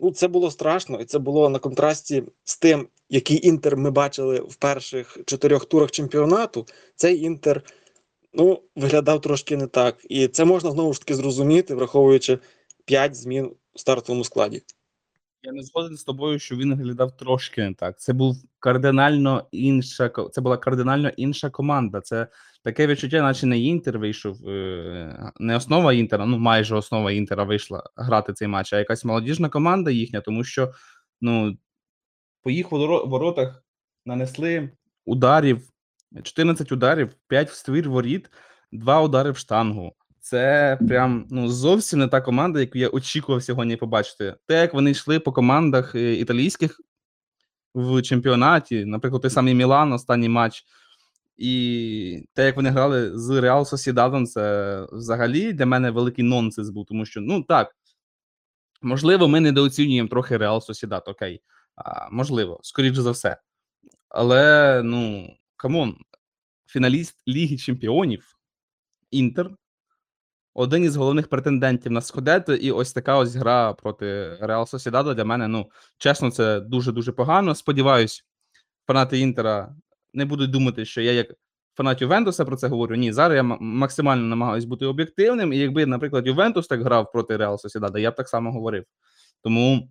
Ну, 0.00 0.10
це 0.12 0.28
було 0.28 0.50
страшно, 0.50 1.00
і 1.00 1.04
це 1.04 1.18
було 1.18 1.48
на 1.48 1.58
контрасті 1.58 2.24
з 2.44 2.58
тим, 2.58 2.88
який 3.08 3.46
інтер 3.46 3.76
ми 3.76 3.90
бачили 3.90 4.40
в 4.40 4.54
перших 4.54 5.18
чотирьох 5.26 5.64
турах 5.64 5.90
чемпіонату. 5.90 6.66
Цей 6.96 7.22
інтер 7.22 7.62
ну, 8.34 8.62
виглядав 8.76 9.20
трошки 9.20 9.56
не 9.56 9.66
так. 9.66 9.96
І 10.04 10.28
це 10.28 10.44
можна 10.44 10.70
знову 10.70 10.92
ж 10.92 11.00
таки 11.00 11.14
зрозуміти, 11.14 11.74
враховуючи 11.74 12.38
5 12.84 13.14
змін 13.14 13.52
у 13.74 13.78
стартовому 13.78 14.24
складі. 14.24 14.62
Я 15.44 15.52
не 15.52 15.62
згоден 15.62 15.96
з 15.96 16.04
тобою, 16.04 16.38
що 16.38 16.56
він 16.56 16.74
виглядав 16.74 17.16
трошки 17.16 17.62
не 17.62 17.74
так. 17.74 18.00
Це 18.00 18.12
був 18.12 18.36
кардинально 18.58 19.48
інша 19.52 20.10
це 20.32 20.40
була 20.40 20.56
кардинально 20.56 21.08
інша 21.08 21.50
команда. 21.50 22.00
Це 22.00 22.26
таке 22.64 22.86
відчуття, 22.86 23.22
наче 23.22 23.46
не 23.46 23.58
інтер 23.58 23.98
вийшов, 23.98 24.48
е, 24.48 25.32
не 25.40 25.56
основа 25.56 25.92
інтера, 25.92 26.26
ну 26.26 26.38
майже 26.38 26.76
основа 26.76 27.12
інтера 27.12 27.44
вийшла 27.44 27.82
грати 27.96 28.32
цей 28.32 28.48
матч, 28.48 28.72
а 28.72 28.78
якась 28.78 29.04
молодіжна 29.04 29.48
команда 29.48 29.90
їхня, 29.90 30.20
тому 30.20 30.44
що 30.44 30.72
ну 31.20 31.56
по 32.42 32.50
їх 32.50 32.72
воро- 32.72 33.08
воротах 33.08 33.64
нанесли 34.06 34.70
ударів, 35.04 35.71
14 36.22 36.72
ударів, 36.72 37.14
5 37.28 37.50
в 37.50 37.54
ствір 37.54 37.90
воріт, 37.90 38.30
2 38.72 39.00
удари 39.00 39.30
в 39.30 39.36
штангу. 39.36 39.92
Це 40.20 40.78
прям 40.88 41.26
ну 41.30 41.48
зовсім 41.48 41.98
не 41.98 42.08
та 42.08 42.20
команда, 42.20 42.60
яку 42.60 42.78
я 42.78 42.88
очікував 42.88 43.42
сьогодні 43.42 43.76
побачити. 43.76 44.34
Те, 44.46 44.60
як 44.60 44.74
вони 44.74 44.90
йшли 44.90 45.20
по 45.20 45.32
командах 45.32 45.94
е, 45.94 46.12
італійських 46.12 46.80
в 47.74 48.02
чемпіонаті, 48.02 48.84
наприклад, 48.84 49.22
той 49.22 49.30
самий 49.30 49.54
Мілан, 49.54 49.92
останній 49.92 50.28
матч, 50.28 50.64
і 51.36 52.24
те, 52.34 52.46
як 52.46 52.56
вони 52.56 52.70
грали 52.70 53.18
з 53.18 53.40
Реал 53.40 53.64
Сосідадом, 53.64 54.26
це 54.26 54.86
взагалі 54.92 55.52
для 55.52 55.66
мене 55.66 55.90
великий 55.90 56.24
нонсенс 56.24 56.68
був, 56.68 56.86
тому 56.86 57.06
що 57.06 57.20
ну 57.20 57.42
так, 57.42 57.76
можливо, 58.82 59.28
ми 59.28 59.40
недооцінюємо 59.40 60.08
трохи 60.08 60.36
Реал 60.36 60.60
Сосідат, 60.60 61.08
окей. 61.08 61.42
А, 61.76 62.08
можливо, 62.10 62.60
скоріше 62.62 63.02
за 63.02 63.10
все. 63.10 63.36
Але 64.08 64.82
ну 64.82 65.30
come 65.62 65.81
on, 65.81 65.96
фіналіст 66.66 67.22
Ліги 67.28 67.56
Чемпіонів 67.56 68.38
Інтер 69.10 69.50
один 70.54 70.84
із 70.84 70.96
головних 70.96 71.28
претендентів 71.28 71.92
на 71.92 72.00
Скудетто, 72.00 72.54
і 72.54 72.70
ось 72.70 72.92
така 72.92 73.16
ось 73.16 73.34
гра 73.34 73.72
проти 73.72 74.36
Реал 74.40 74.66
Сосідада 74.66 75.14
для 75.14 75.24
мене, 75.24 75.48
ну, 75.48 75.70
чесно, 75.98 76.30
це 76.30 76.60
дуже-дуже 76.60 77.12
погано. 77.12 77.54
Сподіваюсь, 77.54 78.24
фанати 78.86 79.18
Інтера 79.18 79.76
не 80.12 80.24
будуть 80.24 80.50
думати, 80.50 80.84
що 80.84 81.00
я 81.00 81.12
як 81.12 81.26
фанат 81.76 82.02
Ювентуса 82.02 82.44
про 82.44 82.56
це 82.56 82.68
говорю. 82.68 82.94
Ні, 82.96 83.12
зараз 83.12 83.36
я 83.36 83.42
максимально 83.60 84.26
намагаюся 84.26 84.68
бути 84.68 84.86
об'єктивним, 84.86 85.52
і 85.52 85.58
якби, 85.58 85.86
наприклад, 85.86 86.26
Ювентус 86.26 86.66
так 86.66 86.82
грав 86.82 87.12
проти 87.12 87.36
Реал 87.36 87.58
Сосідада, 87.58 87.98
я 87.98 88.10
б 88.10 88.14
так 88.14 88.28
само 88.28 88.52
говорив. 88.52 88.84
Тому 89.42 89.88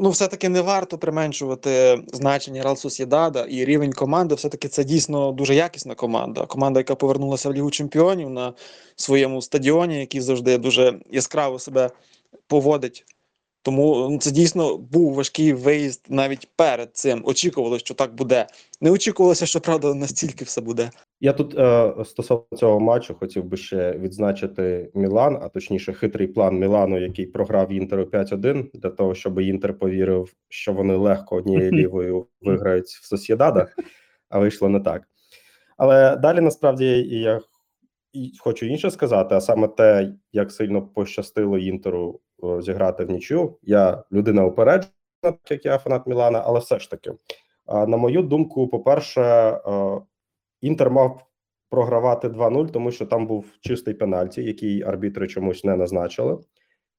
Ну, 0.00 0.10
все-таки 0.10 0.48
не 0.48 0.60
варто 0.60 0.98
применшувати 0.98 2.02
значення 2.12 2.62
Рал 2.62 2.76
Сусідада 2.76 3.46
і 3.48 3.64
рівень 3.64 3.92
команди. 3.92 4.34
Все-таки 4.34 4.68
це 4.68 4.84
дійсно 4.84 5.32
дуже 5.32 5.54
якісна 5.54 5.94
команда. 5.94 6.46
Команда, 6.46 6.80
яка 6.80 6.94
повернулася 6.94 7.48
в 7.48 7.52
Лігу 7.52 7.70
Чемпіонів 7.70 8.30
на 8.30 8.52
своєму 8.96 9.42
стадіоні, 9.42 10.00
який 10.00 10.20
завжди 10.20 10.58
дуже 10.58 11.00
яскраво 11.10 11.58
себе 11.58 11.90
поводить. 12.46 13.04
Тому 13.68 14.18
це 14.20 14.30
дійсно 14.30 14.76
був 14.76 15.14
важкий 15.14 15.52
виїзд 15.52 16.06
навіть 16.08 16.48
перед 16.56 16.96
цим. 16.96 17.22
Очікувалося, 17.24 17.84
що 17.84 17.94
так 17.94 18.14
буде. 18.14 18.46
Не 18.80 18.90
очікувалося, 18.90 19.46
що 19.46 19.60
правда 19.60 19.94
настільки 19.94 20.44
все 20.44 20.60
буде. 20.60 20.90
Я 21.20 21.32
тут 21.32 21.58
е, 21.58 21.94
стосовно 22.04 22.44
цього 22.56 22.80
матчу 22.80 23.14
хотів 23.14 23.44
би 23.44 23.56
ще 23.56 23.92
відзначити 23.92 24.90
Мілан, 24.94 25.38
а 25.42 25.48
точніше, 25.48 25.92
хитрий 25.92 26.26
план 26.26 26.58
Мілану, 26.58 27.00
який 27.00 27.26
програв 27.26 27.72
Інтеру 27.72 28.04
5-1, 28.04 28.64
для 28.74 28.90
того, 28.90 29.14
щоб 29.14 29.40
Інтер 29.40 29.78
повірив, 29.78 30.32
що 30.48 30.72
вони 30.72 30.96
легко 30.96 31.36
однією 31.36 31.72
лівою 31.72 32.26
виграють 32.40 32.86
в 32.86 33.06
Сосєдада, 33.06 33.66
а 34.28 34.38
вийшло 34.38 34.68
не 34.68 34.80
так. 34.80 35.02
Але 35.76 36.16
далі 36.16 36.40
насправді 36.40 36.86
я 37.08 37.40
хочу 38.38 38.66
інше 38.66 38.90
сказати, 38.90 39.34
а 39.34 39.40
саме 39.40 39.68
те, 39.68 40.12
як 40.32 40.52
сильно 40.52 40.82
пощастило 40.82 41.58
Інтеру 41.58 42.20
зіграти 42.60 43.04
в 43.04 43.10
нічю. 43.10 43.58
Я 43.62 44.04
людина 44.12 44.44
упереджена, 44.44 44.92
так 45.20 45.50
як 45.50 45.64
я 45.64 45.78
фанат 45.78 46.06
Мілана, 46.06 46.42
але 46.46 46.60
все 46.60 46.78
ж 46.78 46.90
таки, 46.90 47.12
на 47.66 47.96
мою 47.96 48.22
думку, 48.22 48.68
по-перше, 48.68 49.22
е, 49.22 50.00
Інтер 50.60 50.90
мав 50.90 51.26
програвати 51.70 52.28
2-0, 52.28 52.70
тому 52.70 52.90
що 52.90 53.06
там 53.06 53.26
був 53.26 53.44
чистий 53.60 53.94
пенальті, 53.94 54.44
який 54.44 54.82
арбітри 54.82 55.28
чомусь 55.28 55.64
не 55.64 55.76
назначили. 55.76 56.38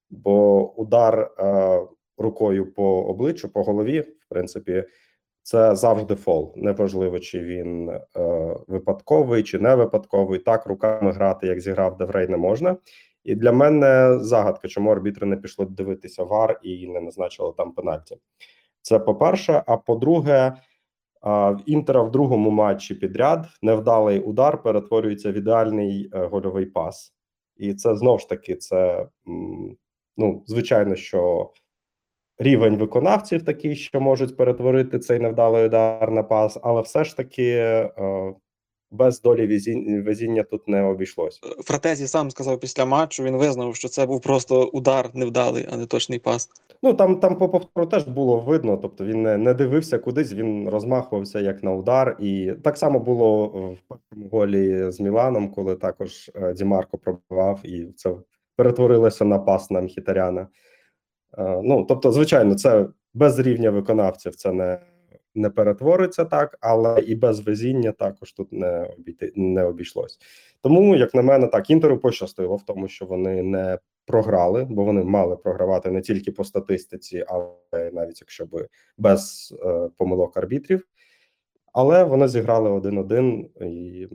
Бо 0.10 0.70
удар 0.74 1.32
е, 1.40 1.82
рукою 2.18 2.74
по 2.74 3.04
обличчю, 3.04 3.50
по 3.50 3.64
голові, 3.64 4.00
в 4.02 4.30
принципі, 4.30 4.84
це 5.44 5.76
завжди 5.76 6.16
фол. 6.16 6.54
Неважливо, 6.56 7.20
чи 7.20 7.40
він 7.40 7.90
е, 7.90 8.00
випадковий, 8.68 9.44
чи 9.44 9.60
не 9.60 9.76
випадковий. 9.76 10.40
Так, 10.40 10.66
руками 10.66 11.12
грати, 11.12 11.48
як 11.48 11.60
зіграв 11.60 11.98
Деврей, 11.98 12.28
не 12.28 12.38
можна. 12.38 12.78
І 13.24 13.36
для 13.36 13.52
мене 13.52 14.20
загадка, 14.20 14.68
чому 14.68 14.92
арбітри 14.92 15.28
не 15.28 15.38
пішли 15.38 15.66
дивитися 15.66 16.24
вар 16.24 16.60
і 16.64 16.88
не 16.88 17.02
назначили 17.02 17.54
там 17.58 17.72
пенальті. 17.72 18.18
Це 18.82 19.00
по-перше. 19.00 19.64
А 19.66 19.78
по-друге, 19.78 20.54
в 21.24 21.58
Інтера 21.66 22.02
в 22.02 22.12
другому 22.12 22.50
матчі 22.50 22.96
підряд 22.96 23.48
невдалий 23.62 24.20
удар 24.20 24.64
перетворюється 24.64 25.32
в 25.32 25.34
ідеальний 25.34 26.10
е, 26.14 26.26
гольовий 26.26 26.66
пас, 26.66 27.14
і 27.58 27.74
це 27.74 27.96
знов 27.96 28.20
ж 28.20 28.30
таки 28.30 28.56
це 28.56 29.08
ну 30.18 30.44
звичайно, 30.48 30.96
що 30.96 31.52
рівень 32.38 32.78
виконавців 32.78 33.46
такий, 33.46 33.76
що 33.76 34.02
можуть 34.02 34.38
перетворити 34.38 35.00
цей 35.00 35.20
невдалий 35.20 35.66
удар 35.66 36.12
на 36.12 36.24
пас, 36.24 36.60
але 36.64 36.82
все 36.82 37.04
ж 37.04 37.18
таки 37.18 37.52
е, 37.52 38.34
без 38.92 39.22
долі 39.22 39.60
везіння, 40.06 40.44
тут 40.44 40.68
не 40.68 40.84
обійшлось. 40.84 41.40
Фратезі 41.64 42.08
сам 42.08 42.32
сказав 42.32 42.60
після 42.60 42.86
матчу. 42.86 43.24
Він 43.24 43.38
визнав, 43.38 43.76
що 43.76 43.88
це 43.88 44.06
був 44.06 44.22
просто 44.22 44.64
удар 44.64 45.10
невдалий, 45.14 45.68
а 45.72 45.78
не 45.78 45.86
точний 45.86 46.20
пас. 46.20 46.50
Ну 46.84 46.94
там 46.94 47.20
там 47.20 47.38
по 47.38 47.50
повтору 47.50 47.86
теж 47.86 48.08
було 48.08 48.40
видно. 48.40 48.78
Тобто 48.78 49.06
він 49.06 49.24
не, 49.24 49.38
не 49.38 49.54
дивився 49.54 50.00
кудись, 50.00 50.34
він 50.34 50.70
розмахувався 50.70 51.40
як 51.40 51.64
на 51.64 51.72
удар. 51.72 52.18
І 52.20 52.54
так 52.64 52.78
само 52.78 53.00
було 53.00 53.48
в 53.48 53.78
першому 53.88 54.30
голі 54.32 54.92
з 54.92 55.00
Міланом, 55.00 55.52
коли 55.52 55.76
також 55.76 56.32
е, 56.36 56.54
Дімарко 56.54 56.98
пробивав, 56.98 57.60
і 57.64 57.86
це 57.96 58.16
перетворилося 58.56 59.26
на 59.26 59.40
пас 59.40 59.72
на 59.72 59.82
Мхітаряна. 59.82 60.48
Е, 61.38 61.62
Ну 61.64 61.86
тобто, 61.90 62.12
звичайно, 62.12 62.56
це 62.56 62.88
без 63.14 63.40
рівня 63.40 63.72
виконавців 63.72 64.36
це 64.36 64.52
не, 64.54 64.80
не 65.40 65.50
перетвориться 65.50 66.26
так, 66.26 66.58
але 66.62 67.00
і 67.00 67.16
без 67.16 67.40
везіння 67.40 67.92
також 67.92 68.32
тут 68.32 68.52
не 68.52 68.84
обійти 68.98 69.34
не 69.36 69.64
обійшлось. 69.64 70.20
Тому, 70.62 70.96
як 70.96 71.16
на 71.16 71.22
мене, 71.22 71.48
так 71.48 71.70
інтеру 71.70 71.98
пощастило 71.98 72.56
в 72.56 72.64
тому, 72.64 72.88
що 72.88 73.06
вони 73.06 73.44
не 73.44 73.80
програли, 74.06 74.68
бо 74.70 74.84
вони 74.84 75.04
мали 75.04 75.36
програвати 75.36 75.92
не 75.92 76.02
тільки 76.02 76.32
по 76.32 76.44
статистиці, 76.44 77.26
але 77.28 77.92
навіть 77.92 78.22
якщо 78.22 78.46
би 78.46 78.68
без 78.98 79.54
е, 79.66 79.90
помилок 79.98 80.38
арбітрів. 80.38 80.88
Але 81.74 82.04
вони 82.04 82.28
зіграли 82.28 82.70
один-один 82.70 83.50
і 83.62 84.08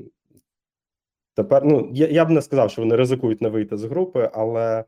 тепер. 1.34 1.64
Ну 1.64 1.90
я, 1.92 2.06
я 2.06 2.24
б 2.24 2.30
не 2.30 2.42
сказав, 2.42 2.70
що 2.70 2.82
вони 2.82 2.96
ризикують 2.96 3.42
не 3.42 3.48
вийти 3.48 3.76
з 3.76 3.84
групи, 3.84 4.30
але 4.34 4.84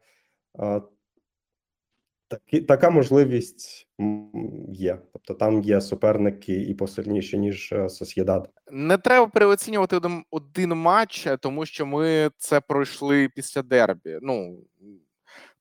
е, 0.58 0.80
такі, 2.28 2.60
така 2.60 2.90
можливість 2.90 3.88
є. 4.68 4.98
Тобто 5.12 5.34
там 5.34 5.62
є 5.62 5.80
суперники 5.80 6.54
і 6.54 6.74
посильніші, 6.74 7.38
ніж 7.38 7.72
е, 7.72 7.88
Сосєдад. 7.88 8.50
Не 8.70 8.98
треба 8.98 9.26
переоцінювати 9.26 9.96
один, 9.96 10.24
один 10.30 10.70
матч, 10.70 11.26
е, 11.26 11.36
тому 11.36 11.66
що 11.66 11.86
ми 11.86 12.30
це 12.36 12.60
пройшли 12.60 13.28
після 13.28 13.62
дербі. 13.62 14.18
Ну 14.22 14.58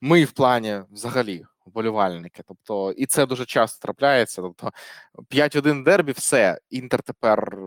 ми 0.01 0.23
в 0.23 0.31
плані 0.31 0.81
взагалі 0.91 1.45
вболівальники. 1.65 2.43
Тобто, 2.47 2.91
і 2.91 3.05
це 3.05 3.25
дуже 3.25 3.45
часто 3.45 3.81
трапляється. 3.81 4.41
Тобто, 4.41 4.71
5-1 5.31 5.83
дербі, 5.83 6.11
все. 6.11 6.59
Інтер 6.69 7.01
тепер 7.01 7.57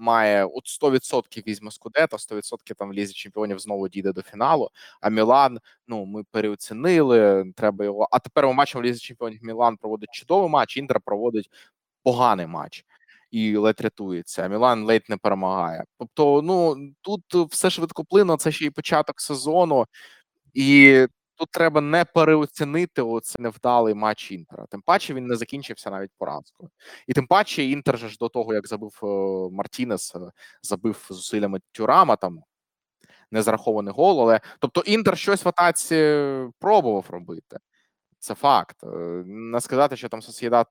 має 0.00 0.44
от 0.44 0.64
100% 0.66 1.46
візьме 1.46 1.70
Скудето, 1.70 2.16
100% 2.16 2.74
там 2.74 2.88
в 2.88 2.92
лізі 2.92 3.12
чемпіонів 3.12 3.58
знову 3.58 3.88
дійде 3.88 4.12
до 4.12 4.22
фіналу. 4.22 4.70
А 5.00 5.10
Мілан, 5.10 5.58
ну 5.88 6.04
ми 6.04 6.24
переоцінили. 6.30 7.44
Треба 7.56 7.84
його. 7.84 8.08
А 8.10 8.18
тепер 8.18 8.46
ми 8.46 8.54
бачимо 8.54 8.82
в 8.82 8.84
лізі 8.84 9.00
чемпіонів 9.00 9.40
Мілан 9.42 9.76
проводить 9.76 10.10
чудовий 10.12 10.50
матч, 10.50 10.76
Інтер 10.76 11.00
проводить 11.00 11.50
поганий 12.02 12.46
матч. 12.46 12.84
І 13.30 13.56
ледь 13.56 13.80
рятується, 13.80 14.42
а 14.42 14.48
Мілан 14.48 14.84
ледь 14.84 15.04
не 15.08 15.16
перемагає. 15.16 15.84
Тобто, 15.98 16.42
ну 16.42 16.76
тут 17.00 17.52
все 17.52 17.70
швидкоплинно, 17.70 18.36
це 18.36 18.52
ще 18.52 18.66
й 18.66 18.70
початок 18.70 19.20
сезону, 19.20 19.86
і 20.54 21.06
тут 21.40 21.50
треба 21.50 21.80
не 21.80 22.04
переоцінити 22.04 23.02
оцей 23.02 23.42
невдалий 23.42 23.94
матч 23.94 24.32
Інтера. 24.32 24.66
Тим 24.70 24.82
паче 24.82 25.14
він 25.14 25.26
не 25.26 25.36
закінчився 25.36 25.90
навіть 25.90 26.10
поразкою. 26.18 26.70
І 27.06 27.12
тим 27.12 27.26
паче 27.26 27.64
Інтер 27.64 27.98
ж 27.98 28.16
до 28.20 28.28
того, 28.28 28.54
як 28.54 28.66
забив 28.68 29.00
е, 29.02 29.06
Мартінес, 29.56 30.14
е, 30.16 30.18
забив 30.62 31.06
зусиллями 31.10 31.60
Тюрама 31.72 32.16
там 32.16 32.42
незарахований 33.30 33.94
гол. 33.94 34.20
Але 34.20 34.40
тобто 34.58 34.80
Інтер 34.80 35.18
щось 35.18 35.44
в 35.44 35.48
атаці 35.48 36.24
пробував 36.58 37.04
робити. 37.08 37.58
Це 38.18 38.34
факт. 38.34 38.76
Е, 38.84 38.86
Не 39.26 39.60
сказати, 39.60 39.96
що 39.96 40.08
там 40.08 40.22
Сосєдат 40.22 40.68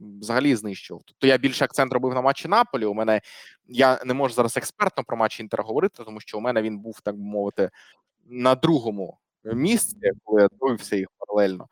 взагалі 0.00 0.56
знищував. 0.56 1.02
Тобто 1.04 1.26
я 1.26 1.38
більше 1.38 1.64
акцент 1.64 1.92
робив 1.92 2.14
на 2.14 2.20
матчі 2.20 2.48
Наполі. 2.48 2.84
У 2.84 2.94
мене 2.94 3.20
я 3.66 4.00
не 4.04 4.14
можу 4.14 4.34
зараз 4.34 4.56
експертно 4.56 5.04
про 5.04 5.16
матч 5.16 5.40
Інтера 5.40 5.64
говорити, 5.64 6.04
тому 6.04 6.20
що 6.20 6.38
у 6.38 6.40
мене 6.40 6.62
він 6.62 6.78
був, 6.78 7.00
так 7.00 7.14
би 7.16 7.22
мовити, 7.22 7.70
на 8.26 8.54
другому 8.54 9.18
місці, 9.52 10.12
коли 10.24 10.42
я 10.42 10.48
дивився 10.60 10.96
їх 10.96 11.08
паралельно. 11.18 11.68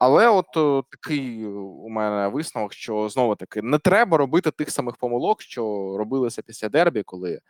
Але 0.00 0.28
от 0.28 0.56
е, 0.56 0.82
такий 0.90 1.46
у 1.46 1.88
мене 1.88 2.28
висновок, 2.28 2.72
що 2.72 3.08
знову 3.08 3.36
таки 3.36 3.62
не 3.62 3.78
треба 3.78 4.16
робити 4.16 4.50
тих 4.50 4.70
самих 4.70 4.96
помилок, 4.96 5.42
що 5.42 5.62
робилися 5.98 6.42
після 6.42 6.68
дербі, 6.68 7.02
коли 7.02 7.32
е, 7.32 7.40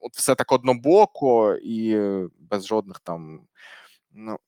от 0.00 0.16
все 0.16 0.34
так 0.34 0.52
однобоко 0.52 1.54
і 1.54 1.94
е, 1.96 2.28
без 2.38 2.66
жодних 2.66 3.00
там 3.00 3.40
ну, 4.12 4.38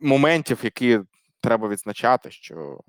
моментів, 0.00 0.58
які 0.62 1.00
треба 1.40 1.68
відзначати, 1.68 2.30
що 2.30 2.80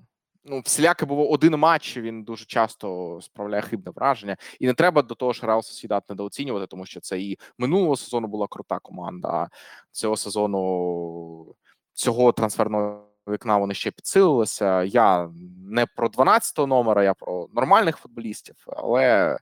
ну, 0.44 0.60
всіляке 0.60 1.06
було 1.06 1.28
один 1.28 1.56
матч, 1.56 1.96
він 1.96 2.24
дуже 2.24 2.44
часто 2.44 3.18
справляє 3.22 3.62
хибне 3.62 3.92
враження. 3.96 4.36
І 4.60 4.66
не 4.66 4.74
треба 4.74 5.02
до 5.02 5.14
того 5.14 5.32
ж 5.32 5.46
Реал 5.46 5.62
Сосідат 5.62 6.10
недооцінювати, 6.10 6.66
тому 6.66 6.86
що 6.86 7.00
це 7.00 7.20
і 7.20 7.38
минулого 7.58 7.96
сезону 7.96 8.28
була 8.28 8.46
крута 8.46 8.78
команда, 8.78 9.28
а 9.28 9.48
цього 9.90 10.16
сезону 10.16 11.54
цього 11.92 12.32
трансферного 12.32 13.08
вікна 13.28 13.56
вони 13.56 13.74
ще 13.74 13.90
підсилилися. 13.90 14.82
Я 14.82 15.30
не 15.68 15.86
про 15.86 16.08
12-го 16.08 16.66
номера, 16.66 17.04
я 17.04 17.14
про 17.14 17.48
нормальних 17.52 17.96
футболістів, 17.96 18.56
але 18.66 19.38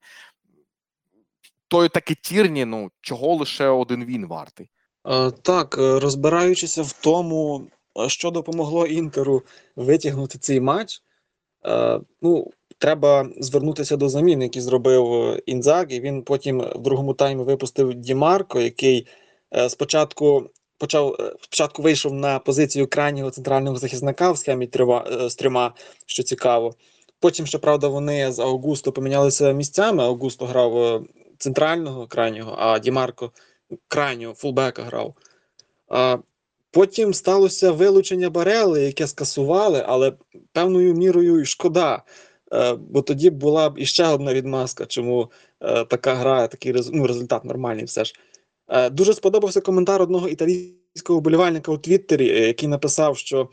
той 1.68 1.88
таки 1.88 2.14
тірні, 2.14 2.64
ну 2.64 2.90
чого 3.00 3.34
лише 3.34 3.68
один 3.68 4.04
він 4.04 4.26
вартий. 4.26 4.70
Е, 5.06 5.30
Так, 5.30 5.78
е, 5.78 6.00
розбираючися 6.00 6.82
в 6.82 6.92
тому, 6.92 7.66
що 8.08 8.30
допомогло 8.30 8.86
Інтеру 8.86 9.42
витягнути 9.76 10.38
цей 10.38 10.60
матч, 10.60 11.02
е, 11.66 12.00
ну, 12.22 12.50
треба 12.78 13.28
звернутися 13.38 13.96
до 13.96 14.08
замін, 14.08 14.42
які 14.42 14.60
зробив 14.60 15.14
е, 15.14 15.42
Інзагі. 15.46 16.00
Він 16.00 16.22
потім 16.22 16.60
в 16.60 16.78
другому 16.78 17.14
таймі 17.14 17.42
випустив 17.42 17.94
Дімарко, 17.94 18.60
який 18.60 19.06
е, 19.54 19.68
спочатку 19.68 20.50
почав 20.78 21.34
спочатку 21.40 21.82
вийшов 21.82 22.14
на 22.14 22.38
позицію 22.38 22.86
крайнього 22.86 23.30
центрального 23.30 23.76
захисника 23.76 24.32
в 24.32 24.38
схемі 24.38 24.66
трива, 24.66 25.28
з 25.28 25.34
трьома, 25.34 25.74
що 26.06 26.22
цікаво. 26.22 26.74
Потім, 27.20 27.46
щоправда, 27.46 27.88
вони 27.88 28.32
з 28.32 28.38
Аугусто 28.38 28.92
помінялися 28.92 29.52
місцями. 29.52 30.02
Аугусто 30.02 30.46
грав 30.46 31.02
центрального 31.38 32.06
крайнього, 32.06 32.56
а 32.58 32.78
Дімарко 32.78 33.32
крайнього 33.88 34.34
фулбека 34.34 34.82
грав. 34.82 35.14
Потім 36.70 37.14
сталося 37.14 37.72
вилучення 37.72 38.30
Барели, 38.30 38.82
яке 38.82 39.06
скасували, 39.06 39.84
але 39.86 40.12
певною 40.52 40.94
мірою 40.94 41.40
і 41.40 41.44
шкода. 41.44 42.02
Е, 42.52 42.74
бо 42.74 43.02
тоді 43.02 43.30
була 43.30 43.70
б 43.70 43.78
іще 43.78 44.06
одна 44.06 44.34
відмазка, 44.34 44.86
чому 44.86 45.30
е, 45.60 45.84
така 45.84 46.14
гра, 46.14 46.46
такий 46.46 46.74
ну, 46.92 47.06
результат 47.06 47.44
нормальний 47.44 47.84
все 47.84 48.04
ж. 48.04 48.14
Е, 48.68 48.90
дуже 48.90 49.14
сподобався 49.14 49.60
коментар 49.60 50.02
одного 50.02 50.28
італійського 50.28 51.18
вболівальника 51.18 51.72
у 51.72 51.78
Твіттері, 51.78 52.26
який 52.26 52.68
написав, 52.68 53.18
що 53.18 53.48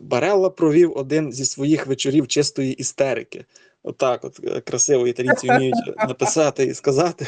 Барелла 0.00 0.50
провів 0.50 0.92
один 0.96 1.32
зі 1.32 1.44
своїх 1.44 1.86
вечорів 1.86 2.28
чистої 2.28 2.72
істерики. 2.72 3.44
Отак, 3.82 4.24
от, 4.24 4.40
е, 4.44 4.60
красиво 4.60 5.06
італійці 5.06 5.48
вміють 5.48 5.74
написати 5.96 6.64
і 6.64 6.74
сказати. 6.74 7.26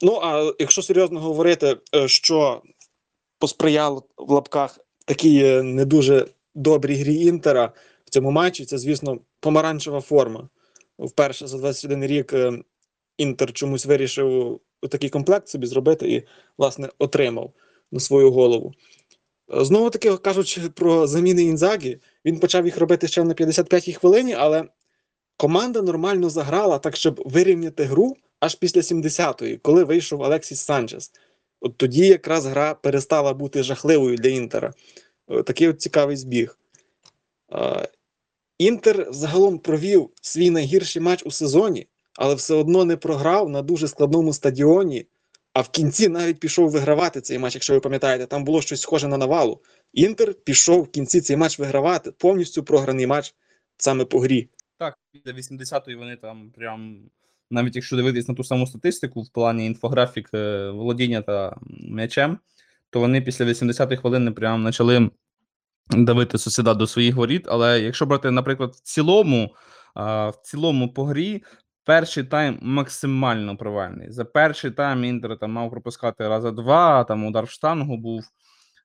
Ну, 0.00 0.20
а 0.22 0.52
якщо 0.58 0.82
серйозно 0.82 1.20
говорити, 1.20 1.76
що 2.06 2.62
посприяло 3.38 4.02
в 4.16 4.32
лапках 4.32 4.78
такій 5.04 5.44
е, 5.44 5.62
не 5.62 5.84
дуже 5.84 6.26
добрій 6.54 6.94
грі 6.94 7.14
Інтера 7.14 7.72
в 8.04 8.10
цьому 8.10 8.30
матчі, 8.30 8.64
це, 8.64 8.78
звісно, 8.78 9.18
помаранчева 9.40 10.00
форма. 10.00 10.48
Вперше 10.98 11.46
за 11.46 11.58
21 11.58 12.06
рік 12.06 12.32
е, 12.32 12.52
Інтер 13.16 13.52
чомусь 13.52 13.86
вирішив 13.86 14.60
такий 14.90 15.10
комплект 15.10 15.48
собі 15.48 15.66
зробити 15.66 16.12
і, 16.12 16.22
власне, 16.58 16.88
отримав 16.98 17.52
на 17.92 18.00
свою 18.00 18.30
голову. 18.30 18.72
Е, 19.54 19.64
Знову 19.64 19.90
таки, 19.90 20.16
кажучи 20.16 20.60
про 20.60 21.06
заміни 21.06 21.42
Інзагі, 21.42 21.98
він 22.24 22.40
почав 22.40 22.64
їх 22.64 22.78
робити 22.78 23.08
ще 23.08 23.24
на 23.24 23.34
55-й 23.34 23.92
хвилині, 23.92 24.34
але 24.34 24.64
команда 25.36 25.82
нормально 25.82 26.30
заграла 26.30 26.78
так, 26.78 26.96
щоб 26.96 27.22
вирівняти 27.24 27.84
гру 27.84 28.16
аж 28.40 28.54
після 28.54 28.80
70-ї, 28.80 29.58
коли 29.58 29.84
вийшов 29.84 30.22
Алексіс 30.22 30.60
Санчес. 30.60 31.12
От 31.60 31.76
тоді 31.76 32.06
якраз 32.06 32.46
гра 32.46 32.74
перестала 32.74 33.34
бути 33.34 33.62
жахливою 33.62 34.16
для 34.16 34.28
Інтера. 34.28 34.72
Е, 35.28 35.42
Такий 35.42 35.68
от 35.68 35.80
цікавий 35.80 36.16
збіг. 36.16 36.58
Е, 37.52 37.88
Інтер 38.58 39.08
загалом 39.10 39.58
провів 39.58 40.10
свій 40.22 40.50
найгірший 40.50 41.02
матч 41.02 41.22
у 41.26 41.30
сезоні, 41.30 41.86
але 42.14 42.34
все 42.34 42.54
одно 42.54 42.84
не 42.84 42.96
програв 42.96 43.48
на 43.48 43.62
дуже 43.62 43.88
складному 43.88 44.32
стадіоні. 44.32 45.06
А 45.52 45.60
в 45.60 45.68
кінці 45.68 46.08
навіть 46.08 46.40
пішов 46.40 46.70
вигравати 46.70 47.20
цей 47.20 47.38
матч, 47.38 47.54
якщо 47.54 47.74
ви 47.74 47.80
пам'ятаєте, 47.80 48.26
там 48.26 48.44
було 48.44 48.62
щось 48.62 48.80
схоже 48.80 49.08
на 49.08 49.16
навалу. 49.16 49.60
Інтер 49.92 50.34
пішов 50.34 50.82
в 50.82 50.90
кінці 50.90 51.20
цей 51.20 51.36
матч 51.36 51.58
вигравати, 51.58 52.12
повністю 52.12 52.64
програний 52.64 53.06
матч 53.06 53.34
саме 53.76 54.04
по 54.04 54.20
грі. 54.20 54.48
Так, 54.78 54.98
після 55.12 55.32
80-ї 55.32 55.96
вони 55.98 56.16
там 56.16 56.50
прям. 56.56 57.10
Навіть 57.50 57.76
якщо 57.76 57.96
дивитись 57.96 58.28
на 58.28 58.34
ту 58.34 58.44
саму 58.44 58.66
статистику 58.66 59.22
в 59.22 59.28
плані 59.32 59.66
інфографік 59.66 60.30
е, 60.34 60.70
володіння 60.70 61.22
та 61.22 61.56
м'ячем, 61.70 62.38
то 62.90 63.00
вони 63.00 63.20
після 63.20 63.44
80-ї 63.44 63.96
хвилини 63.96 64.30
прям 64.30 64.64
почали 64.64 65.10
давити 65.90 66.38
сусіда 66.38 66.74
до 66.74 66.86
своїх 66.86 67.16
воріт. 67.16 67.46
Але 67.48 67.80
якщо 67.80 68.06
брати, 68.06 68.30
наприклад, 68.30 68.74
в 68.74 68.80
цілому, 68.80 69.54
в 69.96 70.34
цілому 70.42 70.92
по 70.92 71.04
грі, 71.04 71.42
перший 71.88 72.24
тайм 72.24 72.58
максимально 72.62 73.56
провальний. 73.56 74.10
За 74.10 74.24
перший 74.24 74.70
тайм 74.70 75.04
Інтер 75.04 75.38
там 75.38 75.52
мав 75.52 75.70
пропускати 75.70 76.28
раза 76.28 76.50
два, 76.50 77.04
там 77.04 77.26
удар 77.26 77.44
в 77.44 77.50
штангу 77.50 77.96
був. 77.96 78.24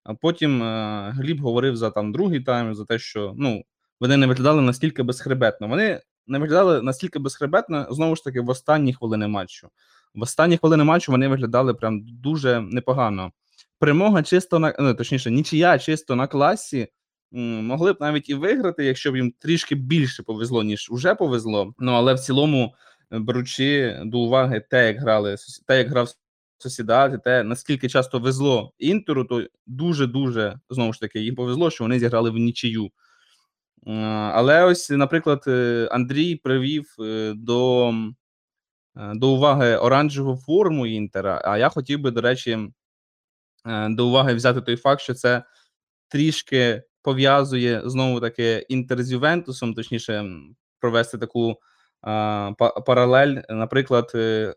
А 0.04 0.14
потім 0.14 0.64
е, 0.64 1.12
Гліб 1.18 1.42
говорив 1.42 1.76
за 1.76 1.90
там 1.90 2.12
другий 2.12 2.40
тайм, 2.40 2.76
за 2.76 2.86
те, 2.86 3.00
що 3.00 3.34
ну, 3.38 3.64
вони 4.00 4.18
не 4.18 4.28
виглядали 4.28 4.62
настільки 4.62 5.04
безхребетно. 5.04 5.68
Вони 5.68 6.02
не 6.28 6.40
виглядали 6.40 6.82
настільки 6.82 7.20
безхребетно, 7.20 7.88
знову 7.90 8.16
ж 8.16 8.24
таки, 8.24 8.42
в 8.42 8.50
останні 8.50 8.94
хвилини 8.94 9.28
матчу. 9.28 9.70
В 10.16 10.22
останні 10.22 10.58
хвилини 10.58 10.84
матчу 10.84 11.12
вони 11.12 11.28
виглядали 11.28 11.74
прям 11.74 12.02
дуже 12.06 12.62
непогано. 12.62 13.32
Перемога 13.80 14.24
чисто 14.24 14.60
на 14.60 14.76
ну, 14.80 14.94
точніше, 14.94 15.32
нічия 15.32 15.80
чисто 15.80 16.16
на 16.16 16.28
класі. 16.28 16.88
Могли 17.32 17.94
б 17.94 17.98
навіть 18.00 18.30
і 18.30 18.34
виграти, 18.34 18.86
якщо 18.86 19.12
б 19.12 19.16
їм 19.16 19.34
трішки 19.40 19.76
більше 19.76 20.24
повезло, 20.24 20.64
ніж 20.64 20.90
вже 20.92 21.16
повезло. 21.16 21.74
Ну 21.80 21.92
але 21.92 22.14
в 22.14 22.20
цілому, 22.20 22.76
е, 23.12 23.20
беручи 23.20 24.02
до 24.06 24.20
уваги 24.20 24.64
те, 24.70 24.88
як 24.88 24.98
грали 24.98 25.36
те, 25.68 25.78
як 25.78 25.90
грав 25.90 26.10
Сосідат, 26.58 27.14
і 27.14 27.18
те, 27.18 27.44
наскільки 27.44 27.90
часто 27.90 28.20
везло 28.20 28.74
інтеру, 28.78 29.26
то 29.26 29.44
дуже 29.68 30.08
дуже 30.08 30.60
знову 30.70 30.94
ж 30.94 31.00
таки 31.00 31.20
їм 31.20 31.36
повезло, 31.36 31.72
що 31.72 31.84
вони 31.84 32.00
зіграли 32.00 32.30
в 32.30 32.38
нічию. 32.38 32.90
Е, 33.88 33.92
Але 34.34 34.64
ось, 34.64 34.90
наприклад, 34.90 35.44
е, 35.48 35.88
Андрій 35.92 36.36
привів 36.36 36.96
е, 37.00 37.34
до, 37.36 37.94
до 38.96 39.30
уваги 39.30 39.76
оранжеву 39.78 40.38
форму 40.38 40.88
Інтера. 40.88 41.42
А 41.46 41.58
я 41.58 41.70
хотів 41.70 42.00
би, 42.00 42.12
до 42.12 42.22
речі, 42.22 42.60
до 43.90 44.08
уваги 44.08 44.34
взяти 44.34 44.62
той 44.62 44.76
факт, 44.76 45.02
що 45.02 45.14
це 45.14 45.44
трішки 46.08 46.84
пов'язує 47.02 47.82
знову 47.86 48.20
таки 48.20 48.66
Інтер 48.70 49.04
з 49.04 49.12
Ювентусом, 49.12 49.74
точніше, 49.74 50.26
провести 50.80 51.18
таку 51.18 51.56
а, 52.02 52.52
паралель. 52.86 53.42
Наприклад, 53.50 54.12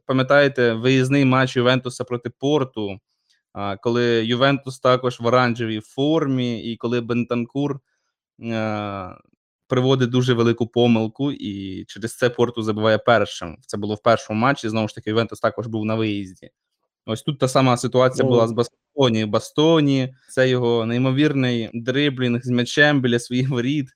пам'ятаєте, 0.07 0.72
виїзний 0.72 1.24
матч 1.24 1.57
Ювентуса 1.57 2.05
проти 2.05 2.31
Порту, 2.31 2.99
а, 3.53 3.77
коли 3.77 4.27
Ювентус 4.27 4.81
також 4.81 5.20
в 5.20 5.27
оранжевій 5.27 5.81
формі, 5.81 6.62
і 6.62 6.77
коли 6.77 7.01
Бентанкур 7.01 7.81
приводить 9.68 10.11
дуже 10.11 10.34
велику 10.34 10.66
помилку, 10.66 11.32
і 11.32 11.84
через 11.84 12.16
це 12.16 12.30
Порту 12.30 12.62
забиває 12.62 12.99
першим. 12.99 13.57
Це 13.66 13.76
було 13.76 13.95
в 13.95 14.03
першому 14.03 14.41
матчі. 14.41 14.68
Знову 14.68 14.89
ж 14.89 14.95
таки, 14.95 15.11
Ювентус 15.11 15.41
також 15.41 15.66
був 15.66 15.84
на 15.84 15.95
виїзді. 15.95 16.51
Ось 17.07 17.22
тут 17.22 17.39
та 17.39 17.49
сама 17.49 17.76
ситуація 17.76 18.24
Ну. 18.24 18.30
була 18.30 18.49
з 18.49 18.53
Бастоні. 18.53 19.26
Бастоні, 19.26 20.14
це 20.30 20.49
його 20.49 20.87
неймовірний 20.87 21.70
дриблінг 21.74 22.43
з 22.43 22.49
м'ячем 22.49 23.01
біля 23.01 23.18
своїх 23.18 23.49
воріт. 23.51 23.87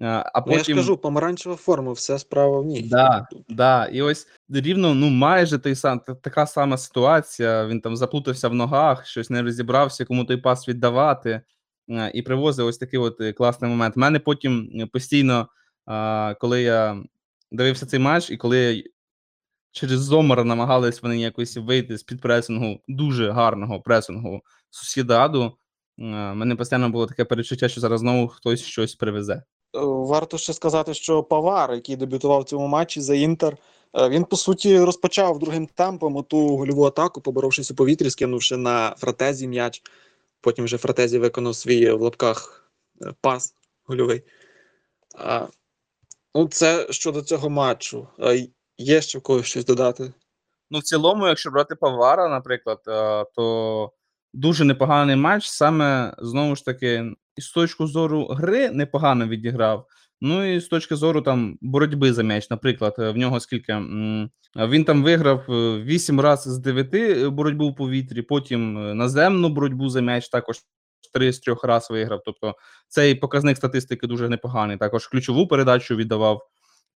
Е, 0.00 0.06
А 0.06 0.42
Ну, 0.46 0.52
я 0.52 0.64
ж 0.64 0.74
кажу, 0.74 0.96
помаранчева 0.96 1.56
форма, 1.56 1.92
все 1.92 2.18
справа 2.18 2.60
в 2.60 2.64
ній. 2.64 2.82
Да, 2.82 3.26
да. 3.48 3.86
І 3.86 4.02
ось 4.02 4.26
рівно 4.48 4.94
ну 4.94 5.08
майже 5.08 5.58
той 5.58 5.74
сам 5.74 6.00
така 6.22 6.46
сама 6.46 6.78
ситуація. 6.78 7.66
Він 7.66 7.80
там 7.80 7.96
заплутався 7.96 8.48
в 8.48 8.54
ногах, 8.54 9.06
щось 9.06 9.30
не 9.30 9.42
розібрався, 9.42 10.04
кому 10.04 10.24
той 10.24 10.36
пас 10.36 10.68
віддавати, 10.68 11.30
е, 11.30 11.42
і 12.14 12.22
привозив 12.22 12.66
ось 12.66 12.78
такий 12.78 12.98
от 12.98 13.20
е, 13.20 13.32
класний 13.32 13.70
момент. 13.70 13.96
У 13.96 14.00
мене 14.00 14.18
потім 14.18 14.70
е, 14.74 14.86
постійно, 14.86 15.48
коли 16.40 16.62
я 16.62 17.04
дивився 17.52 17.86
цей 17.86 18.00
матч, 18.00 18.30
і 18.30 18.36
коли 18.36 18.84
через 19.74 20.00
зомер 20.00 20.44
намагались 20.44 21.02
вони 21.02 21.18
якось 21.18 21.56
вийти 21.56 21.98
з-під 21.98 22.20
пресингу, 22.20 22.80
дуже 22.88 23.30
гарного 23.30 23.80
пресингу 23.80 24.40
сусідаду. 24.70 25.52
е, 25.98 26.02
мене 26.34 26.56
постійно 26.56 26.88
було 26.88 27.06
таке 27.06 27.24
перечуття, 27.24 27.68
що 27.68 27.80
зараз 27.80 28.00
знову 28.00 28.28
хтось 28.28 28.62
щось 28.62 28.94
привезе. 28.94 29.32
Е, 29.32 29.42
Варто 29.82 30.38
ще 30.38 30.52
сказати, 30.52 30.94
що 30.94 31.22
Павар, 31.22 31.74
який 31.74 31.96
дебютував 31.96 32.40
в 32.40 32.44
цьому 32.44 32.66
матчі 32.66 33.00
за 33.00 33.14
Інтер, 33.14 33.56
е, 33.96 34.08
він 34.08 34.24
по 34.24 34.36
суті 34.36 34.78
розпочав 34.78 35.38
другим 35.38 35.66
темпом 35.66 36.24
ту 36.28 36.56
гольову 36.56 36.84
атаку, 36.84 37.20
поборовшись 37.20 37.70
у 37.70 37.74
повітрі, 37.74 38.10
скинувши 38.10 38.56
на 38.56 38.94
фратезі 38.98 39.48
м'яч. 39.48 39.82
Потім 40.44 40.64
вже 40.64 40.78
фратезі 40.78 41.18
виконав 41.18 41.56
свій 41.56 41.90
в 41.90 42.00
лапках 42.00 42.70
е, 43.02 43.14
пас 43.20 43.54
гольовий. 43.84 44.22
А, 45.18 45.46
ну, 46.34 46.48
це 46.48 46.86
щодо 46.90 47.22
цього 47.22 47.50
матчу. 47.50 48.08
А 48.18 48.36
є 48.78 49.00
ще 49.00 49.18
в 49.18 49.22
когось 49.22 49.46
щось 49.46 49.64
додати? 49.64 50.12
Ну, 50.70 50.78
в 50.78 50.82
цілому, 50.82 51.26
якщо 51.28 51.50
брати 51.50 51.74
Павара, 51.74 52.28
наприклад, 52.28 52.80
е, 52.88 53.24
то 53.34 53.92
дуже 54.32 54.64
непоганий 54.64 55.16
матч. 55.16 55.46
Саме 55.46 56.14
знову 56.18 56.56
ж 56.56 56.64
таки, 56.64 57.14
з 57.38 57.50
точки 57.50 57.86
зору 57.86 58.26
гри 58.26 58.70
непогано 58.70 59.28
відіграв. 59.28 59.86
Ну 60.26 60.54
і 60.54 60.60
з 60.60 60.68
точки 60.68 60.96
зору 60.96 61.22
там 61.22 61.58
боротьби 61.60 62.12
за 62.12 62.22
м'яч. 62.22 62.50
Наприклад, 62.50 62.94
е, 62.98 63.10
в 63.10 63.16
нього 63.16 63.40
скільки 63.40 63.72
він 64.56 64.84
там 64.84 65.02
виграв 65.02 65.44
8 65.48 66.20
разів 66.20 66.52
з 66.52 66.58
9 66.58 67.28
боротьбу 67.28 67.70
в 67.70 67.76
повітрі, 67.76 68.22
потім 68.22 68.78
е, 68.78 68.94
наземну 68.94 69.48
боротьбу 69.48 69.88
за 69.88 70.00
м'яч 70.00 70.28
також 70.28 70.56
3 71.12 71.32
з 71.32 71.40
3 71.40 71.56
раз 71.62 71.90
виграв. 71.90 72.20
Тобто 72.24 72.54
цей 72.88 73.14
показник 73.14 73.56
статистики 73.56 74.06
дуже 74.06 74.28
непоганий. 74.28 74.76
Також 74.76 75.06
ключову 75.06 75.46
передачу 75.46 75.96
віддавав, 75.96 76.48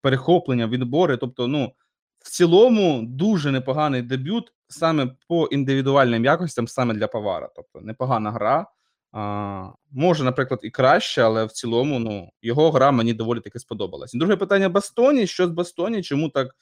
перехоплення, 0.03 0.67
відбори. 0.67 1.17
Тобто, 1.17 1.47
ну 1.47 1.73
в 2.19 2.31
цілому 2.31 3.03
дуже 3.03 3.51
непоганий 3.51 4.03
дебют 4.03 4.53
саме 4.69 5.11
по 5.29 5.47
індивідуальним 5.47 6.25
якостям, 6.25 6.69
саме 6.69 6.95
для 6.95 7.07
Павара. 7.09 7.49
Тобто 7.57 7.81
непогана 7.81 8.31
гра. 8.31 8.67
А, 9.13 9.69
може, 9.91 10.25
наприклад, 10.25 10.61
і 10.63 10.71
краще, 10.71 11.23
але 11.23 11.45
в 11.45 11.53
цілому 11.53 11.99
ну, 11.99 12.31
його 12.43 12.71
гра 12.71 12.91
мені 12.91 13.15
доволі 13.15 13.41
таки 13.41 13.59
сподобалась. 13.59 14.13
Друге 14.15 14.37
питання 14.37 14.69
Бастоні. 14.69 15.27
Що 15.27 15.47
з 15.47 15.51
Бастоні? 15.51 16.03
Чому 16.03 16.29
так 16.29 16.57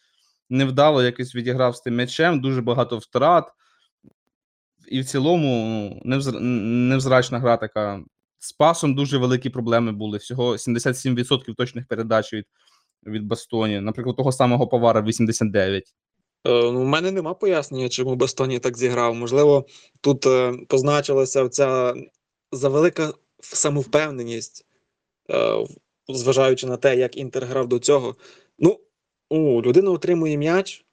невдало 0.51 1.03
якось 1.03 1.35
відіграв 1.35 1.77
з 1.77 1.81
тим 1.81 1.97
м'ячем? 1.97 2.41
Дуже 2.41 2.63
багато 2.63 2.99
втрат. 2.99 3.45
І 4.89 5.01
в 5.01 5.05
цілому 5.05 5.49
ну, 6.05 6.11
невзр... 6.11 6.41
невзрачна 6.41 7.39
гра 7.39 7.57
така. 7.57 8.01
З 8.39 8.53
пасом 8.53 8.95
дуже 8.95 9.19
великі 9.19 9.51
проблеми 9.51 9.93
були. 9.93 10.19
Всього 10.19 10.53
77% 10.53 11.55
точних 11.55 11.87
передач 11.87 12.33
від, 12.33 12.47
від 13.07 13.25
Бастоні. 13.25 13.81
Наприклад, 13.81 14.17
того 14.17 14.33
самого 14.33 14.67
Павара 14.67 15.01
89%. 15.01 15.83
Е, 15.83 15.83
Ну, 16.45 16.81
у 16.81 16.85
мене 16.85 17.11
нема 17.11 17.35
пояснення, 17.35 17.89
чому 17.89 18.17
Бастоні 18.17 18.59
так 18.59 18.79
зіграв. 18.79 19.15
Можливо, 19.15 19.67
тут 20.01 20.27
е, 20.27 20.53
позначилася 20.69 21.49
ця 21.49 21.95
завелика 22.57 23.13
самовпевненість, 23.41 24.67
е, 25.31 25.67
зважаючи 26.09 26.67
на 26.67 26.77
те, 26.77 26.97
як 26.97 27.17
Інтер 27.17 27.45
грав 27.45 27.69
до 27.69 27.79
цього. 27.79 28.17
Ну, 28.59 28.81
у, 29.31 29.63
людина 29.63 29.91
отримує 29.91 30.37
м'яч, 30.37 30.85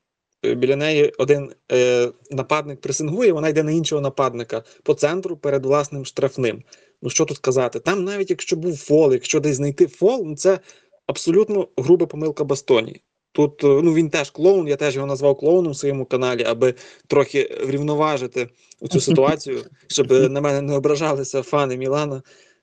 е, 0.45 0.55
біля 0.55 0.75
неї 0.75 1.13
один 1.17 1.53
е, 1.71 2.11
нападник 2.31 2.81
пресингує, 2.81 3.31
вона 3.31 3.49
йде 3.49 3.63
на 3.63 3.71
іншого 3.71 4.01
нападника 4.01 4.63
по 4.83 4.93
центру 4.93 5.37
перед 5.37 5.65
власним 5.65 6.05
штрафним. 6.05 6.63
Ну, 7.01 7.09
що 7.09 7.25
тут 7.25 7.37
сказати? 7.37 7.79
Там, 7.79 8.03
навіть 8.03 8.29
якщо 8.29 8.55
був 8.55 8.77
фол, 8.77 9.13
якщо 9.13 9.39
десь 9.39 9.55
знайти 9.55 9.87
фол, 9.87 10.23
ну 10.25 10.35
це 10.35 10.59
абсолютно 11.07 11.67
груба 11.77 12.05
помилка 12.05 12.43
Бастоні. 12.43 13.01
Тут 13.33 13.63
е, 13.63 13.67
ну 13.67 13.93
він 13.93 14.09
теж 14.09 14.29
клоун, 14.29 14.67
я 14.67 14.75
теж 14.75 14.95
його 14.95 15.07
назвав 15.07 15.37
клоуном 15.37 15.71
в 15.71 15.77
своєму 15.77 16.05
каналі, 16.05 16.43
аби 16.43 16.73
трохи 17.07 17.57
врівноважити 17.67 18.49
цю 18.91 18.99
ситуацію, 18.99 19.63
щоб 19.87 20.13
е, 20.13 20.29
на 20.29 20.41
мене 20.41 20.61
не 20.61 20.73
ображалися 20.73 21.41
фани 21.41 21.77
Мілана 21.77 22.21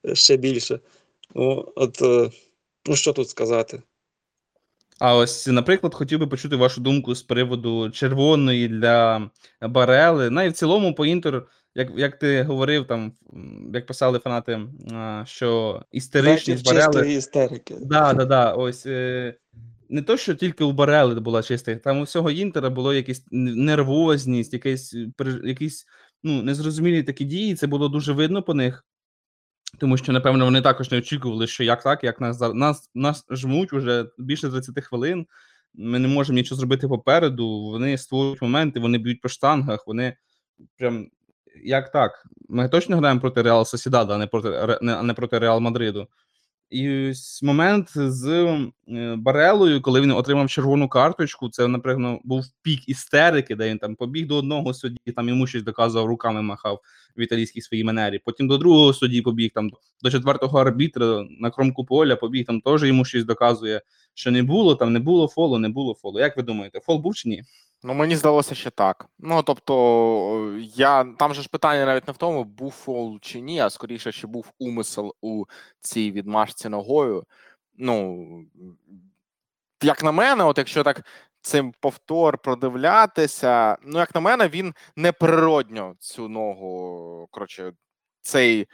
е, 0.09 0.15
ще 0.15 0.37
більше. 0.37 0.81
Ну, 1.35 1.73
от 1.77 2.01
ну 2.89 2.97
що 2.97 3.13
тут 3.13 3.29
сказати? 3.29 3.83
А 4.99 5.17
ось, 5.17 5.47
наприклад, 5.47 5.95
хотів 5.95 6.19
би 6.19 6.27
почути 6.27 6.57
вашу 6.57 6.81
думку 6.81 7.15
з 7.15 7.23
приводу 7.23 7.91
червоної 7.91 8.69
для 8.69 9.31
Барели. 9.63 10.31
Ну 10.31 10.43
і 10.43 10.49
в 10.49 10.53
цілому 10.53 10.95
по 10.95 11.07
інтер, 11.07 11.47
як, 11.75 11.89
як 11.97 12.19
ти 12.19 12.43
говорив, 12.43 12.87
там 12.87 13.13
як 13.75 13.87
писали 13.87 14.19
фанати, 14.19 14.61
що 15.25 15.83
істеричність 15.93 16.67
Барели. 16.67 17.13
істерики. 17.13 17.77
Да, 17.81 18.13
да, 18.13 18.25
да. 18.25 18.53
Ось 18.53 18.87
не 19.91 20.03
то, 20.03 20.17
що 20.17 20.35
тільки 20.35 20.65
у 20.65 20.73
Барели 20.73 21.21
була 21.21 21.43
чиста, 21.43 21.77
там 21.77 21.99
у 22.01 22.03
всього 22.03 22.31
Інтера 22.31 22.71
було 22.71 22.95
якась 22.95 23.25
нервозність, 23.31 24.53
якесь, 24.53 24.95
е, 24.95 25.41
якісь 25.45 25.87
ну, 26.23 26.43
незрозумілі 26.43 27.03
такі 27.03 27.25
дії. 27.25 27.55
Це 27.55 27.67
було 27.67 27.89
дуже 27.89 28.13
видно 28.13 28.43
по 28.43 28.55
них. 28.55 28.85
Тому 29.79 29.97
що, 29.97 30.13
напевно, 30.13 30.45
вони 30.45 30.63
також 30.63 30.91
не 30.91 30.99
очікували, 30.99 31.47
що 31.47 31.65
як 31.65 31.83
так, 31.83 32.05
як 32.05 32.21
нас 32.21 32.41
нас, 32.55 32.91
нас 32.95 33.25
жмуть 33.31 33.73
уже 33.73 34.07
більше 34.19 34.51
30 34.51 34.85
хвилин. 34.85 35.27
Ми 35.75 35.99
не 35.99 36.09
можемо 36.09 36.37
нічого 36.37 36.59
зробити 36.59 36.89
попереду. 36.89 37.61
Вони 37.61 37.99
створюють 37.99 38.43
моменти, 38.43 38.81
вони 38.81 38.99
б'ють 38.99 39.21
по 39.21 39.29
штангах, 39.29 39.87
вони 39.87 40.17
прям 40.77 41.07
як 41.65 41.93
так? 41.93 42.27
Ми 42.49 42.69
точно 42.69 42.97
граємо 42.97 43.21
проти 43.21 43.43
Реал 43.43 43.65
Сосідада, 43.65 44.15
а 44.15 44.19
не 44.19 44.27
проти 44.27 44.79
а 44.83 45.03
не 45.03 45.15
проти 45.15 45.39
Реал 45.39 45.61
Мадриду. 45.61 46.09
І 46.71 47.09
ось 47.11 47.43
момент 47.43 47.91
з 47.95 48.29
е, 48.89 49.17
Барелою, 49.17 49.83
коли 49.83 50.01
він 50.01 50.11
отримав 50.11 50.49
червону 50.51 50.89
карточку, 50.89 51.49
це, 51.49 51.69
напевно, 51.69 52.21
був 52.25 52.45
пік 52.63 52.89
істерики, 52.89 53.57
де 53.57 53.69
він 53.69 53.79
там 53.79 53.97
побіг 53.97 54.27
до 54.27 54.37
одного 54.37 54.75
судді, 54.75 55.13
там 55.17 55.29
йому 55.29 55.47
щось 55.47 55.63
доказував, 55.63 56.07
руками 56.07 56.43
махав 56.43 56.81
в 57.17 57.21
італійській 57.21 57.61
своїй 57.61 57.85
манері. 57.85 58.19
Потім 58.25 58.49
до 58.49 58.59
другого 58.59 58.93
судді 58.93 59.23
побіг, 59.23 59.51
там 59.55 59.71
до 60.03 60.11
четвертого 60.11 60.59
арбітра 60.59 61.27
на 61.41 61.51
кромку 61.51 61.85
поля 61.85 62.17
побіг, 62.17 62.47
там 62.47 62.61
теж 62.61 62.83
йому 62.83 63.05
щось 63.05 63.25
доказує, 63.25 63.83
що 64.15 64.31
не 64.31 64.43
було, 64.43 64.75
там 64.75 64.93
не 64.93 64.99
було 64.99 65.29
фолу, 65.29 65.59
не 65.59 65.69
було 65.69 65.95
фолу. 65.95 66.21
Як 66.21 66.37
ви 66.37 66.43
думаєте, 66.43 66.81
фол 66.81 66.99
був 66.99 67.15
чи 67.15 67.29
ні? 67.29 67.43
Ну, 67.83 67.95
мені 67.95 68.17
здалося, 68.17 68.55
що 68.55 68.71
так. 68.71 69.07
Ну, 69.19 69.43
тобто, 69.43 70.59
я 70.75 71.05
там 71.05 71.35
же 71.35 71.43
ж 71.43 71.49
питання 71.49 71.87
навіть 71.87 72.07
не 72.07 72.13
в 72.13 72.17
тому, 72.17 72.45
був 72.45 72.73
фол 72.73 73.19
чи 73.21 73.41
ні, 73.41 73.61
а 73.61 73.71
скоріше, 73.71 74.13
чи 74.13 74.27
був 74.27 74.53
умисел 74.59 75.15
у 75.21 75.45
цій 75.81 76.13
відмашці 76.13 76.69
ногою. 76.69 77.25
Ну, 77.77 78.27
як 79.83 80.03
на 80.05 80.13
мене, 80.13 80.45
от 80.45 80.59
якщо 80.59 80.85
так 80.85 81.07
цим 81.43 81.75
повтор 81.81 82.39
продивлятися, 82.39 83.77
ну, 83.83 83.99
як 83.99 84.15
на 84.15 84.21
мене, 84.21 84.49
він 84.49 84.75
неприродньо 84.97 85.95
цю 85.99 86.29
ногу, 86.29 87.29
коротше, 87.31 87.73
цей 88.21 88.69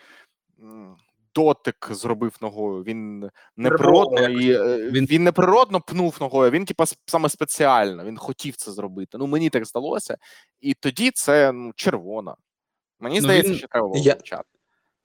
дотик 1.37 1.89
зробив 1.91 2.37
ногою. 2.41 2.83
Він 2.83 3.31
неприродно 3.57 4.29
і 4.29 4.53
е, 4.53 4.91
Він- 4.91 5.07
він... 5.07 5.25
неприродно 5.25 5.81
пнув 5.81 6.17
ногою. 6.21 6.51
Він, 6.51 6.65
типа, 6.65 6.85
саме 7.07 7.29
спеціально. 7.29 8.05
Він 8.05 8.17
хотів 8.17 8.57
це 8.57 8.73
зробити. 8.73 9.19
Ну, 9.19 9.27
мені 9.27 9.51
так 9.51 9.65
здалося. 9.67 10.17
І 10.61 10.75
тоді 10.75 11.11
це 11.11 11.53
ну, 11.53 11.73
червона. 11.77 12.35
Мені 13.01 13.17
Ну, 13.17 13.23
здається, 13.23 13.51
він- 13.53 13.59
що 13.59 13.69
треба 13.69 13.89
було 13.89 14.03
Я- 14.05 14.13
вивчати. 14.15 14.45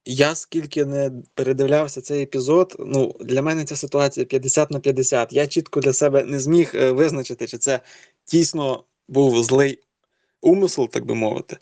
Я 0.05 0.35
скільки 0.35 0.85
не 0.85 1.11
передивлявся 1.33 2.01
цей 2.01 2.23
епізод, 2.23 2.75
ну 2.79 3.15
для 3.19 3.41
мене 3.41 3.65
ця 3.65 3.75
ситуація 3.75 4.25
50 4.25 4.71
на 4.71 4.79
50. 4.79 5.33
Я 5.33 5.47
чітко 5.47 5.79
для 5.79 5.93
себе 5.93 6.23
не 6.23 6.39
зміг 6.39 6.71
е, 6.75 6.91
визначити, 6.91 7.47
чи 7.47 7.57
це 7.57 7.79
дійсно 8.31 8.83
був 9.07 9.43
злий 9.43 9.79
умисел, 10.41 10.89
так 10.89 11.05
би 11.05 11.15
мовити. 11.15 11.57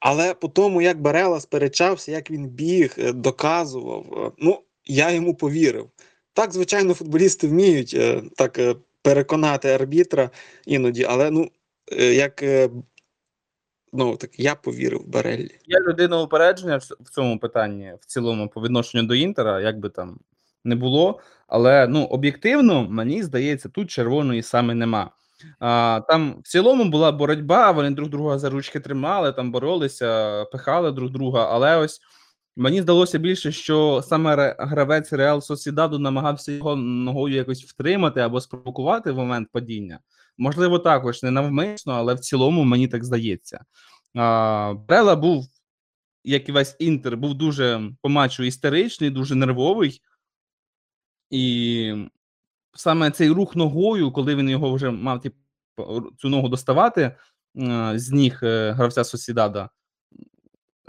Але 0.00 0.34
по 0.34 0.48
тому, 0.48 0.82
як 0.82 1.00
Барела 1.00 1.40
сперечався, 1.40 2.12
як 2.12 2.30
він 2.30 2.48
біг, 2.48 2.94
е, 2.98 3.12
доказував, 3.12 4.06
е, 4.16 4.30
ну 4.38 4.62
я 4.84 5.10
йому 5.10 5.34
повірив. 5.34 5.90
Так, 6.32 6.52
звичайно, 6.52 6.94
футболісти 6.94 7.48
вміють 7.48 7.94
е, 7.94 8.22
так 8.36 8.60
переконати 9.02 9.68
арбітра 9.68 10.30
іноді, 10.66 11.04
але 11.04 11.30
ну 11.30 11.50
як 12.12 12.44
ну 13.92 14.16
так 14.16 14.40
я 14.40 14.54
повірив 14.54 15.06
Бареллі. 15.06 15.58
Я 15.66 15.80
людина 15.80 16.20
упередження 16.20 16.76
в 16.76 17.10
цьому 17.10 17.38
питанні, 17.38 17.94
в 18.00 18.06
цілому, 18.06 18.48
по 18.48 18.62
відношенню 18.62 19.02
до 19.02 19.14
Інтера, 19.14 19.60
як 19.60 19.78
би 19.78 19.88
там 19.88 20.18
не 20.64 20.74
було. 20.74 21.20
Але 21.46 21.88
ну, 21.88 22.04
об'єктивно, 22.04 22.88
мені 22.90 23.22
здається, 23.22 23.68
тут 23.68 23.90
червоної 23.90 24.42
саме 24.42 24.74
нема. 24.74 25.10
А, 25.60 26.00
там 26.08 26.40
в 26.44 26.48
цілому 26.48 26.84
була 26.84 27.12
боротьба, 27.12 27.70
вони 27.70 27.90
друг 27.90 28.08
друга 28.08 28.38
за 28.38 28.50
ручки 28.50 28.80
тримали, 28.80 29.32
там 29.32 29.52
боролися, 29.52 30.44
пихали 30.44 30.92
друг 30.92 31.10
друга. 31.10 31.48
Але 31.50 31.76
ось 31.76 32.00
Мені 32.58 32.82
здалося 32.82 33.18
більше, 33.18 33.52
що 33.52 34.02
саме 34.04 34.56
гравець 34.58 35.12
Реал 35.12 35.40
Сосідаду 35.40 35.98
намагався 35.98 36.52
його 36.52 36.76
ногою 36.76 37.34
якось 37.34 37.64
втримати 37.64 38.20
або 38.20 38.40
спровокувати 38.40 39.12
в 39.12 39.16
момент 39.16 39.48
падіння. 39.52 40.00
Можливо, 40.38 40.78
також 40.78 41.22
не 41.22 41.30
навмисно, 41.30 41.92
але 41.92 42.14
в 42.14 42.20
цілому 42.20 42.64
мені 42.64 42.88
так 42.88 43.04
здається. 43.04 43.64
А, 44.14 44.74
Брела 44.88 45.16
був, 45.16 45.46
як 46.24 46.48
і 46.48 46.52
весь 46.52 46.76
інтер, 46.78 47.16
був 47.16 47.34
дуже 47.34 47.90
по 48.02 48.08
матчу 48.08 48.42
істеричний, 48.42 49.10
дуже 49.10 49.34
нервовий. 49.34 50.02
І 51.30 51.94
саме 52.78 53.10
цей 53.10 53.30
рух 53.30 53.56
ногою, 53.56 54.12
коли 54.12 54.34
він 54.34 54.50
його 54.50 54.74
вже 54.74 54.90
мав 54.90 55.20
типу, 55.20 55.36
цю 56.18 56.28
ногу 56.28 56.48
доставати 56.48 57.02
е, 57.02 57.92
з 57.94 58.10
ніг 58.10 58.40
е, 58.42 58.72
гравця 58.72 59.04
Сосідада, 59.04 59.68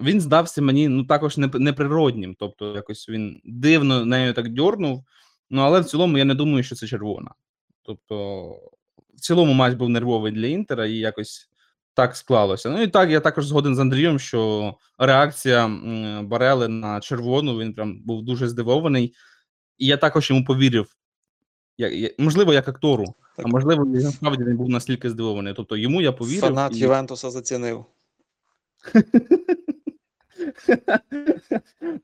він 0.01 0.21
здався 0.21 0.61
мені 0.61 0.87
ну, 0.87 1.05
також 1.05 1.37
неприроднім. 1.37 2.35
Тобто, 2.39 2.75
якось 2.75 3.09
він 3.09 3.41
дивно 3.45 4.05
нею 4.05 4.33
так 4.33 4.49
дьорнув. 4.49 5.05
Ну, 5.49 5.61
але 5.61 5.79
в 5.79 5.85
цілому 5.85 6.17
я 6.17 6.25
не 6.25 6.35
думаю, 6.35 6.63
що 6.63 6.75
це 6.75 6.87
червона. 6.87 7.31
Тобто, 7.83 8.47
в 9.13 9.19
цілому 9.19 9.53
матч 9.53 9.75
був 9.75 9.89
нервовий 9.89 10.31
для 10.31 10.47
Інтера, 10.47 10.85
і 10.85 10.93
якось 10.93 11.49
так 11.93 12.15
склалося. 12.15 12.69
Ну 12.69 12.81
і 12.81 12.87
так, 12.87 13.09
я 13.09 13.19
також 13.19 13.47
згоден 13.47 13.75
з 13.75 13.79
Андрієм, 13.79 14.19
що 14.19 14.73
реакція 14.97 15.67
Барели 16.23 16.67
на 16.67 16.99
червону 16.99 17.57
він 17.57 17.73
прям 17.73 18.01
був 18.01 18.23
дуже 18.23 18.47
здивований. 18.47 19.13
І 19.77 19.85
я 19.85 19.97
також 19.97 20.29
йому 20.29 20.45
повірив. 20.45 20.98
Я, 21.79 21.87
я, 21.87 22.09
можливо, 22.17 22.53
як 22.53 22.67
актору, 22.67 23.05
а 23.37 23.47
можливо, 23.47 23.85
він 23.85 24.03
насправді 24.03 24.43
не 24.43 24.53
був 24.53 24.69
настільки 24.69 25.09
здивований. 25.09 25.53
Тобто 25.53 25.77
йому 25.77 26.01
я 26.01 26.11
повірив. 26.11 26.41
Фанат 26.41 26.75
і- 26.75 26.79
Ювентуса 26.79 27.29
зацінив. 27.29 27.85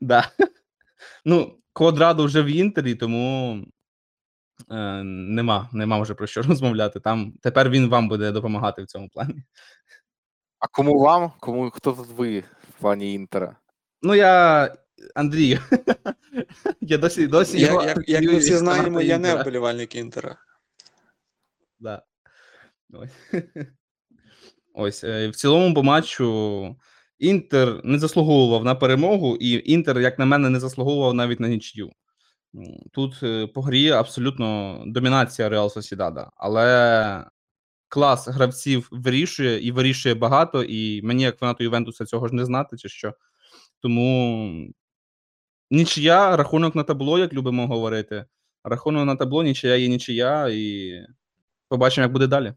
да. 0.00 0.30
Ну, 1.24 1.58
Квадрадо 1.72 2.24
вже 2.24 2.42
в 2.42 2.46
Інтері, 2.46 2.94
тому 2.94 3.58
е, 4.70 5.02
нема, 5.04 5.68
нема 5.72 6.00
вже 6.00 6.14
про 6.14 6.26
що 6.26 6.42
розмовляти. 6.42 7.00
Там 7.00 7.32
тепер 7.42 7.70
він 7.70 7.88
вам 7.88 8.08
буде 8.08 8.32
допомагати 8.32 8.82
в 8.82 8.86
цьому 8.86 9.08
плані. 9.08 9.42
А 10.58 10.66
кому 10.66 10.98
вам? 10.98 11.32
Кому 11.40 11.70
хто 11.70 11.92
тут 11.92 12.06
ви 12.08 12.40
в 12.40 12.80
плані 12.80 13.14
інтера? 13.14 13.56
Ну, 14.02 14.14
я 14.14 14.74
Андрій. 15.14 15.58
я 16.80 16.98
досі 16.98 17.26
досі 17.26 17.60
Я, 17.60 17.66
його 17.66 17.84
як, 17.84 18.08
як 18.08 18.22
ми 18.22 18.38
всі 18.38 18.56
знаємо, 18.56 19.00
я 19.00 19.18
не 19.18 19.34
вболівальник 19.34 19.94
Інтера. 19.94 20.36
Да. 21.80 22.02
Ось. 22.92 23.10
Ось 24.74 25.04
е, 25.04 25.28
в 25.28 25.36
цілому 25.36 25.74
по 25.74 25.82
матчу 25.82 26.76
Інтер 27.18 27.80
не 27.84 27.98
заслуговував 27.98 28.64
на 28.64 28.74
перемогу, 28.74 29.36
і 29.36 29.72
Інтер, 29.72 30.00
як 30.00 30.18
на 30.18 30.26
мене, 30.26 30.50
не 30.50 30.60
заслуговував 30.60 31.14
навіть 31.14 31.40
на 31.40 31.48
нічию. 31.48 31.90
Тут 32.92 33.22
е, 33.22 33.46
по 33.46 33.62
грі 33.62 33.90
абсолютно 33.90 34.82
домінація 34.86 35.48
Реал 35.48 35.70
Сосідада, 35.70 36.30
але 36.36 37.24
клас 37.88 38.28
гравців 38.28 38.88
вирішує 38.90 39.66
і 39.66 39.72
вирішує 39.72 40.14
багато. 40.14 40.62
І 40.62 41.02
мені, 41.02 41.22
як 41.22 41.38
фанату 41.38 41.64
Ювентуса, 41.64 42.04
цього 42.04 42.28
ж 42.28 42.34
не 42.34 42.44
знати, 42.44 42.76
чи 42.76 42.88
що. 42.88 43.14
Тому 43.80 44.74
нічия, 45.70 46.36
рахунок 46.36 46.74
на 46.74 46.82
табло, 46.82 47.18
як 47.18 47.32
любимо 47.32 47.66
говорити. 47.66 48.24
Рахунок 48.64 49.06
на 49.06 49.16
табло, 49.16 49.42
нічия 49.42 49.76
є 49.76 49.88
нічия, 49.88 50.48
і 50.48 50.92
побачимо, 51.68 52.02
як 52.02 52.12
буде 52.12 52.26
далі. 52.26 52.54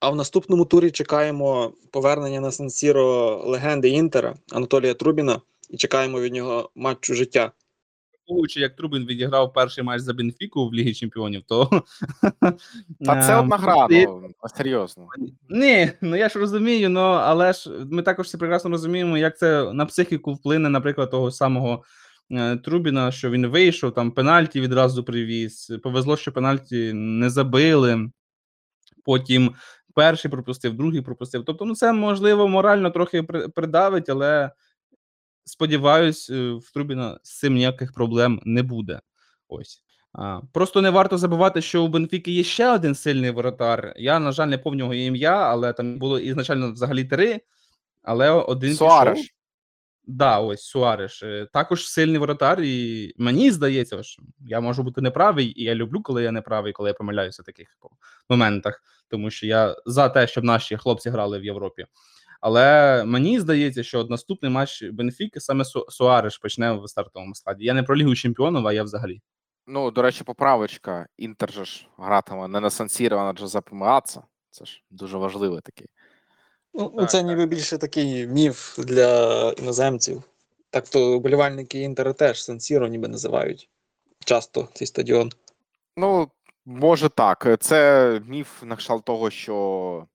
А 0.00 0.10
в 0.10 0.16
наступному 0.16 0.64
турі 0.64 0.90
чекаємо 0.90 1.72
повернення 1.92 2.40
на 2.40 2.50
Сан-Сіро 2.50 3.36
легенди 3.46 3.88
Інтера 3.88 4.34
Анатолія 4.52 4.94
Трубіна 4.94 5.40
і 5.70 5.76
чекаємо 5.76 6.20
від 6.20 6.32
нього 6.32 6.70
матчу 6.74 7.14
життя. 7.14 7.52
Враховуючи, 8.26 8.60
як 8.60 8.76
Трубін 8.76 9.06
відіграв 9.06 9.52
перший 9.52 9.84
матч 9.84 10.00
за 10.00 10.12
Бенфіку 10.12 10.68
в 10.68 10.74
Лігі 10.74 10.94
Чемпіонів, 10.94 11.42
то 11.42 11.82
Та 13.00 13.22
це 13.22 13.32
е, 13.32 13.40
одна 13.40 13.56
гра, 13.56 13.86
ну 13.90 14.34
серйозно. 14.56 15.08
Ні, 15.48 15.90
ну 16.00 16.16
я 16.16 16.28
ж 16.28 16.38
розумію, 16.38 16.90
ну 16.90 17.00
але 17.00 17.52
ж 17.52 17.70
ми 17.90 18.02
також 18.02 18.26
всі 18.26 18.36
прекрасно 18.36 18.70
розуміємо, 18.70 19.18
як 19.18 19.38
це 19.38 19.72
на 19.72 19.86
психіку 19.86 20.34
вплине, 20.34 20.68
наприклад, 20.68 21.10
того 21.10 21.30
самого 21.30 21.82
Трубіна, 22.64 23.12
що 23.12 23.30
він 23.30 23.46
вийшов, 23.46 23.94
там 23.94 24.10
пенальті 24.10 24.60
відразу 24.60 25.04
привіз. 25.04 25.72
Повезло, 25.82 26.16
що 26.16 26.32
пенальті 26.32 26.92
не 26.92 27.30
забили. 27.30 28.10
Потім 29.04 29.54
перший 29.94 30.30
пропустив, 30.30 30.74
другий 30.74 31.00
пропустив. 31.00 31.44
Тобто, 31.44 31.64
ну 31.64 31.74
це 31.74 31.92
можливо 31.92 32.48
морально 32.48 32.90
трохи 32.90 33.22
при- 33.22 33.48
придавить, 33.48 34.08
але 34.08 34.50
сподіваюсь, 35.44 36.30
е, 36.30 36.52
в 36.52 36.72
Трубіна 36.74 37.18
з 37.22 37.38
цим 37.38 37.54
ніяких 37.54 37.92
проблем 37.92 38.40
не 38.44 38.62
буде. 38.62 39.00
Ось. 39.48 39.80
Просто 40.52 40.82
не 40.82 40.90
варто 40.90 41.18
забувати, 41.18 41.62
що 41.62 41.84
у 41.84 41.88
Бенфіки 41.88 42.32
є 42.32 42.44
ще 42.44 42.72
один 42.72 42.94
сильний 42.94 43.30
воротар. 43.30 43.94
Я, 43.96 44.18
на 44.18 44.32
жаль, 44.32 44.46
не 44.46 44.58
пам'ятаю 44.58 44.78
його 44.78 44.94
ім'я, 44.94 45.36
але 45.36 45.72
там 45.72 45.98
було 45.98 46.18
ізначально 46.18 46.72
взагалі 46.72 47.04
три. 47.04 47.40
Але 48.02 48.30
один 48.30 48.76
пішов. 49.14 49.24
Да, 50.06 50.40
ось 50.40 50.62
Суареш. 50.62 51.22
Е, 51.22 51.46
Також 51.52 51.88
сильний 51.88 52.18
воротар, 52.18 52.60
і 52.60 53.12
мені 53.18 53.50
здається, 53.50 54.02
що 54.02 54.22
я 54.40 54.60
можу 54.60 54.82
бути 54.82 55.00
неправий, 55.00 55.60
і 55.60 55.64
я 55.64 55.74
люблю, 55.74 56.02
коли 56.02 56.22
я 56.22 56.32
неправий, 56.32 56.72
коли 56.72 56.90
я 56.90 56.94
помиляюся 56.94 57.42
в 57.42 57.46
таких 57.46 57.68
моментах, 58.28 58.82
тому 59.08 59.30
що 59.30 59.46
я 59.46 59.76
за 59.86 60.08
те, 60.08 60.26
щоб 60.26 60.44
наші 60.44 60.76
хлопці 60.76 61.10
грали 61.10 61.38
в 61.38 61.44
Європі. 61.44 61.86
Але 62.40 63.04
мені 63.04 63.40
здається, 63.40 63.82
що 63.82 64.04
наступний 64.04 64.50
матч 64.50 64.82
Бенфіки 64.82 65.40
саме 65.40 65.64
Су- 65.64 65.90
Суареш 65.90 66.38
почне 66.38 66.72
в 66.72 66.88
стартовому 66.88 67.34
складі. 67.34 67.64
Я 67.64 67.74
не 67.74 67.82
про 67.82 67.96
Лігу 67.96 68.14
Чемпіонів, 68.14 68.66
а 68.66 68.72
я 68.72 68.82
взагалі. 68.82 69.20
Ну, 69.66 69.90
до 69.90 70.02
речі, 70.02 70.24
поправочка. 70.24 71.06
Інтер 71.18 71.52
же 71.52 71.64
ж 71.64 71.86
гратиме 71.98 72.48
не 72.48 72.60
на 72.60 72.70
Сан-Сіро, 72.70 73.18
а 73.18 73.24
на 73.24 73.32
Джозепе 73.32 73.76
Меаца. 73.76 74.22
Це 74.50 74.64
ж 74.64 74.82
дуже 74.90 75.16
важливий 75.18 75.60
такий. 75.60 75.86
Ну, 76.74 76.88
Так, 76.88 77.10
це 77.10 77.18
так. 77.18 77.26
ніби 77.26 77.46
більше 77.46 77.78
такий 77.78 78.26
міф 78.26 78.78
для 78.78 79.50
іноземців. 79.50 80.22
Так 80.70 80.88
то 80.88 81.18
вболівальники 81.18 81.80
Інтера 81.80 82.12
теж 82.12 82.44
Сан-Сіро 82.44 82.88
ніби 82.88 83.08
називають 83.08 83.68
часто 84.24 84.68
цей 84.74 84.86
стадіон. 84.86 85.30
Ну, 85.96 86.30
може 86.66 87.08
так. 87.08 87.56
Це 87.60 88.20
міф 88.28 88.62
на 88.62 88.76
кшталт 88.76 89.04
того, 89.04 89.30
що 89.30 90.06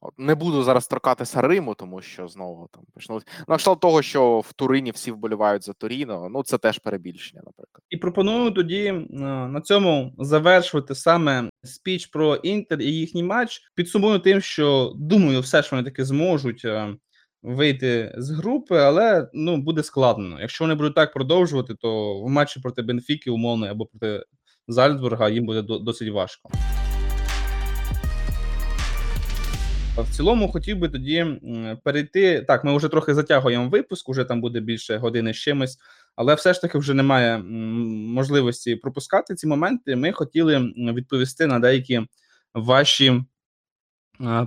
от 0.00 0.14
не 0.18 0.34
буду 0.34 0.62
зараз 0.62 0.86
торкатися 0.86 1.40
Риму, 1.40 1.74
тому 1.74 2.02
що 2.02 2.28
знову 2.28 2.68
там 2.72 2.82
почнуть. 2.94 3.26
На 3.48 3.56
кшталт 3.56 3.80
того, 3.80 4.02
що 4.02 4.40
в 4.40 4.52
Турині 4.52 4.90
всі 4.90 5.10
вболівають 5.10 5.64
за 5.64 5.72
Торіно. 5.72 6.28
Ну, 6.30 6.42
це 6.42 6.58
теж 6.58 6.78
перебільшення, 6.78 7.42
наприклад. 7.46 7.82
І 7.90 7.96
пропоную 7.96 8.50
тоді 8.50 8.84
е, 8.84 9.04
на 9.48 9.60
цьому 9.60 10.12
завершувати 10.18 10.94
саме 10.94 11.50
спіч 11.64 12.06
про 12.06 12.36
Інтер 12.36 12.80
і 12.80 12.92
їхній 12.92 13.22
матч. 13.22 13.60
Підсумую 13.74 14.18
тим, 14.18 14.40
що 14.40 14.92
думаю, 14.96 15.40
все 15.40 15.62
ж 15.62 15.68
вони 15.72 15.84
таки 15.84 16.04
зможуть 16.04 16.64
е, 16.64 16.96
вийти 17.42 18.14
з 18.18 18.30
групи, 18.30 18.78
але 18.78 19.28
ну 19.32 19.56
буде 19.56 19.82
складно. 19.82 20.40
Якщо 20.40 20.64
вони 20.64 20.74
будуть 20.74 20.94
так 20.94 21.12
продовжувати, 21.12 21.74
то 21.74 22.20
в 22.20 22.28
матчі 22.28 22.60
проти 22.60 22.82
Бенфіки, 22.82 23.30
умовно, 23.30 23.66
або 23.66 23.86
проти 23.86 24.24
Зальцбурга 24.68 25.28
їм 25.28 25.46
буде 25.46 25.62
досить 25.62 26.12
важко. 26.12 26.50
В 29.96 30.16
цілому 30.16 30.48
хотів 30.48 30.78
би 30.78 30.88
тоді 30.88 31.26
перейти. 31.84 32.42
Так, 32.42 32.64
ми 32.64 32.76
вже 32.76 32.88
трохи 32.88 33.14
затягуємо 33.14 33.68
випуск, 33.68 34.08
уже 34.08 34.24
там 34.24 34.40
буде 34.40 34.60
більше 34.60 34.96
години 34.96 35.34
з 35.34 35.36
чимось, 35.36 35.78
але 36.16 36.34
все 36.34 36.54
ж 36.54 36.60
таки 36.60 36.78
вже 36.78 36.94
немає 36.94 37.38
можливості 37.38 38.76
пропускати 38.76 39.34
ці 39.34 39.46
моменти. 39.46 39.96
Ми 39.96 40.12
хотіли 40.12 40.72
відповісти 40.76 41.46
на 41.46 41.58
деякі 41.58 42.00
ваші 42.54 43.22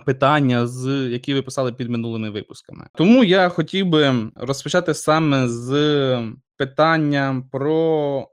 питання, 0.06 0.68
з 0.68 1.10
які 1.10 1.34
ви 1.34 1.42
писали 1.42 1.74
під 1.74 1.90
минулими 1.90 2.30
випусками. 2.30 2.88
Тому 2.96 3.24
я 3.24 3.50
хотів 3.50 3.86
би 3.86 4.32
розпочати 4.36 4.94
саме 4.94 5.48
з 5.48 6.34
питання 6.58 7.44
про 7.52 8.28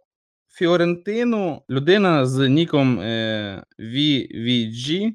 Фіорентину. 0.49 1.63
Людина 1.71 2.27
з 2.27 2.49
ніком 2.49 3.01
VVG 3.79 5.07
Е, 5.07 5.13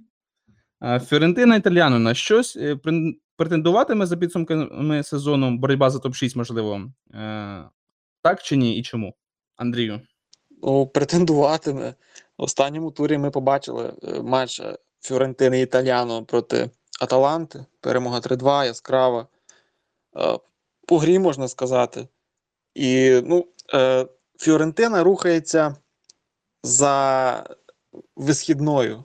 Фіорентина 1.05 1.55
Італіано 1.55 1.99
на 1.99 2.13
щось 2.13 2.55
е, 2.55 2.77
претендуватиме 3.37 4.05
за 4.05 4.17
підсумками 4.17 5.03
сезону 5.03 5.57
боротьба 5.57 5.89
за 5.89 5.99
топ-6, 5.99 6.37
можливо. 6.37 6.91
Е, 7.13 7.63
Так 8.21 8.43
чи 8.43 8.57
ні, 8.57 8.77
і 8.77 8.83
чому? 8.83 9.13
Андрію. 9.55 10.01
Ну, 10.63 10.87
претендуватиме. 10.87 11.93
В 12.37 12.43
останньому 12.43 12.91
турі 12.91 13.17
ми 13.17 13.31
побачили 13.31 13.93
е, 14.03 14.21
матч 14.21 14.59
е, 14.59 14.77
Фіорентини 15.01 15.61
Італіано 15.61 16.25
проти 16.25 16.69
Аталанти. 17.01 17.65
Перемога 17.81 18.19
3-2, 18.19 18.65
яскрава. 18.65 19.27
Е, 20.17 20.39
По 20.87 20.97
грі 20.97 21.19
можна 21.19 21.47
сказати. 21.47 22.07
І 22.75 23.21
ну, 23.25 23.47
е, 23.73 24.07
Фіорентина 24.39 25.03
рухається 25.03 25.75
за 26.63 27.43
висхідною 28.15 28.95
е, 28.97 29.03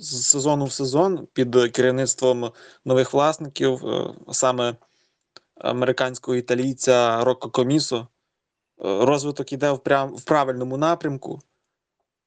з 0.00 0.22
сезону 0.22 0.64
в 0.64 0.72
сезон 0.72 1.28
під 1.32 1.56
керівництвом 1.72 2.52
нових 2.84 3.12
власників, 3.12 3.86
е, 3.86 4.14
саме 4.32 4.76
американського 5.54 6.36
італійця 6.36 7.24
Рокко 7.24 7.50
Комісо. 7.50 8.08
Е, 8.84 9.04
Розвиток 9.04 9.52
іде 9.52 9.70
в, 9.70 9.78
прям, 9.78 10.16
в 10.16 10.22
правильному 10.22 10.76
напрямку. 10.76 11.40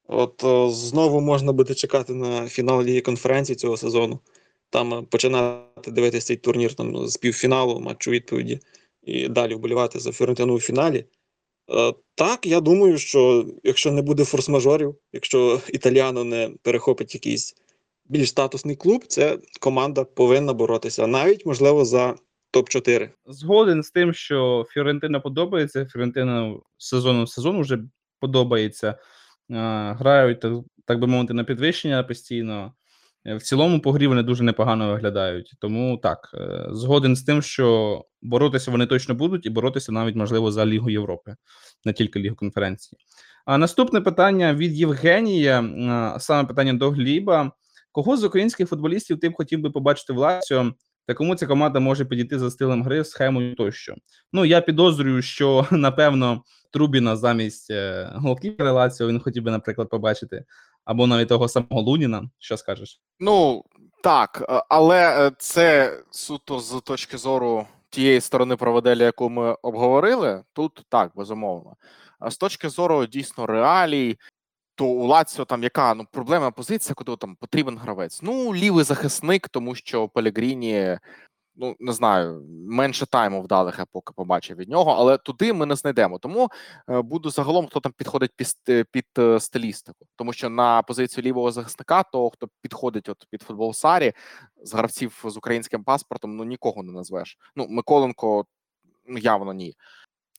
От 0.06 0.44
е, 0.44 0.70
знову 0.70 1.20
можна 1.20 1.52
буде 1.52 1.74
чекати 1.74 2.14
на 2.14 2.48
фінал 2.48 2.82
Ліги 2.82 3.00
конференції 3.00 3.56
цього 3.56 3.76
сезону. 3.76 4.20
Там 4.70 4.94
е, 4.94 5.02
починати 5.02 5.90
дивитися 5.90 6.26
цей 6.26 6.36
турнір 6.36 6.74
там, 6.74 7.08
з 7.08 7.16
півфіналу, 7.16 7.80
матчу 7.80 8.10
відповіді, 8.10 8.60
і 9.02 9.28
далі 9.28 9.54
вболівати 9.54 9.98
за 9.98 10.12
Фіорентину 10.12 10.54
у 10.54 10.60
фіналі. 10.60 11.04
Е, 11.70 11.94
Так, 12.14 12.46
я 12.46 12.60
думаю, 12.60 12.98
що 12.98 13.46
якщо 13.62 13.92
не 13.92 14.02
буде 14.02 14.22
форс-мажорів, 14.22 14.94
якщо 15.12 15.60
італіано 15.72 16.24
не 16.24 16.50
перехопить 16.62 17.14
якийсь 17.14 17.54
більш 18.04 18.28
статусний 18.28 18.76
клуб, 18.76 19.04
це 19.08 19.38
команда 19.60 20.04
повинна 20.04 20.52
боротися 20.52 21.06
навіть, 21.06 21.46
можливо, 21.46 21.84
за 21.84 22.14
топ-4. 22.52 23.08
Згоден 23.26 23.82
з 23.82 23.90
тим, 23.90 24.14
що 24.14 24.66
Фіорентина 24.68 25.20
подобається. 25.20 25.86
Фіорентина 25.86 26.56
сезону 26.78 27.24
в 27.24 27.28
сезон 27.28 27.60
вже 27.60 27.78
подобається. 28.20 28.88
Е, 28.88 28.96
Грають, 29.98 30.44
так 30.84 31.00
би 31.00 31.06
мовити, 31.06 31.34
на 31.34 31.44
підвищення 31.44 32.02
постійно. 32.02 32.72
Е, 33.26 33.34
В 33.36 33.42
цілому 33.42 33.80
по 33.80 33.92
грі 33.92 34.06
вони 34.06 34.22
дуже 34.22 34.44
непогано 34.44 34.92
виглядають. 34.92 35.52
Тому 35.58 35.98
так, 35.98 36.30
е, 36.34 36.66
згоден 36.70 37.16
з 37.16 37.22
тим, 37.22 37.42
що 37.42 38.04
боротися 38.22 38.70
вони 38.70 38.86
точно 38.86 39.14
будуть, 39.14 39.46
і 39.46 39.50
боротися 39.50 39.92
навіть 39.92 40.16
можливо 40.16 40.52
за 40.52 40.66
Лігу 40.66 40.90
Європи, 40.90 41.36
не 41.84 41.92
тільки 41.92 42.18
Лігу 42.20 42.36
конференції. 42.36 42.98
А 43.44 43.58
наступне 43.58 44.00
питання 44.00 44.54
від 44.54 44.72
Євгенія, 44.72 45.60
е, 45.60 46.20
саме 46.20 46.48
питання 46.48 46.72
до 46.72 46.90
Гліба. 46.90 47.52
Кого 47.92 48.16
з 48.16 48.24
українських 48.24 48.68
футболістів 48.68 49.20
ти 49.20 49.28
б 49.28 49.34
хотів 49.34 49.60
би 49.60 49.70
побачити 49.70 50.12
в 50.12 50.16
Лаціо? 50.18 50.72
Та 51.06 51.14
кому 51.14 51.34
ця 51.34 51.46
команда 51.46 51.80
може 51.80 52.04
підійти 52.04 52.38
за 52.38 52.50
стилем 52.50 52.84
гри, 52.84 53.04
схемою 53.04 53.54
тощо. 53.54 53.94
Ну 54.32 54.44
я 54.44 54.60
підозрюю, 54.60 55.22
що 55.22 55.66
напевно 55.70 56.42
Трубіна 56.70 57.16
замість 57.16 57.72
голкіпера 58.14 58.72
Лаціо 58.72 59.08
він 59.08 59.20
хотів 59.20 59.42
би, 59.42 59.50
наприклад, 59.50 59.88
побачити, 59.90 60.44
або 60.84 61.06
навіть 61.06 61.28
того 61.28 61.48
самого 61.48 61.80
Луніна. 61.80 62.30
Що 62.38 62.56
скажеш? 62.56 63.00
Ну 63.20 63.64
так, 64.02 64.46
е, 64.48 64.62
але 64.68 65.26
е, 65.26 65.32
це 65.38 65.98
суто 66.10 66.60
з 66.60 66.80
точки 66.80 67.18
зору 67.18 67.66
тієї 67.90 68.20
сторони 68.20 68.56
проведелі, 68.56 69.02
яку 69.02 69.28
ми 69.28 69.56
обговорили. 69.62 70.44
Тут 70.52 70.84
так, 70.88 71.12
безумовно. 71.14 71.76
А 72.18 72.30
з 72.30 72.36
точки 72.36 72.68
зору 72.68 73.06
дійсно 73.06 73.46
реалій, 73.46 74.18
то 74.74 74.84
у 74.84 75.06
Лаціо 75.06 75.44
там 75.44 75.62
яка 75.62 75.94
ну 75.94 76.06
проблема 76.12 76.50
позиція, 76.50 76.94
куди 76.94 77.16
там 77.16 77.36
потрібен 77.36 77.78
гравець. 77.78 78.22
Ну, 78.22 78.54
лівий 78.54 78.84
захисник, 78.84 79.48
тому 79.48 79.74
що 79.74 80.08
Пелегріні, 80.08 80.98
ну 81.56 81.76
не 81.80 81.92
знаю, 81.92 82.44
менше 82.48 83.06
тайму 83.06 83.42
вдалих 83.42 83.78
я 83.78 83.84
поки 83.92 84.12
побачив 84.16 84.56
від 84.56 84.68
нього, 84.68 84.94
але 84.98 85.18
туди 85.18 85.52
ми 85.52 85.66
не 85.66 85.76
знайдемо. 85.76 86.18
Тому 86.18 86.50
е, 86.88 87.02
буду 87.02 87.30
загалом, 87.30 87.66
хто 87.66 87.80
там 87.80 87.92
підходить 87.92 88.32
під, 88.36 88.86
під 88.90 89.06
е, 89.18 89.40
стилістику. 89.40 90.06
Тому 90.16 90.32
що 90.32 90.48
на 90.48 90.82
позицію 90.82 91.24
лівого 91.24 91.52
захисника, 91.52 92.02
то 92.02 92.30
хто 92.30 92.48
підходить 92.62 93.08
от 93.08 93.26
під 93.30 93.42
футбол 93.42 93.72
Сарі 93.72 94.12
з 94.62 94.74
гравців 94.74 95.24
з 95.24 95.36
українським 95.36 95.84
паспортом, 95.84 96.36
ну 96.36 96.44
нікого 96.44 96.82
не 96.82 96.92
назвеш. 96.92 97.38
Ну, 97.56 97.66
Миколенко 97.68 98.44
ну, 99.06 99.18
явно 99.18 99.52
ні. 99.52 99.74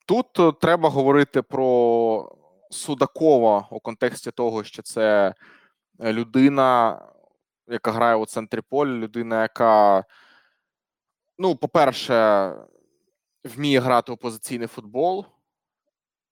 Тут 0.06 0.40
е, 0.40 0.52
треба 0.61 0.90
говорити 0.90 1.41
про 1.41 2.35
Судакова 2.72 3.68
у 3.72 3.80
контексті 3.80 4.31
того, 4.31 4.64
що 4.64 4.81
це 4.81 5.34
е, 5.99 6.14
людина, 6.14 7.02
яка 7.68 7.91
грає 7.91 8.15
у 8.15 8.26
центрі 8.26 8.61
поля, 8.69 8.91
людина, 8.91 9.41
яка, 9.41 10.03
ну, 11.38 11.55
по-перше, 11.55 12.51
вміє 13.43 13.80
грати 13.80 14.11
у 14.11 14.18
позиційний 14.18 14.68
футбол, 14.68 15.26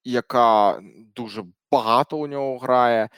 яка 0.04 0.82
дуже 1.16 1.44
багато 1.72 2.18
у 2.18 2.28
нього 2.28 2.58
грає, 2.58 3.10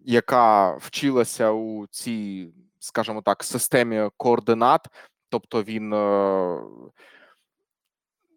яка 0.00 0.76
вчилася 0.76 1.50
у 1.50 1.86
цій, 1.86 2.52
скажімо 2.78 3.22
так, 3.22 3.44
системі 3.44 4.10
координат. 4.16 4.86
Тобто 5.28 5.62
він 5.62 5.92
е, 5.92 6.60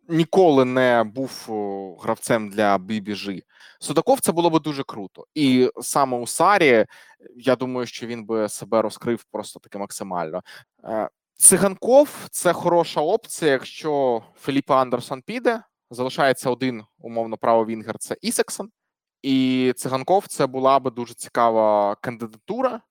ніколи 0.07 0.65
не 0.65 1.03
був 1.03 1.47
гравцем 2.01 2.49
для 2.49 2.77
BBG. 2.77 3.41
Судаков 3.79 4.19
це 4.19 4.31
було 4.31 4.49
би 4.49 4.59
дуже 4.59 4.83
круто. 4.83 5.25
І 5.33 5.69
саме 5.81 6.17
у 6.17 6.27
Сарі, 6.27 6.85
я 7.35 7.55
думаю, 7.55 7.87
що 7.87 8.07
він 8.07 8.25
би 8.25 8.49
себе 8.49 8.81
розкрив 8.81 9.23
просто 9.23 9.59
таки 9.59 9.77
максимально. 9.77 10.41
Е, 10.83 11.09
Циганков 11.37 12.27
це 12.31 12.53
хороша 12.53 13.01
опція, 13.01 13.51
якщо 13.51 14.23
Філіппе 14.39 14.73
Андерсон 14.73 15.21
піде. 15.21 15.63
Залишається 15.91 16.49
один 16.49 16.83
умовно 16.97 17.37
право 17.37 17.65
Вінгер, 17.65 17.97
це 17.97 18.17
Ісексон. 18.21 18.71
І 19.21 19.73
циганков 19.77 20.27
це 20.27 20.47
була 20.47 20.79
би 20.79 20.91
дуже 20.91 21.13
цікава 21.13 21.95
кандидатура, 21.95 22.81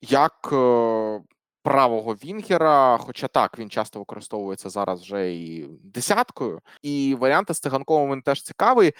як 0.00 0.48
е, 0.52 1.20
правого 1.62 2.14
Вінгера. 2.14 2.98
Хоча 2.98 3.28
так 3.28 3.58
він 3.58 3.70
часто 3.70 3.98
використовується 3.98 4.70
зараз 4.70 5.00
вже 5.00 5.34
і 5.34 5.68
десяткою. 5.82 6.60
І 6.82 7.16
варіанти 7.18 7.54
з 7.54 7.60
циганковим 7.60 8.12
він 8.12 8.22
теж 8.22 8.42
цікавий, 8.42 8.92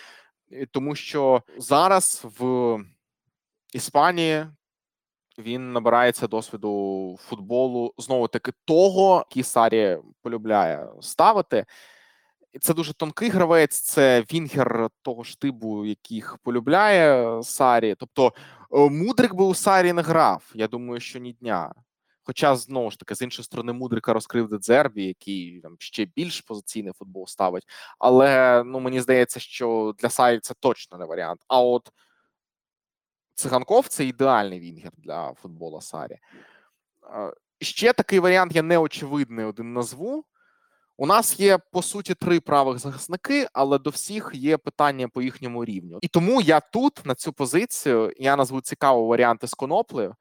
тому 0.71 0.95
що 0.95 1.43
зараз 1.59 2.27
в 2.39 2.79
Іспанії 3.73 4.47
він 5.39 5.73
набирається 5.73 6.27
досвіду 6.27 7.17
футболу 7.21 7.95
знову 7.99 8.29
таки 8.29 8.53
того, 8.65 9.25
який 9.31 9.43
Сарі 9.43 9.99
полюбляє 10.23 10.89
ставити. 11.01 11.65
Це 12.61 12.75
дуже 12.75 12.95
тонкий 12.95 13.29
гравець, 13.29 13.81
це 13.81 14.21
Вінгер 14.33 14.89
того 15.03 15.23
ж 15.23 15.41
типу, 15.41 15.87
яких 15.87 16.39
полюбляє 16.43 17.43
Сарі. 17.43 17.95
Тобто 17.99 18.33
е, 18.73 18.91
Мудрик 18.91 19.35
би 19.35 19.45
у 19.45 19.55
Сарі 19.55 19.93
не 19.93 20.03
грав. 20.03 20.53
Я 20.55 20.69
думаю, 20.69 21.01
що 21.01 21.19
ні 21.19 21.33
дня. 21.33 21.75
Хоча, 22.27 22.57
знову 22.57 22.91
ж 22.91 22.99
таки, 22.99 23.15
з 23.15 23.23
іншої 23.23 23.45
сторони, 23.45 23.73
Мудрика 23.73 24.13
розкрив 24.13 24.49
Дедзербі, 24.49 25.05
який 25.05 25.61
там 25.61 25.77
ще 25.79 26.05
більш 26.05 26.41
позиційний 26.41 26.93
футбол 26.93 27.27
ставить. 27.27 27.65
Але 27.99 28.63
ну 28.67 28.81
мені 28.81 29.01
здається, 29.01 29.41
що 29.41 29.95
для 29.99 30.11
Сарі 30.11 30.39
це 30.43 30.55
точно 30.61 30.99
не 30.99 31.05
варіант. 31.05 31.41
А 31.49 31.61
от 31.61 31.91
Циганков 33.35 33.89
це 33.89 34.05
ідеальний 34.05 34.61
вінгер 34.61 34.93
для 34.99 35.35
футбола 35.35 35.81
Сарі. 35.81 36.19
Ще 37.61 37.93
такий 37.93 38.19
варіант 38.19 38.57
я 38.57 38.63
неочевидний 38.63 39.45
один 39.45 39.73
назву. 39.73 40.25
У 40.97 41.07
нас 41.07 41.41
є 41.41 41.59
по 41.59 41.83
суті 41.83 42.15
три 42.15 42.41
правих 42.41 42.79
захисники, 42.79 43.47
але 43.53 43.79
до 43.79 43.91
всіх 43.91 44.31
є 44.35 44.57
питання 44.57 45.09
по 45.09 45.23
їхньому 45.23 45.65
рівню. 45.65 45.99
І 46.03 46.09
тому 46.09 46.41
я 46.41 46.61
тут 46.61 47.07
на 47.07 47.15
цю 47.15 47.33
позицію 47.33 48.13
я 48.17 48.37
назву 48.37 48.61
цікаві 48.61 49.07
варіанти 49.07 49.47
з 49.47 49.55
коноплею. 49.55 50.15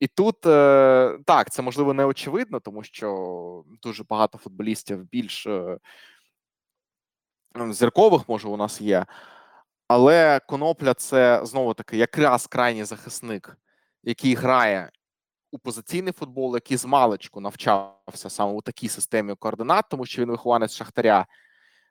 І 0.00 0.06
тут 0.06 0.46
е, 0.46 1.18
так, 1.26 1.50
це 1.50 1.62
можливо 1.62 1.94
не 1.94 2.04
очевидно, 2.04 2.60
тому 2.60 2.82
що 2.82 3.64
дуже 3.82 4.04
багато 4.04 4.38
футболістів 4.38 5.04
більш 5.04 5.46
е, 5.46 5.78
зіркових, 7.70 8.28
може, 8.28 8.48
у 8.48 8.56
нас 8.56 8.80
є. 8.80 9.06
Але 9.92 10.40
конопля 10.40 10.94
це 10.94 11.40
знову 11.46 11.74
таки 11.74 11.96
якраз 11.96 12.46
крайній 12.46 12.84
захисник, 12.84 13.56
який 14.02 14.34
грає 14.34 14.90
у 15.50 15.58
позиційний 15.58 16.12
футбол, 16.12 16.54
який 16.54 16.76
з 16.76 16.84
маличку 16.84 17.40
навчався 17.40 18.30
саме 18.30 18.52
у 18.52 18.62
такій 18.62 18.88
системі 18.88 19.34
координат, 19.34 19.84
тому 19.90 20.06
що 20.06 20.22
він 20.22 20.30
вихованець 20.30 20.74
Шахтаря, 20.74 21.26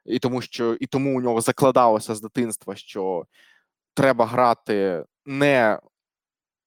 і 0.06 0.20
тому 0.20 0.42
що 0.42 0.74
і 0.74 0.86
тому 0.86 1.18
у 1.18 1.22
нього 1.22 1.42
закладалося 1.42 2.16
з 2.16 2.22
дитинства, 2.22 2.76
що 2.76 3.26
треба 3.94 4.26
грати 4.26 5.06
не 5.26 5.80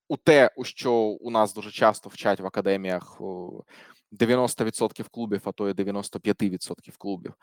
у 0.08 0.16
те, 0.16 0.50
у 0.56 0.64
що 0.64 0.92
у 0.94 1.30
нас 1.30 1.54
дуже 1.54 1.70
часто 1.70 2.08
вчать 2.08 2.40
в 2.40 2.46
академіях 2.46 3.20
90% 4.12 5.04
клубів, 5.10 5.40
а 5.44 5.52
то 5.52 5.68
й 5.68 5.72
95% 5.72 6.96
клубів. 6.98 7.34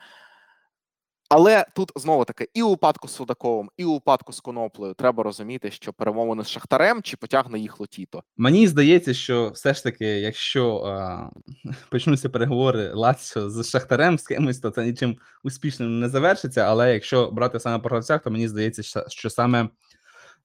Але 1.32 1.66
тут 1.76 1.92
знову 1.96 2.26
таки 2.26 2.50
і 2.54 2.64
у 2.64 2.70
випадку 2.70 3.08
з 3.08 3.16
Судаковим, 3.16 3.70
і 3.78 3.86
у 3.86 3.94
випадку 3.94 4.34
з 4.34 4.40
Коноплею 4.40 4.94
треба 4.94 5.24
розуміти, 5.24 5.72
що 5.72 5.94
перемовини 5.94 6.44
з 6.44 6.50
Шахтарем 6.50 7.02
чи 7.02 7.18
потягне 7.18 7.60
їх 7.60 7.80
Лотіто. 7.80 8.24
Мені 8.38 8.68
здається, 8.68 9.14
що 9.14 9.50
все 9.50 9.74
ж 9.74 9.84
таки, 9.84 10.06
якщо 10.06 10.76
а, 10.78 11.30
почнуться 11.90 12.30
переговори 12.30 12.94
Лаціо 12.94 13.50
з 13.50 13.70
Шахтарем 13.70 14.20
з 14.20 14.24
кимось, 14.24 14.60
то 14.60 14.70
це 14.70 14.86
нічим 14.86 15.18
успішним 15.44 16.00
не 16.00 16.10
завершиться. 16.10 16.62
Але 16.62 16.94
якщо 16.94 17.32
брати 17.32 17.60
саме 17.60 17.80
по 17.80 17.90
гравцях, 17.90 18.24
то 18.24 18.32
мені 18.32 18.48
здається, 18.48 19.04
що, 19.08 19.30
саме 19.30 19.70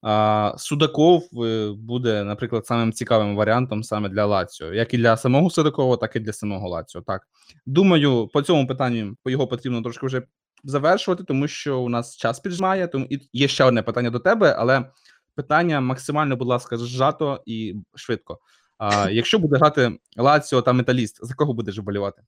а, 0.02 0.54
Судаков 0.58 1.42
е, 1.44 1.72
буде, 1.78 2.24
наприклад, 2.24 2.66
самим 2.66 2.92
цікавим 2.92 3.36
варіантом 3.36 3.84
саме 3.84 4.08
для 4.08 4.26
Лаціо, 4.26 4.74
як 4.74 4.94
і 4.94 4.98
для 4.98 5.16
самого 5.16 5.50
Судакова, 5.50 5.96
так 5.96 6.16
і 6.16 6.20
для 6.20 6.32
самого 6.32 6.68
Лаціо. 6.68 7.02
Так 7.02 7.22
думаю, 7.66 8.28
по 8.32 8.42
цьому 8.42 8.66
питанню 8.66 9.16
його 9.26 9.46
потрібно 9.46 9.82
трошки 9.82 10.06
вже 10.06 10.22
завершувати, 10.64 11.24
тому 11.24 11.48
що 11.48 11.80
у 11.80 11.88
нас 11.88 12.16
час 12.16 12.40
піджимає. 12.40 12.88
Тому 12.88 13.06
і 13.10 13.28
є 13.32 13.48
ще 13.48 13.64
одне 13.64 13.82
питання 13.82 14.10
до 14.10 14.18
тебе, 14.18 14.54
але 14.58 14.90
питання 15.34 15.80
максимально, 15.80 16.36
будь 16.36 16.48
ласка, 16.48 16.76
зжато 16.76 17.42
і 17.46 17.74
швидко. 17.94 18.38
А, 18.78 19.10
якщо 19.10 19.38
буде 19.38 19.56
грати 19.56 19.98
Лаціо 20.16 20.62
та 20.62 20.72
Металіст, 20.72 21.26
за 21.26 21.34
кого 21.34 21.52
будеш 21.54 21.78
вболівати? 21.78 22.22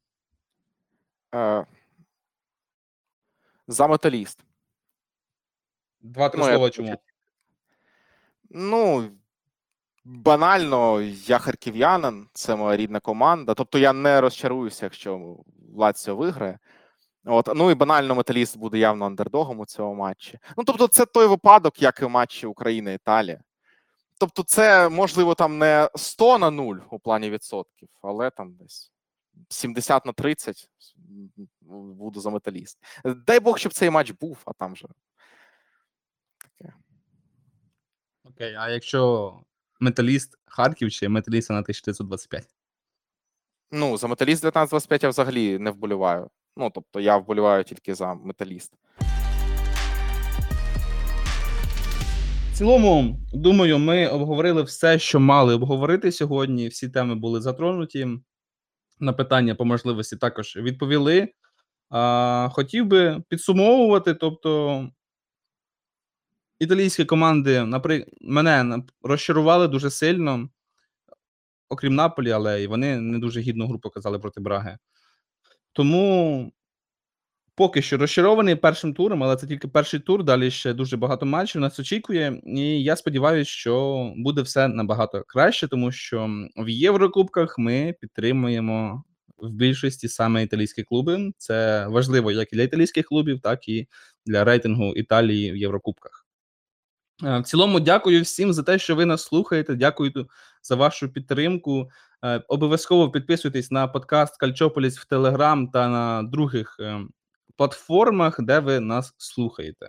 Е, 1.34 1.66
За 3.68 3.86
металіст. 3.86 4.44
Два-три 6.00 6.40
Ну, 6.40 6.46
слова 6.46 6.66
тут 6.66 6.74
чому. 6.74 6.96
Ну, 8.50 9.10
банально, 10.04 11.00
я 11.02 11.38
харків'янин, 11.38 12.28
це 12.32 12.56
моя 12.56 12.76
рідна 12.76 13.00
команда. 13.00 13.54
Тобто 13.54 13.78
я 13.78 13.92
не 13.92 14.20
розчаруюся, 14.20 14.86
якщо 14.86 15.36
Лаціо 15.76 16.16
виграє. 16.16 16.58
От, 17.28 17.48
ну 17.54 17.70
і 17.70 17.74
банально 17.74 18.14
металіст 18.14 18.58
буде 18.58 18.78
явно 18.78 19.06
андердогом 19.06 19.60
у 19.60 19.66
цьому 19.66 19.94
матчі. 19.94 20.38
Ну, 20.56 20.64
тобто, 20.64 20.88
це 20.88 21.06
той 21.06 21.26
випадок, 21.26 21.82
як 21.82 22.00
і 22.00 22.04
в 22.04 22.10
матчі 22.10 22.46
Україна 22.46 22.92
Італія. 22.92 23.40
Тобто, 24.18 24.42
це 24.42 24.88
можливо 24.88 25.34
там 25.34 25.58
не 25.58 25.90
100 25.94 26.38
на 26.38 26.50
0 26.50 26.74
у 26.90 26.98
плані 26.98 27.30
відсотків, 27.30 27.88
але 28.02 28.30
там 28.30 28.54
десь 28.54 28.92
70 29.48 30.06
на 30.06 30.12
30 30.12 30.68
буду 31.60 32.20
за 32.20 32.30
металіст. 32.30 32.78
Дай 33.04 33.40
Бог, 33.40 33.58
щоб 33.58 33.72
цей 33.72 33.90
матч 33.90 34.10
був, 34.10 34.38
а 34.44 34.52
там 34.52 34.76
же 34.76 34.88
Окей, 38.24 38.54
а 38.54 38.70
якщо 38.70 39.32
металіст 39.80 40.38
Харків 40.46 40.90
чи 40.90 41.08
металіст 41.08 41.50
на 41.50 41.56
1425? 41.56 42.54
Ну, 43.70 43.96
за 43.96 44.06
металіст 44.06 44.44
19-25 44.44 45.02
я 45.02 45.08
взагалі 45.08 45.58
не 45.58 45.70
вболіваю. 45.70 46.30
Ну, 46.56 46.70
тобто 46.74 47.00
я 47.00 47.16
вболіваю 47.16 47.64
тільки 47.64 47.94
за 47.94 48.14
металіст. 48.14 48.72
В 52.52 52.58
цілому, 52.58 53.20
думаю, 53.32 53.78
ми 53.78 54.08
обговорили 54.08 54.62
все, 54.62 54.98
що 54.98 55.20
мали 55.20 55.54
обговорити 55.54 56.12
сьогодні. 56.12 56.68
Всі 56.68 56.88
теми 56.88 57.14
були 57.14 57.40
затронуті. 57.40 58.08
На 59.00 59.12
питання 59.12 59.54
по 59.54 59.64
можливості 59.64 60.16
також 60.16 60.56
відповіли. 60.56 61.28
А, 61.90 62.48
хотів 62.52 62.86
би 62.86 63.22
підсумовувати, 63.28 64.14
тобто. 64.14 64.90
Італійські 66.58 67.04
команди, 67.04 67.64
наприклад, 67.64 68.18
мене 68.20 68.82
розчарували 69.02 69.68
дуже 69.68 69.90
сильно, 69.90 70.48
окрім 71.68 71.94
Наполі, 71.94 72.30
але 72.30 72.62
і 72.62 72.66
вони 72.66 73.00
не 73.00 73.18
дуже 73.18 73.40
гідну 73.40 73.66
гру 73.66 73.78
показали 73.78 74.18
проти 74.18 74.40
Браги. 74.40 74.78
Тому 75.76 76.52
поки 77.54 77.82
що 77.82 77.98
розчарований 77.98 78.54
першим 78.54 78.94
туром, 78.94 79.22
але 79.24 79.36
це 79.36 79.46
тільки 79.46 79.68
перший 79.68 80.00
тур. 80.00 80.24
Далі 80.24 80.50
ще 80.50 80.74
дуже 80.74 80.96
багато 80.96 81.26
матчів 81.26 81.60
нас 81.60 81.78
очікує. 81.78 82.40
І 82.46 82.82
я 82.82 82.96
сподіваюся, 82.96 83.50
що 83.50 84.12
буде 84.16 84.42
все 84.42 84.68
набагато 84.68 85.24
краще, 85.26 85.68
тому 85.68 85.92
що 85.92 86.30
в 86.56 86.68
Єврокубках 86.68 87.58
ми 87.58 87.94
підтримуємо 88.00 89.04
в 89.38 89.50
більшості 89.50 90.08
саме 90.08 90.42
італійські 90.42 90.82
клуби. 90.82 91.32
Це 91.38 91.86
важливо 91.88 92.32
як 92.32 92.52
і 92.52 92.56
для 92.56 92.62
італійських 92.62 93.06
клубів, 93.06 93.40
так 93.40 93.68
і 93.68 93.88
для 94.26 94.44
рейтингу 94.44 94.94
Італії 94.94 95.52
в 95.52 95.56
Єврокубках. 95.56 96.25
Е, 97.24 97.38
В 97.38 97.42
цілому, 97.42 97.80
дякую 97.80 98.22
всім 98.22 98.52
за 98.52 98.62
те, 98.62 98.78
що 98.78 98.96
ви 98.96 99.04
нас 99.06 99.22
слухаєте. 99.22 99.74
Дякую 99.74 100.12
за 100.62 100.74
вашу 100.74 101.08
підтримку. 101.08 101.90
Е, 102.24 102.42
Обов'язково 102.48 103.10
підписуйтесь 103.10 103.70
на 103.70 103.88
подкаст 103.88 104.36
Кальчополіс 104.36 104.98
в 104.98 105.04
Телеграм 105.04 105.68
та 105.68 105.88
на 105.88 106.22
других 106.22 106.76
е, 106.80 107.00
платформах, 107.56 108.40
де 108.40 108.58
ви 108.58 108.80
нас 108.80 109.14
слухаєте. 109.18 109.88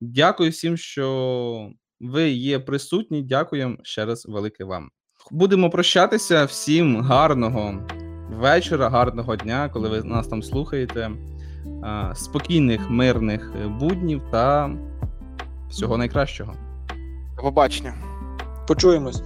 Дякую 0.00 0.50
всім, 0.50 0.76
що 0.76 1.70
ви 2.00 2.30
є 2.30 2.58
присутні. 2.58 3.22
Дякуємо 3.22 3.76
ще 3.82 4.04
раз 4.04 4.26
велике 4.26 4.64
вам. 4.64 4.90
Будемо 5.30 5.70
прощатися. 5.70 6.44
Всім 6.44 7.00
гарного 7.00 7.88
вечора, 8.30 8.88
гарного 8.88 9.36
дня, 9.36 9.68
коли 9.72 9.88
ви 9.88 10.02
нас 10.02 10.28
там 10.28 10.42
слухаєте. 10.42 11.10
Спокійних, 12.14 12.90
мирних 12.90 13.68
буднів 13.68 14.22
та 14.30 14.70
всього 15.72 15.96
найкращого. 15.96 16.54
До 17.36 17.42
побачення. 17.42 17.94
Почуємось. 18.68 19.22